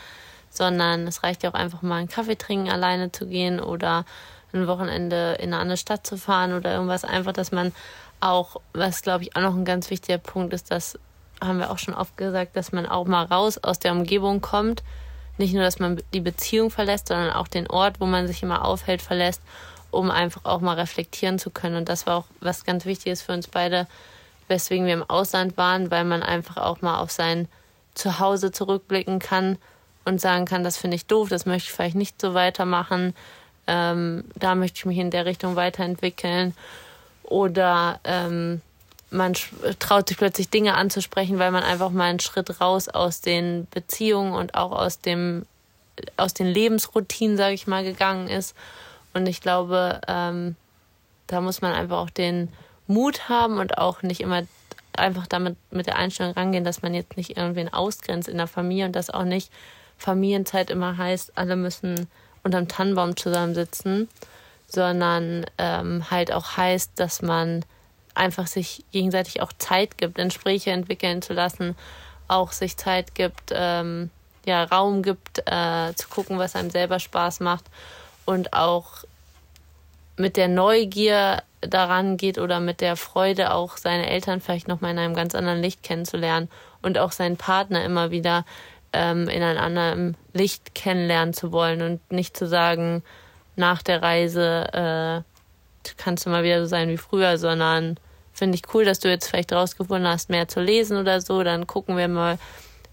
sondern 0.56 1.06
es 1.06 1.22
reicht 1.22 1.42
ja 1.42 1.50
auch 1.50 1.54
einfach 1.54 1.82
mal 1.82 1.96
einen 1.96 2.08
Kaffee 2.08 2.36
trinken, 2.36 2.70
alleine 2.70 3.12
zu 3.12 3.26
gehen 3.26 3.60
oder 3.60 4.04
ein 4.52 4.66
Wochenende 4.66 5.36
in 5.40 5.52
eine 5.52 5.60
andere 5.60 5.76
Stadt 5.76 6.06
zu 6.06 6.16
fahren 6.16 6.52
oder 6.52 6.72
irgendwas. 6.72 7.04
Einfach, 7.04 7.32
dass 7.32 7.52
man 7.52 7.72
auch, 8.20 8.56
was 8.72 9.02
glaube 9.02 9.24
ich 9.24 9.36
auch 9.36 9.42
noch 9.42 9.54
ein 9.54 9.64
ganz 9.64 9.90
wichtiger 9.90 10.18
Punkt 10.18 10.54
ist, 10.54 10.70
das 10.70 10.98
haben 11.40 11.58
wir 11.58 11.70
auch 11.70 11.78
schon 11.78 11.94
oft 11.94 12.16
gesagt, 12.16 12.56
dass 12.56 12.72
man 12.72 12.86
auch 12.86 13.06
mal 13.06 13.24
raus 13.24 13.58
aus 13.58 13.78
der 13.78 13.92
Umgebung 13.92 14.40
kommt. 14.40 14.82
Nicht 15.38 15.52
nur, 15.52 15.62
dass 15.62 15.78
man 15.78 16.00
die 16.14 16.20
Beziehung 16.20 16.70
verlässt, 16.70 17.08
sondern 17.08 17.30
auch 17.30 17.48
den 17.48 17.68
Ort, 17.68 18.00
wo 18.00 18.06
man 18.06 18.26
sich 18.26 18.42
immer 18.42 18.64
aufhält, 18.64 19.02
verlässt, 19.02 19.42
um 19.90 20.10
einfach 20.10 20.46
auch 20.46 20.60
mal 20.60 20.76
reflektieren 20.76 21.38
zu 21.38 21.50
können. 21.50 21.76
Und 21.76 21.90
das 21.90 22.06
war 22.06 22.16
auch 22.16 22.24
was 22.40 22.64
ganz 22.64 22.86
Wichtiges 22.86 23.20
für 23.20 23.32
uns 23.32 23.48
beide, 23.48 23.86
weswegen 24.48 24.86
wir 24.86 24.94
im 24.94 25.08
Ausland 25.08 25.58
waren, 25.58 25.90
weil 25.90 26.04
man 26.04 26.22
einfach 26.22 26.56
auch 26.56 26.80
mal 26.80 27.00
auf 27.00 27.10
sein 27.10 27.48
Zuhause 27.94 28.50
zurückblicken 28.50 29.18
kann 29.18 29.58
und 30.06 30.20
sagen 30.20 30.46
kann, 30.46 30.64
das 30.64 30.76
finde 30.76 30.94
ich 30.94 31.06
doof, 31.06 31.28
das 31.28 31.44
möchte 31.44 31.68
ich 31.68 31.72
vielleicht 31.72 31.96
nicht 31.96 32.20
so 32.20 32.32
weitermachen, 32.32 33.14
ähm, 33.66 34.24
da 34.36 34.54
möchte 34.54 34.78
ich 34.78 34.86
mich 34.86 34.98
in 34.98 35.10
der 35.10 35.26
Richtung 35.26 35.56
weiterentwickeln. 35.56 36.54
Oder 37.24 37.98
ähm, 38.04 38.62
man 39.10 39.34
traut 39.78 40.08
sich 40.08 40.16
plötzlich 40.16 40.48
Dinge 40.48 40.74
anzusprechen, 40.74 41.38
weil 41.38 41.50
man 41.50 41.64
einfach 41.64 41.90
mal 41.90 42.04
einen 42.04 42.20
Schritt 42.20 42.60
raus 42.60 42.88
aus 42.88 43.20
den 43.20 43.66
Beziehungen 43.72 44.32
und 44.32 44.54
auch 44.54 44.72
aus 44.72 45.00
dem 45.00 45.44
aus 46.18 46.34
den 46.34 46.46
Lebensroutinen, 46.46 47.38
sage 47.38 47.54
ich 47.54 47.66
mal, 47.66 47.82
gegangen 47.82 48.28
ist. 48.28 48.54
Und 49.14 49.26
ich 49.26 49.40
glaube, 49.40 50.02
ähm, 50.06 50.54
da 51.26 51.40
muss 51.40 51.62
man 51.62 51.72
einfach 51.72 51.96
auch 51.96 52.10
den 52.10 52.52
Mut 52.86 53.30
haben 53.30 53.58
und 53.58 53.78
auch 53.78 54.02
nicht 54.02 54.20
immer 54.20 54.42
einfach 54.92 55.26
damit 55.26 55.56
mit 55.70 55.86
der 55.86 55.96
Einstellung 55.96 56.34
rangehen, 56.34 56.64
dass 56.64 56.82
man 56.82 56.92
jetzt 56.92 57.16
nicht 57.16 57.36
irgendwen 57.36 57.72
ausgrenzt 57.72 58.28
in 58.28 58.36
der 58.36 58.46
Familie 58.46 58.86
und 58.86 58.92
das 58.96 59.10
auch 59.10 59.24
nicht 59.24 59.50
Familienzeit 59.98 60.70
immer 60.70 60.96
heißt, 60.96 61.32
alle 61.36 61.56
müssen 61.56 62.08
unterm 62.42 62.68
Tannenbaum 62.68 63.16
zusammensitzen, 63.16 64.08
sondern 64.68 65.46
ähm, 65.58 66.10
halt 66.10 66.32
auch 66.32 66.56
heißt, 66.56 66.92
dass 66.96 67.22
man 67.22 67.64
einfach 68.14 68.46
sich 68.46 68.84
gegenseitig 68.92 69.42
auch 69.42 69.52
Zeit 69.58 69.98
gibt, 69.98 70.16
Gespräche 70.16 70.70
entwickeln 70.70 71.22
zu 71.22 71.32
lassen, 71.32 71.76
auch 72.28 72.52
sich 72.52 72.76
Zeit 72.76 73.14
gibt, 73.14 73.52
ähm, 73.52 74.10
ja, 74.44 74.64
Raum 74.64 75.02
gibt, 75.02 75.42
äh, 75.46 75.92
zu 75.94 76.08
gucken, 76.08 76.38
was 76.38 76.56
einem 76.56 76.70
selber 76.70 76.98
Spaß 76.98 77.40
macht 77.40 77.64
und 78.24 78.52
auch 78.52 79.04
mit 80.16 80.36
der 80.36 80.48
Neugier 80.48 81.42
daran 81.60 82.16
geht 82.16 82.38
oder 82.38 82.60
mit 82.60 82.80
der 82.80 82.96
Freude 82.96 83.52
auch 83.52 83.76
seine 83.76 84.08
Eltern 84.08 84.40
vielleicht 84.40 84.68
nochmal 84.68 84.92
in 84.92 84.98
einem 84.98 85.14
ganz 85.14 85.34
anderen 85.34 85.60
Licht 85.60 85.82
kennenzulernen 85.82 86.48
und 86.82 86.98
auch 86.98 87.12
seinen 87.12 87.36
Partner 87.36 87.84
immer 87.84 88.10
wieder 88.10 88.44
ähm, 88.92 89.28
in 89.28 89.42
einem 89.42 89.58
anderen 89.58 90.16
Licht 90.32 90.74
kennenlernen 90.74 91.34
zu 91.34 91.52
wollen 91.52 91.82
und 91.82 92.12
nicht 92.12 92.36
zu 92.36 92.46
sagen, 92.46 93.02
nach 93.56 93.82
der 93.82 94.02
Reise 94.02 94.66
äh, 94.72 95.92
kannst 95.96 96.26
du 96.26 96.30
mal 96.30 96.44
wieder 96.44 96.60
so 96.60 96.66
sein 96.66 96.88
wie 96.88 96.96
früher, 96.96 97.38
sondern 97.38 97.98
finde 98.32 98.56
ich 98.56 98.74
cool, 98.74 98.84
dass 98.84 98.98
du 98.98 99.08
jetzt 99.08 99.28
vielleicht 99.28 99.52
rausgefunden 99.52 100.06
hast, 100.06 100.30
mehr 100.30 100.48
zu 100.48 100.60
lesen 100.60 100.98
oder 100.98 101.20
so. 101.20 101.42
Dann 101.42 101.66
gucken 101.66 101.96
wir 101.96 102.08
mal, 102.08 102.38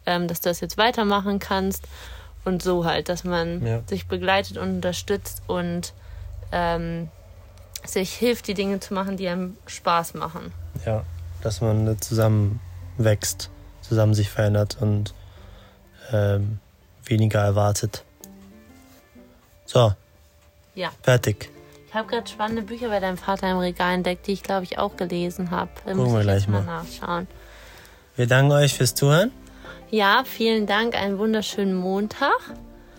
ähm, 0.06 0.28
dass 0.28 0.42
du 0.42 0.50
das 0.50 0.62
jetzt 0.62 0.78
weitermachen 0.78 1.40
kannst. 1.40 1.88
Und 2.46 2.62
so 2.62 2.86
halt, 2.86 3.08
dass 3.08 3.24
man 3.24 3.66
ja. 3.66 3.82
sich 3.88 4.08
begleitet 4.08 4.58
und 4.58 4.70
unterstützt 4.70 5.44
und 5.48 5.94
ähm, 6.52 7.10
sich 7.86 8.14
hilft, 8.14 8.48
die 8.48 8.54
Dinge 8.54 8.80
zu 8.80 8.94
machen, 8.94 9.16
die 9.18 9.28
einem 9.28 9.58
Spaß 9.66 10.14
machen. 10.16 10.54
Ja, 10.86 11.04
dass 11.42 11.62
man 11.62 12.00
zusammen 12.02 12.60
wächst, 12.98 13.50
zusammen 13.82 14.14
sich 14.14 14.30
verändert 14.30 14.78
und 14.80 15.14
ähm, 16.14 16.60
weniger 17.06 17.42
erwartet. 17.42 18.04
So. 19.66 19.94
Ja. 20.76 20.92
Fertig. 21.02 21.50
Ich 21.88 21.94
habe 21.94 22.08
gerade 22.08 22.28
spannende 22.28 22.64
Bücher 22.64 22.90
bei 22.90 23.00
deinem 23.00 23.18
Vater 23.18 23.52
im 23.52 23.58
Regal 23.58 23.94
entdeckt, 23.94 24.26
die 24.28 24.34
ich 24.34 24.44
glaube 24.44 24.64
ich 24.64 24.80
auch 24.80 24.98
gelesen 24.98 25.52
habe. 25.52 25.70
Gucken 25.86 26.14
wir 26.14 26.22
gleich 26.22 26.48
mal. 26.48 26.64
mal 26.64 26.84
nachschauen. 26.84 27.28
Wir 28.16 28.28
danken 28.28 28.52
euch 28.52 28.74
fürs 28.74 28.96
Zuhören. 28.96 29.32
Ja, 29.92 30.24
vielen 30.26 30.66
Dank. 30.66 30.96
Einen 30.96 31.20
wunderschönen 31.20 31.76
Montag. 31.76 32.40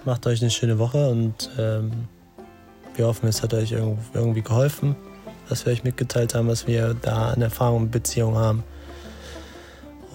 Macht 0.04 0.26
euch 0.26 0.40
eine 0.42 0.50
schöne 0.50 0.78
Woche 0.78 1.08
und 1.08 1.50
ähm, 1.58 2.08
wir 2.94 3.06
hoffen, 3.06 3.28
es 3.28 3.42
hat 3.42 3.54
euch 3.54 3.72
irgendwie 3.72 4.42
geholfen, 4.42 4.94
was 5.48 5.66
wir 5.66 5.72
euch 5.72 5.82
mitgeteilt 5.82 6.34
haben, 6.34 6.46
was 6.46 6.66
wir 6.66 6.94
da 6.94 7.32
an 7.32 7.42
Erfahrung 7.42 7.82
und 7.82 7.90
Beziehung 7.90 8.36
haben. 8.36 8.62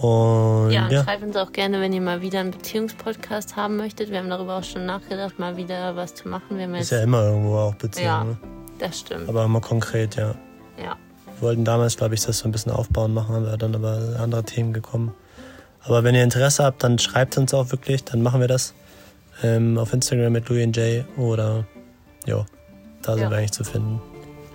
Und, 0.01 0.71
ja, 0.71 0.87
ja. 0.87 1.03
schreibt 1.03 1.23
uns 1.23 1.35
auch 1.35 1.51
gerne, 1.51 1.81
wenn 1.81 1.91
ihr 1.91 1.99
mal 1.99 2.21
wieder 2.21 2.39
einen 2.39 2.51
Beziehungspodcast 2.51 3.57
haben 3.57 3.75
möchtet. 3.75 4.11
Wir 4.11 4.19
haben 4.19 4.29
darüber 4.29 4.57
auch 4.57 4.63
schon 4.63 4.85
nachgedacht, 4.85 5.39
mal 5.39 5.57
wieder 5.57 5.95
was 5.97 6.15
zu 6.15 6.29
machen. 6.29 6.57
Wir 6.57 6.73
ist 6.75 6.91
ja 6.91 7.03
immer 7.03 7.23
irgendwo 7.23 7.57
auch 7.57 7.75
Beziehung. 7.75 8.05
Ja, 8.05 8.23
ne? 8.23 8.37
das 8.79 8.99
stimmt. 8.99 9.27
Aber 9.27 9.43
immer 9.43 9.59
konkret, 9.59 10.15
ja. 10.15 10.35
Ja. 10.77 10.95
Wir 11.35 11.41
wollten 11.41 11.65
damals, 11.65 11.97
glaube 11.97 12.15
ich, 12.15 12.25
das 12.25 12.39
so 12.39 12.47
ein 12.47 12.53
bisschen 12.53 12.71
aufbauen 12.71 13.13
machen, 13.13 13.35
haben 13.35 13.45
wir 13.45 13.57
dann 13.57 13.75
aber 13.75 14.17
andere 14.19 14.43
Themen 14.43 14.71
gekommen. 14.71 15.13
Aber 15.83 16.03
wenn 16.03 16.15
ihr 16.15 16.23
Interesse 16.23 16.63
habt, 16.63 16.81
dann 16.83 16.97
schreibt 16.97 17.37
uns 17.37 17.53
auch 17.53 17.71
wirklich, 17.71 18.05
dann 18.05 18.21
machen 18.21 18.39
wir 18.39 18.47
das. 18.47 18.73
Ähm, 19.43 19.77
auf 19.77 19.93
Instagram 19.93 20.33
mit 20.33 20.47
Louis 20.49 20.67
J 20.75 21.05
oder 21.17 21.65
ja, 22.25 22.45
da 23.01 23.13
sind 23.13 23.23
ja. 23.23 23.29
wir 23.29 23.37
eigentlich 23.37 23.51
zu 23.51 23.63
finden. 23.63 24.01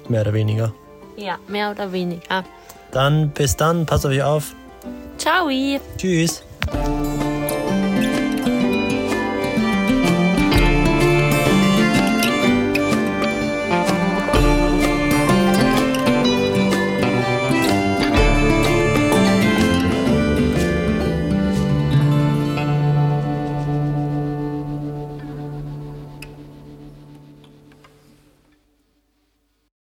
Mehr 0.08 0.22
oder 0.22 0.32
weniger. 0.32 0.72
Ja, 1.16 1.38
mehr 1.48 1.70
oder 1.70 1.92
weniger. 1.92 2.44
Dann 2.92 3.30
bis 3.30 3.56
dann, 3.56 3.86
passt 3.86 4.06
auf 4.06 4.12
euch 4.12 4.22
auf. 4.22 4.54
Ciao. 5.18 5.48
Tschüss. 5.96 6.42